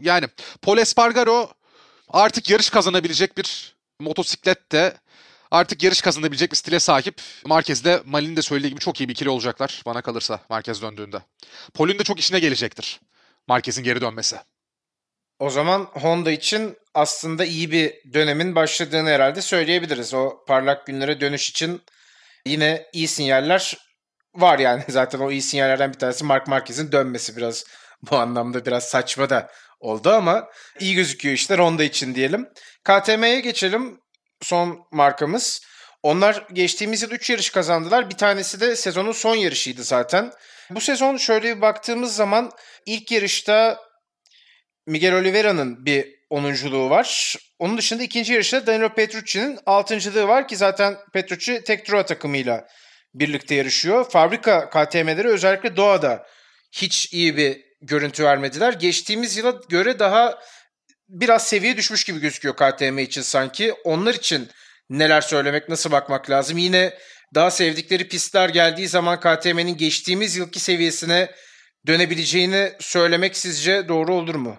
Yani 0.00 0.26
Paul 0.62 0.78
Espargaro 0.78 1.52
artık 2.08 2.50
yarış 2.50 2.70
kazanabilecek 2.70 3.36
bir 3.36 3.74
motosiklette 4.00 4.96
artık 5.50 5.82
yarış 5.82 6.00
kazanabilecek 6.00 6.50
bir 6.50 6.56
stile 6.56 6.80
sahip. 6.80 7.20
Marquez 7.46 7.84
de 7.84 8.02
Malin'in 8.04 8.36
de 8.36 8.42
söylediği 8.42 8.70
gibi 8.70 8.80
çok 8.80 9.00
iyi 9.00 9.08
bir 9.08 9.12
ikili 9.12 9.30
olacaklar 9.30 9.82
bana 9.86 10.02
kalırsa 10.02 10.40
Marquez 10.48 10.82
döndüğünde. 10.82 11.18
Paul'ün 11.74 11.98
de 11.98 12.04
çok 12.04 12.18
işine 12.18 12.40
gelecektir 12.40 13.00
Marquez'in 13.46 13.84
geri 13.84 14.00
dönmesi. 14.00 14.36
O 15.38 15.50
zaman 15.50 15.80
Honda 15.80 16.30
için 16.30 16.76
aslında 16.94 17.44
iyi 17.44 17.72
bir 17.72 18.12
dönemin 18.12 18.54
başladığını 18.54 19.08
herhalde 19.08 19.42
söyleyebiliriz. 19.42 20.14
O 20.14 20.44
parlak 20.46 20.86
günlere 20.86 21.20
dönüş 21.20 21.50
için 21.50 21.82
yine 22.46 22.86
iyi 22.92 23.08
sinyaller 23.08 23.78
var 24.34 24.58
yani. 24.58 24.84
Zaten 24.88 25.18
o 25.18 25.30
iyi 25.30 25.42
sinyallerden 25.42 25.92
bir 25.92 25.98
tanesi 25.98 26.24
Mark 26.24 26.48
Marquez'in 26.48 26.92
dönmesi 26.92 27.36
biraz 27.36 27.64
bu 28.10 28.16
anlamda 28.16 28.66
biraz 28.66 28.88
saçma 28.88 29.30
da 29.30 29.50
oldu 29.84 30.10
ama 30.10 30.48
iyi 30.80 30.94
gözüküyor 30.94 31.34
işte 31.34 31.54
Honda 31.54 31.84
için 31.84 32.14
diyelim. 32.14 32.48
KTM'ye 32.84 33.40
geçelim. 33.40 34.00
Son 34.42 34.78
markamız. 34.92 35.60
Onlar 36.02 36.46
geçtiğimiz 36.52 37.02
yıl 37.02 37.10
3 37.10 37.30
yarış 37.30 37.50
kazandılar. 37.50 38.10
Bir 38.10 38.14
tanesi 38.14 38.60
de 38.60 38.76
sezonun 38.76 39.12
son 39.12 39.36
yarışıydı 39.36 39.84
zaten. 39.84 40.32
Bu 40.70 40.80
sezon 40.80 41.16
şöyle 41.16 41.56
bir 41.56 41.60
baktığımız 41.60 42.16
zaman 42.16 42.50
ilk 42.86 43.12
yarışta 43.12 43.80
Miguel 44.86 45.14
Oliveira'nın 45.14 45.86
bir 45.86 46.14
onunculuğu 46.30 46.90
var. 46.90 47.36
Onun 47.58 47.78
dışında 47.78 48.02
ikinci 48.02 48.32
yarışta 48.32 48.66
Danilo 48.66 48.94
Petrucci'nin 48.94 49.58
altıncılığı 49.66 50.28
var 50.28 50.48
ki 50.48 50.56
zaten 50.56 50.96
Petrucci 51.12 51.64
tek 51.64 51.86
takımıyla 51.86 52.66
birlikte 53.14 53.54
yarışıyor. 53.54 54.10
Fabrika 54.10 54.70
KTM'leri 54.70 55.28
özellikle 55.28 55.76
doğada 55.76 56.26
hiç 56.72 57.12
iyi 57.12 57.36
bir 57.36 57.64
görüntü 57.86 58.24
vermediler. 58.24 58.72
Geçtiğimiz 58.72 59.36
yıla 59.36 59.60
göre 59.68 59.98
daha 59.98 60.38
biraz 61.08 61.46
seviye 61.46 61.76
düşmüş 61.76 62.04
gibi 62.04 62.20
gözüküyor 62.20 62.56
KTM 62.56 62.98
için 62.98 63.22
sanki. 63.22 63.72
Onlar 63.84 64.14
için 64.14 64.48
neler 64.90 65.20
söylemek, 65.20 65.68
nasıl 65.68 65.90
bakmak 65.90 66.30
lazım? 66.30 66.58
Yine 66.58 66.98
daha 67.34 67.50
sevdikleri 67.50 68.08
pistler 68.08 68.48
geldiği 68.48 68.88
zaman 68.88 69.20
KTM'nin 69.20 69.76
geçtiğimiz 69.76 70.36
yılki 70.36 70.60
seviyesine 70.60 71.30
dönebileceğini 71.86 72.72
söylemek 72.80 73.36
sizce 73.36 73.88
doğru 73.88 74.14
olur 74.14 74.34
mu? 74.34 74.56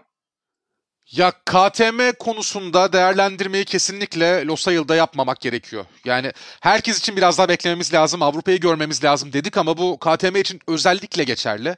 Ya 1.12 1.32
KTM 1.32 2.12
konusunda 2.20 2.94
değerlendirmeyi 2.94 3.66
kesinlikle 3.66 4.46
Losail'da 4.46 4.96
yapmamak 4.96 5.42
gerekiyor. 5.42 5.86
Yani 6.06 6.32
herkes 6.62 7.00
için 7.00 7.18
biraz 7.18 7.38
daha 7.38 7.50
beklememiz 7.50 7.94
lazım, 7.94 8.22
Avrupa'yı 8.22 8.60
görmemiz 8.60 9.04
lazım 9.04 9.34
dedik 9.34 9.58
ama 9.58 9.78
bu 9.78 10.00
KTM 10.00 10.36
için 10.36 10.60
özellikle 10.68 11.24
geçerli. 11.24 11.78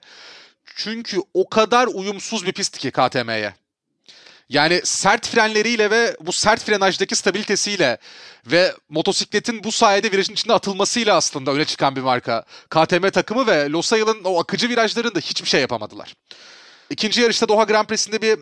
Çünkü 0.75 1.17
o 1.33 1.49
kadar 1.49 1.87
uyumsuz 1.87 2.45
bir 2.45 2.53
pist 2.53 2.77
ki 2.77 2.91
KTM'ye. 2.91 3.53
Yani 4.49 4.81
sert 4.83 5.27
frenleriyle 5.27 5.91
ve 5.91 6.17
bu 6.21 6.31
sert 6.31 6.63
frenajdaki 6.63 7.15
stabilitesiyle 7.15 7.97
ve 8.45 8.73
motosikletin 8.89 9.63
bu 9.63 9.71
sayede 9.71 10.11
virajın 10.11 10.33
içinde 10.33 10.53
atılmasıyla 10.53 11.15
aslında 11.15 11.51
öne 11.51 11.65
çıkan 11.65 11.95
bir 11.95 12.01
marka. 12.01 12.43
KTM 12.69 13.09
takımı 13.09 13.47
ve 13.47 13.69
Losail'ın 13.69 14.23
o 14.23 14.39
akıcı 14.39 14.69
virajlarında 14.69 15.19
hiçbir 15.19 15.49
şey 15.49 15.61
yapamadılar. 15.61 16.15
İkinci 16.89 17.21
yarışta 17.21 17.47
Doha 17.47 17.63
Grand 17.63 17.87
Prix'sinde 17.87 18.21
bir 18.21 18.39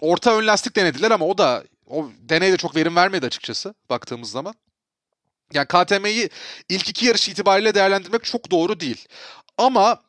orta 0.00 0.36
ön 0.36 0.46
lastik 0.46 0.76
denediler 0.76 1.10
ama 1.10 1.26
o 1.26 1.38
da 1.38 1.64
o 1.86 2.10
deney 2.18 2.52
de 2.52 2.56
çok 2.56 2.76
verim 2.76 2.96
vermedi 2.96 3.26
açıkçası 3.26 3.74
baktığımız 3.90 4.30
zaman. 4.30 4.54
Yani 5.52 5.66
KTM'yi 5.66 6.30
ilk 6.68 6.88
iki 6.88 7.06
yarış 7.06 7.28
itibariyle 7.28 7.74
değerlendirmek 7.74 8.24
çok 8.24 8.50
doğru 8.50 8.80
değil. 8.80 9.08
Ama 9.58 10.00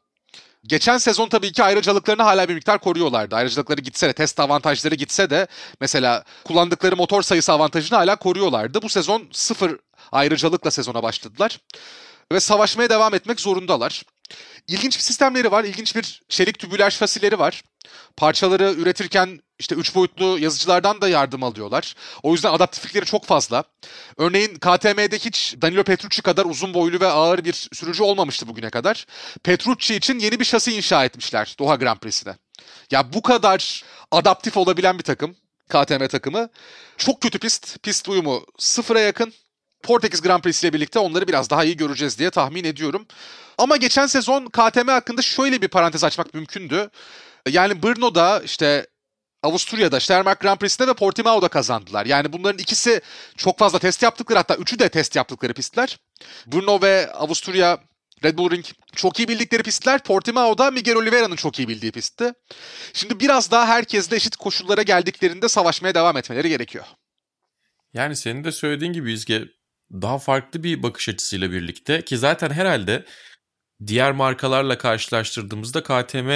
geçen 0.67 0.97
sezon 0.97 1.29
tabii 1.29 1.51
ki 1.51 1.63
ayrıcalıklarını 1.63 2.23
hala 2.23 2.49
bir 2.49 2.53
miktar 2.53 2.79
koruyorlardı. 2.79 3.35
Ayrıcalıkları 3.35 3.81
gitse 3.81 4.07
de, 4.07 4.13
test 4.13 4.39
avantajları 4.39 4.95
gitse 4.95 5.29
de 5.29 5.47
mesela 5.81 6.23
kullandıkları 6.43 6.95
motor 6.95 7.21
sayısı 7.21 7.53
avantajını 7.53 7.97
hala 7.97 8.15
koruyorlardı. 8.15 8.81
Bu 8.81 8.89
sezon 8.89 9.27
sıfır 9.31 9.79
ayrıcalıkla 10.11 10.71
sezona 10.71 11.03
başladılar. 11.03 11.59
Ve 12.31 12.39
savaşmaya 12.39 12.89
devam 12.89 13.13
etmek 13.13 13.39
zorundalar. 13.39 14.03
İlginç 14.67 14.97
bir 14.97 15.03
sistemleri 15.03 15.51
var. 15.51 15.63
İlginç 15.63 15.95
bir 15.95 16.21
çelik 16.29 16.59
tübüler 16.59 16.91
fasileri 16.91 17.39
var. 17.39 17.63
Parçaları 18.17 18.73
üretirken 18.77 19.39
işte 19.59 19.75
üç 19.75 19.95
boyutlu 19.95 20.39
yazıcılardan 20.39 21.01
da 21.01 21.09
yardım 21.09 21.43
alıyorlar. 21.43 21.95
O 22.23 22.31
yüzden 22.31 22.53
adaptiflikleri 22.53 23.05
çok 23.05 23.25
fazla. 23.25 23.63
Örneğin 24.17 24.55
KTM'de 24.55 25.17
hiç 25.19 25.55
Danilo 25.61 25.83
Petrucci 25.83 26.21
kadar 26.21 26.45
uzun 26.45 26.73
boylu 26.73 26.99
ve 26.99 27.07
ağır 27.07 27.45
bir 27.45 27.69
sürücü 27.73 28.03
olmamıştı 28.03 28.47
bugüne 28.47 28.69
kadar. 28.69 29.05
Petrucci 29.43 29.95
için 29.95 30.19
yeni 30.19 30.39
bir 30.39 30.45
şasi 30.45 30.75
inşa 30.75 31.05
etmişler 31.05 31.55
Doha 31.59 31.75
Grand 31.75 31.97
Prix'sine. 31.97 32.35
Ya 32.91 33.13
bu 33.13 33.21
kadar 33.21 33.83
adaptif 34.11 34.57
olabilen 34.57 34.97
bir 34.97 35.03
takım. 35.03 35.35
KTM 35.69 36.07
takımı. 36.07 36.49
Çok 36.97 37.21
kötü 37.21 37.39
pist. 37.39 37.83
Pist 37.83 38.09
uyumu 38.09 38.45
sıfıra 38.57 38.99
yakın. 38.99 39.33
Portekiz 39.83 40.21
Grand 40.21 40.43
Prix 40.43 40.63
ile 40.63 40.73
birlikte 40.73 40.99
onları 40.99 41.27
biraz 41.27 41.49
daha 41.49 41.63
iyi 41.63 41.77
göreceğiz 41.77 42.19
diye 42.19 42.29
tahmin 42.29 42.63
ediyorum. 42.63 43.07
Ama 43.57 43.77
geçen 43.77 44.05
sezon 44.05 44.45
KTM 44.45 44.87
hakkında 44.87 45.21
şöyle 45.21 45.61
bir 45.61 45.67
parantez 45.67 46.03
açmak 46.03 46.33
mümkündü. 46.33 46.89
Yani 47.49 47.83
Brno'da 47.83 48.41
işte 48.45 48.87
Avusturya'da 49.43 49.99
Steiermark 49.99 50.39
Grand 50.39 50.57
Prix'sinde 50.57 50.87
ve 50.87 50.93
Portimao'da 50.93 51.47
kazandılar. 51.47 52.05
Yani 52.05 52.33
bunların 52.33 52.57
ikisi 52.57 53.01
çok 53.37 53.59
fazla 53.59 53.79
test 53.79 54.03
yaptıkları 54.03 54.37
hatta 54.37 54.55
üçü 54.55 54.79
de 54.79 54.89
test 54.89 55.15
yaptıkları 55.15 55.53
pistler. 55.53 55.99
Bruno 56.47 56.81
ve 56.81 57.11
Avusturya 57.11 57.79
Red 58.23 58.37
Bull 58.37 58.51
Ring 58.51 58.65
çok 58.95 59.19
iyi 59.19 59.27
bildikleri 59.27 59.63
pistler. 59.63 60.03
Portimao'da 60.03 60.71
Miguel 60.71 60.95
Oliveira'nın 60.95 61.35
çok 61.35 61.59
iyi 61.59 61.67
bildiği 61.67 61.91
pistti. 61.91 62.33
Şimdi 62.93 63.19
biraz 63.19 63.51
daha 63.51 63.67
herkesle 63.67 64.15
eşit 64.15 64.35
koşullara 64.35 64.81
geldiklerinde 64.81 65.49
savaşmaya 65.49 65.95
devam 65.95 66.17
etmeleri 66.17 66.49
gerekiyor. 66.49 66.85
Yani 67.93 68.15
senin 68.15 68.43
de 68.43 68.51
söylediğin 68.51 68.93
gibi 68.93 69.13
İzge 69.13 69.43
daha 69.91 70.17
farklı 70.17 70.63
bir 70.63 70.83
bakış 70.83 71.09
açısıyla 71.09 71.51
birlikte 71.51 72.05
ki 72.05 72.17
zaten 72.17 72.49
herhalde 72.49 73.05
diğer 73.87 74.11
markalarla 74.11 74.77
karşılaştırdığımızda 74.77 75.83
KTM 75.83 76.29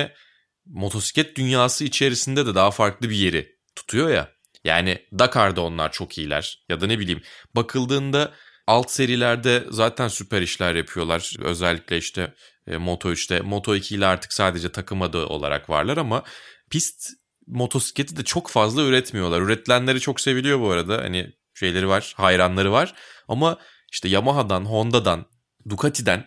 motosiklet 0.65 1.37
dünyası 1.37 1.83
içerisinde 1.83 2.45
de 2.45 2.55
daha 2.55 2.71
farklı 2.71 3.09
bir 3.09 3.15
yeri 3.15 3.55
tutuyor 3.75 4.09
ya. 4.09 4.31
Yani 4.63 5.05
Dakar'da 5.19 5.61
onlar 5.61 5.91
çok 5.91 6.17
iyiler 6.17 6.65
ya 6.69 6.81
da 6.81 6.87
ne 6.87 6.99
bileyim 6.99 7.21
bakıldığında 7.55 8.31
alt 8.67 8.91
serilerde 8.91 9.63
zaten 9.69 10.07
süper 10.07 10.41
işler 10.41 10.75
yapıyorlar. 10.75 11.33
Özellikle 11.39 11.97
işte 11.97 12.33
e, 12.67 12.77
Moto 12.77 13.11
3'te, 13.11 13.41
Moto 13.41 13.75
2 13.75 13.95
ile 13.95 14.05
artık 14.05 14.33
sadece 14.33 14.71
takım 14.71 15.01
adı 15.01 15.25
olarak 15.25 15.69
varlar 15.69 15.97
ama 15.97 16.23
pist 16.69 17.09
motosikleti 17.47 18.17
de 18.17 18.23
çok 18.23 18.49
fazla 18.49 18.81
üretmiyorlar. 18.81 19.41
Üretilenleri 19.41 19.99
çok 19.99 20.21
seviliyor 20.21 20.59
bu 20.59 20.71
arada. 20.71 20.97
Hani 20.97 21.31
şeyleri 21.53 21.87
var, 21.87 22.13
hayranları 22.17 22.71
var. 22.71 22.93
Ama 23.27 23.57
işte 23.91 24.09
Yamaha'dan, 24.09 24.65
Honda'dan, 24.65 25.25
Ducati'den 25.69 26.25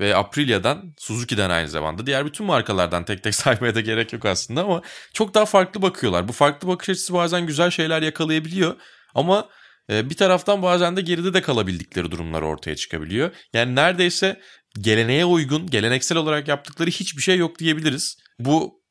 ve 0.00 0.16
Aprilia'dan, 0.16 0.94
Suzuki'den 0.98 1.50
aynı 1.50 1.68
zamanda 1.68 2.06
diğer 2.06 2.26
bütün 2.26 2.46
markalardan 2.46 3.04
tek 3.04 3.22
tek 3.22 3.34
saymaya 3.34 3.74
da 3.74 3.80
gerek 3.80 4.12
yok 4.12 4.24
aslında 4.24 4.64
ama 4.64 4.82
çok 5.12 5.34
daha 5.34 5.46
farklı 5.46 5.82
bakıyorlar. 5.82 6.28
Bu 6.28 6.32
farklı 6.32 6.68
bakış 6.68 6.88
açısı 6.88 7.14
bazen 7.14 7.46
güzel 7.46 7.70
şeyler 7.70 8.02
yakalayabiliyor 8.02 8.76
ama 9.14 9.48
e, 9.90 10.10
bir 10.10 10.16
taraftan 10.16 10.62
bazen 10.62 10.96
de 10.96 11.00
geride 11.00 11.34
de 11.34 11.42
kalabildikleri 11.42 12.10
durumlar 12.10 12.42
ortaya 12.42 12.76
çıkabiliyor. 12.76 13.30
Yani 13.54 13.74
neredeyse 13.74 14.40
geleneğe 14.80 15.24
uygun, 15.24 15.66
geleneksel 15.66 16.18
olarak 16.18 16.48
yaptıkları 16.48 16.90
hiçbir 16.90 17.22
şey 17.22 17.36
yok 17.36 17.58
diyebiliriz. 17.58 18.16
Bu 18.38 18.86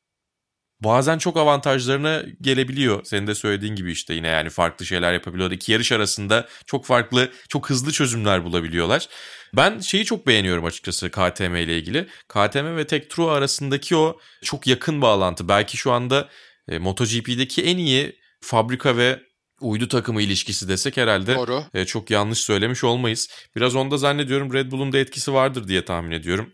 bazen 0.80 1.18
çok 1.18 1.36
avantajlarına 1.36 2.22
gelebiliyor. 2.40 3.04
Senin 3.04 3.26
de 3.26 3.34
söylediğin 3.34 3.74
gibi 3.74 3.92
işte 3.92 4.14
yine 4.14 4.28
yani 4.28 4.50
farklı 4.50 4.86
şeyler 4.86 5.12
yapabiliyorlar. 5.12 5.56
İki 5.56 5.72
yarış 5.72 5.92
arasında 5.92 6.48
çok 6.66 6.84
farklı, 6.84 7.32
çok 7.48 7.70
hızlı 7.70 7.92
çözümler 7.92 8.44
bulabiliyorlar. 8.44 9.08
Ben 9.56 9.80
şeyi 9.80 10.04
çok 10.04 10.26
beğeniyorum 10.26 10.64
açıkçası 10.64 11.10
KTM 11.10 11.56
ile 11.56 11.78
ilgili. 11.78 12.06
KTM 12.28 12.76
ve 12.76 12.86
Tektro 12.86 13.28
arasındaki 13.28 13.96
o 13.96 14.18
çok 14.42 14.66
yakın 14.66 15.02
bağlantı. 15.02 15.48
Belki 15.48 15.76
şu 15.76 15.92
anda 15.92 16.28
e, 16.68 16.78
MotoGP'deki 16.78 17.62
en 17.62 17.76
iyi 17.76 18.18
fabrika 18.40 18.96
ve 18.96 19.20
uydu 19.60 19.88
takımı 19.88 20.22
ilişkisi 20.22 20.68
desek 20.68 20.96
herhalde 20.96 21.34
Doğru. 21.34 21.64
E, 21.74 21.84
çok 21.84 22.10
yanlış 22.10 22.38
söylemiş 22.38 22.84
olmayız. 22.84 23.28
Biraz 23.56 23.76
onda 23.76 23.98
zannediyorum 23.98 24.52
Red 24.52 24.72
Bull'un 24.72 24.92
da 24.92 24.98
etkisi 24.98 25.32
vardır 25.32 25.68
diye 25.68 25.84
tahmin 25.84 26.10
ediyorum. 26.10 26.52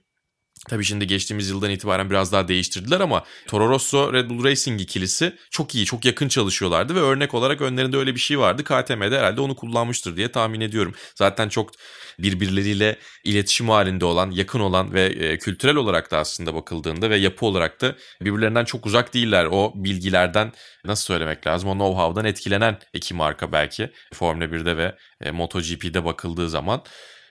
Tabii 0.69 0.85
şimdi 0.85 1.07
geçtiğimiz 1.07 1.51
yıldan 1.51 1.71
itibaren 1.71 2.11
biraz 2.11 2.33
daha 2.33 2.49
değiştirdiler 2.49 3.01
ama 3.01 3.25
Toro 3.47 3.69
Rosso 3.69 4.13
Red 4.13 4.31
Bull 4.31 4.45
Racing 4.45 4.81
ikilisi 4.81 5.37
çok 5.51 5.75
iyi, 5.75 5.85
çok 5.85 6.05
yakın 6.05 6.29
çalışıyorlardı 6.29 6.95
ve 6.95 7.01
örnek 7.01 7.35
olarak 7.35 7.61
önlerinde 7.61 7.97
öyle 7.97 8.15
bir 8.15 8.21
şey 8.21 8.39
vardı. 8.39 8.65
KTM'de 8.65 9.19
herhalde 9.19 9.41
onu 9.41 9.57
kullanmıştır 9.57 10.17
diye 10.17 10.33
tahmin 10.33 10.61
ediyorum. 10.61 10.95
Zaten 11.15 11.49
çok 11.49 11.71
birbirleriyle 12.19 12.97
iletişim 13.25 13.69
halinde 13.69 14.05
olan, 14.05 14.31
yakın 14.31 14.61
olan 14.61 14.93
ve 14.93 15.05
e, 15.05 15.39
kültürel 15.39 15.77
olarak 15.77 16.11
da 16.11 16.19
aslında 16.19 16.55
bakıldığında 16.55 17.11
ve 17.11 17.17
yapı 17.17 17.47
olarak 17.47 17.81
da 17.81 17.95
birbirlerinden 18.21 18.65
çok 18.65 18.87
uzak 18.87 19.15
değiller. 19.15 19.49
O 19.51 19.73
bilgilerden 19.75 20.53
nasıl 20.85 21.05
söylemek 21.05 21.47
lazım? 21.47 21.71
O 21.71 21.73
know-how'dan 21.73 22.29
etkilenen 22.29 22.79
iki 22.93 23.15
marka 23.15 23.53
belki 23.53 23.91
Formula 24.15 24.45
1'de 24.45 24.77
ve 24.77 24.97
e, 25.21 25.31
MotoGP'de 25.31 26.05
bakıldığı 26.05 26.49
zaman. 26.49 26.83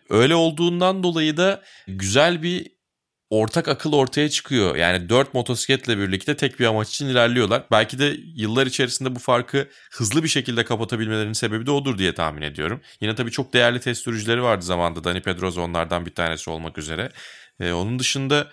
Öyle 0.09 0.35
olduğundan 0.35 1.03
dolayı 1.03 1.37
da 1.37 1.63
güzel 1.87 2.43
bir 2.43 2.80
ortak 3.31 3.67
akıl 3.67 3.93
ortaya 3.93 4.29
çıkıyor. 4.29 4.75
Yani 4.75 5.09
dört 5.09 5.33
motosikletle 5.33 5.97
birlikte 5.97 6.37
tek 6.37 6.59
bir 6.59 6.65
amaç 6.65 6.89
için 6.89 7.07
ilerliyorlar. 7.07 7.63
Belki 7.71 7.99
de 7.99 8.15
yıllar 8.35 8.67
içerisinde 8.67 9.15
bu 9.15 9.19
farkı 9.19 9.67
hızlı 9.91 10.23
bir 10.23 10.27
şekilde 10.27 10.65
kapatabilmelerinin 10.65 11.33
sebebi 11.33 11.65
de 11.65 11.71
odur 11.71 11.97
diye 11.97 12.13
tahmin 12.13 12.41
ediyorum. 12.41 12.81
Yine 13.01 13.15
tabii 13.15 13.31
çok 13.31 13.53
değerli 13.53 13.79
test 13.79 14.03
sürücüleri 14.03 14.43
vardı 14.43 14.65
zamanında. 14.65 15.03
Dani 15.03 15.21
Pedrosa 15.21 15.61
onlardan 15.61 16.05
bir 16.05 16.15
tanesi 16.15 16.49
olmak 16.49 16.77
üzere. 16.77 17.11
Ee, 17.59 17.71
onun 17.71 17.99
dışında 17.99 18.47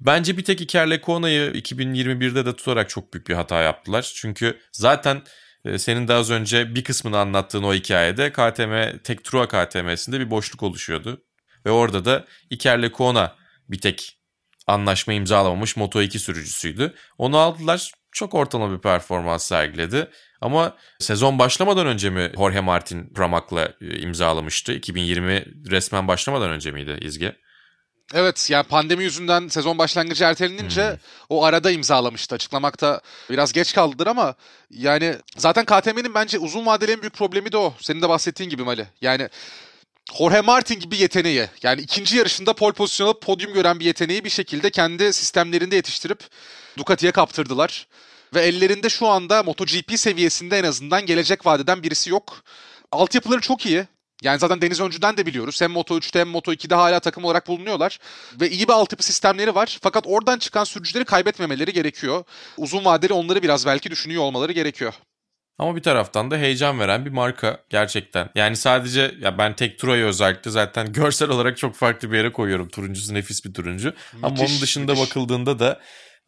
bence 0.00 0.36
bir 0.36 0.44
tek 0.44 0.60
Iker 0.60 0.90
Lecuona'yı 0.90 1.50
2021'de 1.50 2.46
de 2.46 2.56
tutarak 2.56 2.88
çok 2.88 3.14
büyük 3.14 3.28
bir 3.28 3.34
hata 3.34 3.62
yaptılar. 3.62 4.12
Çünkü 4.14 4.58
zaten 4.72 5.22
e, 5.64 5.78
senin 5.78 6.08
de 6.08 6.14
az 6.14 6.30
önce 6.30 6.74
bir 6.74 6.84
kısmını 6.84 7.18
anlattığın 7.18 7.62
o 7.62 7.74
hikayede 7.74 8.32
KTM, 8.32 8.98
Tek 9.04 9.24
Trua 9.24 9.48
KTM'sinde 9.48 10.20
bir 10.20 10.30
boşluk 10.30 10.62
oluşuyordu. 10.62 11.22
Ve 11.66 11.70
orada 11.70 12.04
da 12.04 12.24
Iker 12.50 12.82
Lecuona 12.82 13.39
bir 13.70 13.80
tek 13.80 14.18
anlaşma 14.66 15.12
imzalamamış 15.12 15.76
Moto2 15.76 16.18
sürücüsüydü. 16.18 16.94
Onu 17.18 17.38
aldılar. 17.38 17.92
Çok 18.12 18.34
ortalama 18.34 18.76
bir 18.76 18.80
performans 18.82 19.44
sergiledi. 19.44 20.10
Ama 20.40 20.76
sezon 20.98 21.38
başlamadan 21.38 21.86
önce 21.86 22.10
mi 22.10 22.32
Jorge 22.36 22.60
Martin 22.60 23.12
Pramac'la 23.14 23.72
e, 23.80 23.98
imzalamıştı? 23.98 24.72
2020 24.72 25.44
resmen 25.70 26.08
başlamadan 26.08 26.50
önce 26.50 26.70
miydi 26.70 26.98
İzge? 27.00 27.36
Evet 28.14 28.50
yani 28.50 28.64
pandemi 28.64 29.04
yüzünden 29.04 29.48
sezon 29.48 29.78
başlangıcı 29.78 30.24
ertelenince 30.24 30.90
hmm. 30.90 30.98
o 31.28 31.44
arada 31.44 31.70
imzalamıştı. 31.70 32.34
Açıklamakta 32.34 33.00
biraz 33.30 33.52
geç 33.52 33.74
kaldılar 33.74 34.06
ama 34.06 34.34
yani 34.70 35.16
zaten 35.36 35.64
KTM'nin 35.64 36.14
bence 36.14 36.38
uzun 36.38 36.66
vadeli 36.66 36.92
en 36.92 37.00
büyük 37.00 37.14
problemi 37.14 37.52
de 37.52 37.56
o. 37.56 37.74
Senin 37.80 38.02
de 38.02 38.08
bahsettiğin 38.08 38.50
gibi 38.50 38.62
Mali. 38.62 38.86
Yani 39.00 39.28
Jorge 40.18 40.40
Martin 40.40 40.80
gibi 40.80 40.96
yeteneği 40.96 41.46
yani 41.62 41.80
ikinci 41.80 42.16
yarışında 42.16 42.52
pole 42.52 42.72
pozisyonu 42.72 43.20
podyum 43.20 43.52
gören 43.52 43.80
bir 43.80 43.84
yeteneği 43.84 44.24
bir 44.24 44.30
şekilde 44.30 44.70
kendi 44.70 45.12
sistemlerinde 45.12 45.76
yetiştirip 45.76 46.20
Ducati'ye 46.78 47.12
kaptırdılar. 47.12 47.86
Ve 48.34 48.42
ellerinde 48.42 48.88
şu 48.88 49.06
anda 49.06 49.42
MotoGP 49.42 49.98
seviyesinde 49.98 50.58
en 50.58 50.64
azından 50.64 51.06
gelecek 51.06 51.46
vadeden 51.46 51.82
birisi 51.82 52.10
yok. 52.10 52.42
Altyapıları 52.92 53.40
çok 53.40 53.66
iyi. 53.66 53.86
Yani 54.22 54.38
zaten 54.38 54.60
Deniz 54.60 54.80
Öncü'den 54.80 55.16
de 55.16 55.26
biliyoruz. 55.26 55.60
Hem 55.60 55.72
Moto3'te 55.72 56.20
hem 56.20 56.28
Moto2'de 56.28 56.74
hala 56.74 57.00
takım 57.00 57.24
olarak 57.24 57.46
bulunuyorlar. 57.46 57.98
Ve 58.40 58.50
iyi 58.50 58.68
bir 58.68 58.72
altyapı 58.72 59.02
sistemleri 59.02 59.54
var. 59.54 59.78
Fakat 59.82 60.04
oradan 60.06 60.38
çıkan 60.38 60.64
sürücüleri 60.64 61.04
kaybetmemeleri 61.04 61.72
gerekiyor. 61.72 62.24
Uzun 62.56 62.84
vadeli 62.84 63.12
onları 63.12 63.42
biraz 63.42 63.66
belki 63.66 63.90
düşünüyor 63.90 64.22
olmaları 64.22 64.52
gerekiyor. 64.52 64.94
Ama 65.60 65.76
bir 65.76 65.82
taraftan 65.82 66.30
da 66.30 66.36
heyecan 66.36 66.80
veren 66.80 67.04
bir 67.04 67.10
marka 67.10 67.58
gerçekten. 67.70 68.28
Yani 68.34 68.56
sadece 68.56 69.14
ya 69.20 69.38
ben 69.38 69.56
tek 69.56 69.78
Troy'u 69.78 70.06
özellikle 70.06 70.50
zaten 70.50 70.92
görsel 70.92 71.28
olarak 71.30 71.56
çok 71.56 71.74
farklı 71.74 72.12
bir 72.12 72.16
yere 72.16 72.32
koyuyorum. 72.32 72.68
Turuncusu 72.68 73.14
nefis 73.14 73.44
bir 73.44 73.54
turuncu. 73.54 73.88
Müthiş, 73.88 74.14
Ama 74.22 74.40
onun 74.40 74.60
dışında 74.60 74.92
müthiş. 74.92 75.10
bakıldığında 75.10 75.58
da 75.58 75.80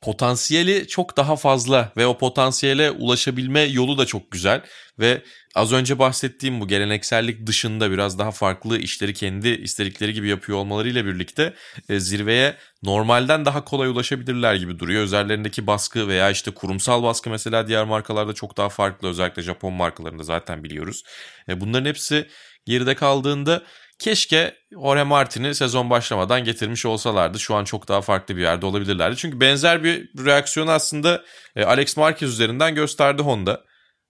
potansiyeli 0.02 0.88
çok 0.88 1.16
daha 1.16 1.36
fazla 1.36 1.92
ve 1.96 2.06
o 2.06 2.18
potansiyele 2.18 2.90
ulaşabilme 2.90 3.60
yolu 3.60 3.98
da 3.98 4.06
çok 4.06 4.30
güzel 4.30 4.62
ve 4.98 5.22
az 5.54 5.72
önce 5.72 5.98
bahsettiğim 5.98 6.60
bu 6.60 6.68
geleneksellik 6.68 7.46
dışında 7.46 7.90
biraz 7.90 8.18
daha 8.18 8.30
farklı 8.30 8.78
işleri 8.78 9.14
kendi 9.14 9.48
istedikleri 9.48 10.12
gibi 10.12 10.28
yapıyor 10.28 10.58
olmalarıyla 10.58 11.06
birlikte 11.06 11.54
e, 11.88 12.00
zirveye 12.00 12.56
normalden 12.82 13.44
daha 13.44 13.64
kolay 13.64 13.88
ulaşabilirler 13.88 14.54
gibi 14.54 14.78
duruyor. 14.78 15.02
Üzerlerindeki 15.02 15.66
baskı 15.66 16.08
veya 16.08 16.30
işte 16.30 16.50
kurumsal 16.50 17.02
baskı 17.02 17.30
mesela 17.30 17.68
diğer 17.68 17.84
markalarda 17.84 18.32
çok 18.32 18.56
daha 18.56 18.68
farklı 18.68 19.08
özellikle 19.08 19.42
Japon 19.42 19.72
markalarında 19.72 20.22
zaten 20.22 20.64
biliyoruz. 20.64 21.02
E, 21.48 21.60
bunların 21.60 21.88
hepsi 21.88 22.28
geride 22.66 22.94
kaldığında 22.94 23.62
Keşke 24.02 24.54
Jorge 24.72 25.02
Martin'i 25.02 25.54
sezon 25.54 25.90
başlamadan 25.90 26.44
getirmiş 26.44 26.86
olsalardı. 26.86 27.40
Şu 27.40 27.54
an 27.54 27.64
çok 27.64 27.88
daha 27.88 28.00
farklı 28.00 28.36
bir 28.36 28.42
yerde 28.42 28.66
olabilirlerdi. 28.66 29.16
Çünkü 29.16 29.40
benzer 29.40 29.84
bir 29.84 30.08
reaksiyonu 30.24 30.70
aslında 30.70 31.22
e, 31.56 31.64
Alex 31.64 31.96
Marquez 31.96 32.30
üzerinden 32.30 32.74
gösterdi 32.74 33.22
Honda. 33.22 33.64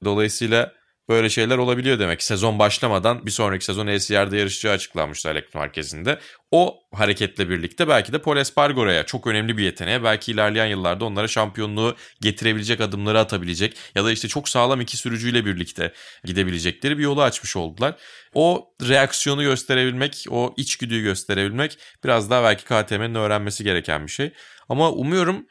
Dolayısıyla 0.04 0.72
böyle 1.08 1.30
şeyler 1.30 1.58
olabiliyor 1.58 1.98
demek. 1.98 2.22
Sezon 2.22 2.58
başlamadan 2.58 3.26
bir 3.26 3.30
sonraki 3.30 3.64
sezon 3.64 3.86
ACR'da 3.86 4.36
yarışacağı 4.36 4.74
açıklanmıştı 4.74 5.28
Alex 5.28 5.44
Marquez'in 5.54 6.04
de. 6.04 6.18
O 6.50 6.80
hareketle 6.92 7.48
birlikte 7.48 7.88
belki 7.88 8.12
de 8.12 8.18
Paul 8.18 8.36
Espargaro'ya 8.36 9.06
çok 9.06 9.26
önemli 9.26 9.56
bir 9.56 9.64
yeteneğe 9.64 10.04
belki 10.04 10.32
ilerleyen 10.32 10.66
yıllarda 10.66 11.04
onlara 11.04 11.28
şampiyonluğu 11.28 11.96
getirebilecek 12.20 12.80
adımları 12.80 13.18
atabilecek 13.18 13.76
ya 13.94 14.04
da 14.04 14.12
işte 14.12 14.28
çok 14.28 14.48
sağlam 14.48 14.80
iki 14.80 14.96
sürücüyle 14.96 15.46
birlikte 15.46 15.92
gidebilecekleri 16.24 16.98
bir 16.98 17.02
yolu 17.02 17.22
açmış 17.22 17.56
oldular. 17.56 17.94
O 18.34 18.74
reaksiyonu 18.88 19.42
gösterebilmek, 19.42 20.26
o 20.30 20.54
içgüdüyü 20.56 21.02
gösterebilmek 21.02 21.78
biraz 22.04 22.30
daha 22.30 22.42
belki 22.42 22.64
KTM'nin 22.64 23.14
öğrenmesi 23.14 23.64
gereken 23.64 24.06
bir 24.06 24.12
şey. 24.12 24.32
Ama 24.68 24.90
umuyorum 24.90 25.46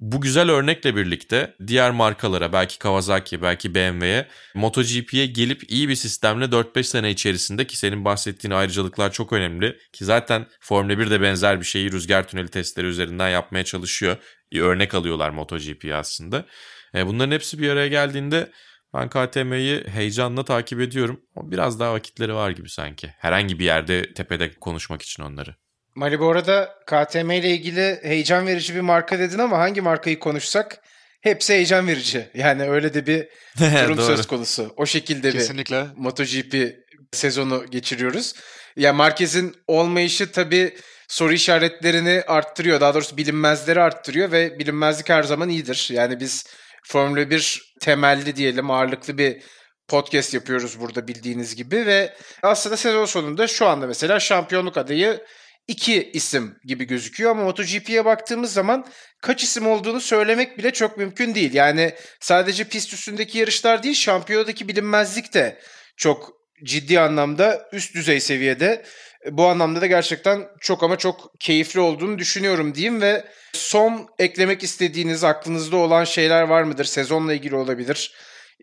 bu 0.00 0.20
güzel 0.20 0.50
örnekle 0.50 0.96
birlikte 0.96 1.54
diğer 1.66 1.90
markalara 1.90 2.52
belki 2.52 2.78
Kawasaki 2.78 3.42
belki 3.42 3.74
BMW'ye 3.74 4.28
MotoGP'ye 4.54 5.26
gelip 5.26 5.70
iyi 5.70 5.88
bir 5.88 5.94
sistemle 5.94 6.44
4-5 6.44 6.82
sene 6.82 7.10
içerisinde 7.10 7.66
ki 7.66 7.76
senin 7.76 8.04
bahsettiğin 8.04 8.54
ayrıcalıklar 8.54 9.12
çok 9.12 9.32
önemli 9.32 9.78
ki 9.92 10.04
zaten 10.04 10.46
Formula 10.60 10.98
1 10.98 11.10
de 11.10 11.20
benzer 11.20 11.60
bir 11.60 11.64
şeyi 11.64 11.92
rüzgar 11.92 12.28
tüneli 12.28 12.48
testleri 12.48 12.86
üzerinden 12.86 13.28
yapmaya 13.28 13.64
çalışıyor. 13.64 14.16
Örnek 14.54 14.94
alıyorlar 14.94 15.30
MotoGP'ye 15.30 15.94
aslında. 15.94 16.46
E, 16.94 17.06
bunların 17.06 17.32
hepsi 17.32 17.58
bir 17.58 17.70
araya 17.70 17.88
geldiğinde 17.88 18.50
ben 18.94 19.08
KTM'yi 19.08 19.84
heyecanla 19.88 20.44
takip 20.44 20.80
ediyorum. 20.80 21.20
Biraz 21.36 21.80
daha 21.80 21.92
vakitleri 21.92 22.34
var 22.34 22.50
gibi 22.50 22.68
sanki. 22.68 23.08
Herhangi 23.18 23.58
bir 23.58 23.64
yerde 23.64 24.14
tepede 24.14 24.52
konuşmak 24.52 25.02
için 25.02 25.22
onları. 25.22 25.61
Mali 25.94 26.20
bu 26.20 26.30
arada 26.30 26.74
KTM 26.86 27.30
ile 27.30 27.50
ilgili 27.50 27.98
heyecan 28.02 28.46
verici 28.46 28.74
bir 28.74 28.80
marka 28.80 29.18
dedin 29.18 29.38
ama 29.38 29.58
hangi 29.58 29.80
markayı 29.80 30.18
konuşsak 30.18 30.78
hepsi 31.20 31.52
heyecan 31.52 31.88
verici. 31.88 32.30
Yani 32.34 32.70
öyle 32.70 32.94
de 32.94 33.06
bir 33.06 33.28
durum 33.84 33.96
söz 33.96 34.26
konusu. 34.26 34.74
O 34.76 34.86
şekilde 34.86 35.28
bir 35.28 35.32
Kesinlikle. 35.32 35.86
MotoGP 35.96 36.76
sezonu 37.12 37.66
geçiriyoruz. 37.70 38.34
Ya 38.76 38.92
Marquez'in 38.92 39.56
olmayışı 39.66 40.32
tabii 40.32 40.74
soru 41.08 41.32
işaretlerini 41.32 42.22
arttırıyor. 42.26 42.80
Daha 42.80 42.94
doğrusu 42.94 43.16
bilinmezleri 43.16 43.80
arttırıyor 43.80 44.32
ve 44.32 44.58
bilinmezlik 44.58 45.08
her 45.08 45.22
zaman 45.22 45.48
iyidir. 45.48 45.88
Yani 45.92 46.20
biz 46.20 46.44
Formula 46.84 47.30
1 47.30 47.74
temelli 47.80 48.36
diyelim 48.36 48.70
ağırlıklı 48.70 49.18
bir 49.18 49.42
podcast 49.88 50.34
yapıyoruz 50.34 50.80
burada 50.80 51.08
bildiğiniz 51.08 51.56
gibi 51.56 51.86
ve 51.86 52.14
aslında 52.42 52.76
sezon 52.76 53.04
sonunda 53.04 53.46
şu 53.46 53.66
anda 53.66 53.86
mesela 53.86 54.20
şampiyonluk 54.20 54.76
adayı 54.76 55.20
iki 55.68 56.10
isim 56.10 56.58
gibi 56.64 56.84
gözüküyor 56.84 57.30
ama 57.30 57.44
MotoGP'ye 57.44 58.04
baktığımız 58.04 58.52
zaman 58.52 58.86
kaç 59.22 59.42
isim 59.42 59.66
olduğunu 59.66 60.00
söylemek 60.00 60.58
bile 60.58 60.70
çok 60.72 60.96
mümkün 60.98 61.34
değil. 61.34 61.54
Yani 61.54 61.94
sadece 62.20 62.64
pist 62.64 62.92
üstündeki 62.92 63.38
yarışlar 63.38 63.82
değil 63.82 63.94
şampiyonadaki 63.94 64.68
bilinmezlik 64.68 65.34
de 65.34 65.58
çok 65.96 66.32
ciddi 66.64 67.00
anlamda 67.00 67.68
üst 67.72 67.94
düzey 67.94 68.20
seviyede. 68.20 68.84
Bu 69.30 69.46
anlamda 69.46 69.80
da 69.80 69.86
gerçekten 69.86 70.48
çok 70.60 70.82
ama 70.82 70.98
çok 70.98 71.40
keyifli 71.40 71.80
olduğunu 71.80 72.18
düşünüyorum 72.18 72.74
diyeyim 72.74 73.00
ve 73.00 73.24
son 73.52 74.08
eklemek 74.18 74.62
istediğiniz 74.62 75.24
aklınızda 75.24 75.76
olan 75.76 76.04
şeyler 76.04 76.42
var 76.42 76.62
mıdır? 76.62 76.84
Sezonla 76.84 77.34
ilgili 77.34 77.54
olabilir. 77.54 78.14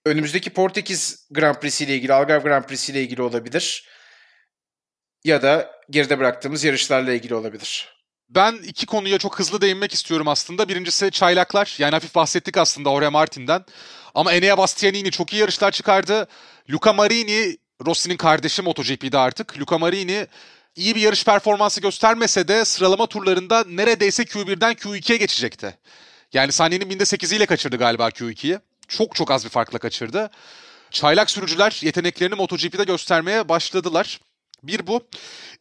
Önümüzdeki 0.05 0.49
Portekiz 0.49 1.27
Grand 1.31 1.55
Prix'si 1.55 1.85
ilgili, 1.85 2.13
Algarve 2.13 2.43
Grand 2.43 2.63
Prix'si 2.63 2.99
ilgili 2.99 3.21
olabilir. 3.21 3.89
Ya 5.23 5.41
da 5.41 5.71
geride 5.89 6.19
bıraktığımız 6.19 6.63
yarışlarla 6.63 7.13
ilgili 7.13 7.35
olabilir. 7.35 7.99
Ben 8.29 8.53
iki 8.53 8.85
konuya 8.85 9.17
çok 9.17 9.39
hızlı 9.39 9.61
değinmek 9.61 9.93
istiyorum 9.93 10.27
aslında. 10.27 10.69
Birincisi 10.69 11.11
çaylaklar. 11.11 11.75
Yani 11.77 11.91
hafif 11.91 12.15
bahsettik 12.15 12.57
aslında 12.57 12.89
Jorge 12.89 13.09
Martin'den. 13.09 13.65
Ama 14.15 14.33
Enea 14.33 14.57
Bastianini 14.57 15.11
çok 15.11 15.33
iyi 15.33 15.39
yarışlar 15.39 15.71
çıkardı. 15.71 16.27
Luca 16.69 16.93
Marini, 16.93 17.57
Rossi'nin 17.85 18.17
kardeşi 18.17 18.61
MotoGP'de 18.61 19.17
artık. 19.17 19.59
Luca 19.59 19.77
Marini 19.77 20.27
iyi 20.75 20.95
bir 20.95 21.01
yarış 21.01 21.25
performansı 21.25 21.81
göstermese 21.81 22.47
de 22.47 22.65
sıralama 22.65 23.07
turlarında 23.07 23.63
neredeyse 23.67 24.23
Q1'den 24.23 24.73
Q2'ye 24.73 25.17
geçecekti. 25.17 25.77
Yani 26.33 26.51
saniyenin 26.51 26.89
binde 26.89 27.03
8'iyle 27.03 27.45
kaçırdı 27.45 27.77
galiba 27.77 28.09
Q2'yi. 28.09 28.59
Çok 28.87 29.15
çok 29.15 29.31
az 29.31 29.45
bir 29.45 29.49
farkla 29.49 29.79
kaçırdı. 29.79 30.29
Çaylak 30.91 31.31
sürücüler 31.31 31.79
yeteneklerini 31.81 32.35
MotoGP'de 32.35 32.83
göstermeye 32.83 33.49
başladılar. 33.49 34.19
Bir 34.63 34.87
bu. 34.87 35.07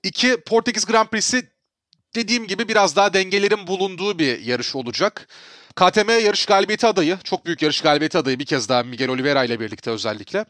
İki 0.03 0.37
Portekiz 0.41 0.87
Grand 0.87 1.09
Prix'si 1.09 1.49
dediğim 2.15 2.47
gibi 2.47 2.69
biraz 2.69 2.97
daha 2.97 3.13
dengelerin 3.13 3.67
bulunduğu 3.67 4.19
bir 4.19 4.41
yarış 4.41 4.77
olacak. 4.77 5.29
KTM 5.77 6.11
yarış 6.11 6.47
galibiyeti 6.47 6.87
adayı, 6.87 7.19
çok 7.25 7.47
büyük 7.47 7.63
yarış 7.63 7.81
galibiyeti 7.81 8.19
adayı 8.19 8.39
bir 8.39 8.47
kez 8.47 8.69
daha 8.69 8.83
Miguel 8.83 9.09
Oliveira 9.09 9.45
ile 9.45 9.61
birlikte 9.61 9.91
özellikle. 9.91 10.45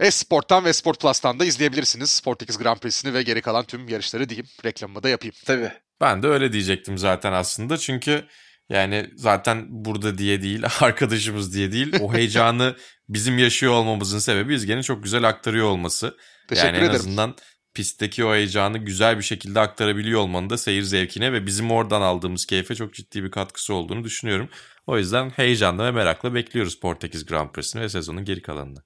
Esport'tan 0.00 0.64
ve 0.64 0.72
Sport 0.72 1.00
Plus'tan 1.00 1.40
da 1.40 1.44
izleyebilirsiniz 1.44 2.20
Portekiz 2.20 2.58
Grand 2.58 2.78
Prix'sini 2.78 3.14
ve 3.14 3.22
geri 3.22 3.42
kalan 3.42 3.64
tüm 3.64 3.88
yarışları 3.88 4.28
diyeyim. 4.28 4.46
Reklamımı 4.64 5.02
da 5.02 5.08
yapayım. 5.08 5.34
Tabii. 5.44 5.72
Ben 6.00 6.22
de 6.22 6.26
öyle 6.26 6.52
diyecektim 6.52 6.98
zaten 6.98 7.32
aslında. 7.32 7.78
Çünkü 7.78 8.24
yani 8.68 9.10
zaten 9.16 9.66
burada 9.68 10.18
diye 10.18 10.42
değil, 10.42 10.62
arkadaşımız 10.80 11.54
diye 11.54 11.72
değil. 11.72 11.94
O 12.00 12.14
heyecanı 12.14 12.76
bizim 13.08 13.38
yaşıyor 13.38 13.72
olmamızın 13.72 14.18
sebebi 14.18 14.54
İzge'nin 14.54 14.82
çok 14.82 15.02
güzel 15.02 15.28
aktarıyor 15.28 15.66
olması. 15.66 16.16
Teşekkür 16.48 16.66
yani 16.66 16.76
en 16.76 16.82
ederim. 16.82 16.94
azından 16.94 17.36
pistteki 17.74 18.24
o 18.24 18.34
heyecanı 18.34 18.78
güzel 18.78 19.18
bir 19.18 19.22
şekilde 19.22 19.60
aktarabiliyor 19.60 20.20
olmanın 20.20 20.50
da 20.50 20.58
seyir 20.58 20.82
zevkine 20.82 21.32
ve 21.32 21.46
bizim 21.46 21.70
oradan 21.70 22.02
aldığımız 22.02 22.46
keyfe 22.46 22.74
çok 22.74 22.94
ciddi 22.94 23.24
bir 23.24 23.30
katkısı 23.30 23.74
olduğunu 23.74 24.04
düşünüyorum. 24.04 24.48
O 24.86 24.98
yüzden 24.98 25.30
heyecanla 25.30 25.84
ve 25.84 25.90
merakla 25.90 26.34
bekliyoruz 26.34 26.80
Portekiz 26.80 27.26
Grand 27.26 27.50
Prix'sini 27.50 27.82
ve 27.82 27.88
sezonun 27.88 28.24
geri 28.24 28.42
kalanını. 28.42 28.78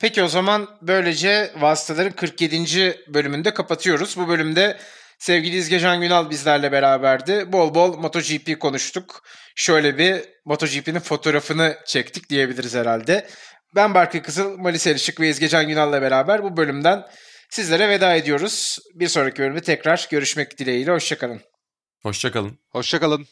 Peki 0.00 0.22
o 0.22 0.28
zaman 0.28 0.68
böylece 0.82 1.52
Vasıtaların 1.60 2.12
47. 2.12 3.04
bölümünde 3.08 3.54
kapatıyoruz. 3.54 4.16
Bu 4.16 4.28
bölümde 4.28 4.78
sevgili 5.18 5.56
İzge 5.56 5.78
Can 5.78 6.00
Günal 6.00 6.30
bizlerle 6.30 6.72
beraberdi. 6.72 7.52
Bol 7.52 7.74
bol 7.74 7.98
MotoGP 7.98 8.60
konuştuk. 8.60 9.22
Şöyle 9.54 9.98
bir 9.98 10.20
MotoGP'nin 10.44 11.00
fotoğrafını 11.00 11.76
çektik 11.86 12.30
diyebiliriz 12.30 12.74
herhalde. 12.74 13.26
Ben 13.74 13.94
Barkı 13.94 14.22
Kızıl, 14.22 14.56
Malis 14.58 14.86
Erişik 14.86 15.20
ve 15.20 15.28
İzgecan 15.28 15.68
Günal'la 15.68 16.02
beraber 16.02 16.42
bu 16.42 16.56
bölümden 16.56 17.06
sizlere 17.50 17.88
veda 17.88 18.14
ediyoruz. 18.14 18.78
Bir 18.94 19.08
sonraki 19.08 19.38
bölümde 19.42 19.60
tekrar 19.60 20.08
görüşmek 20.10 20.58
dileğiyle. 20.58 20.90
Hoşçakalın. 20.90 21.40
Hoşçakalın. 22.02 22.58
Hoşçakalın. 22.70 23.26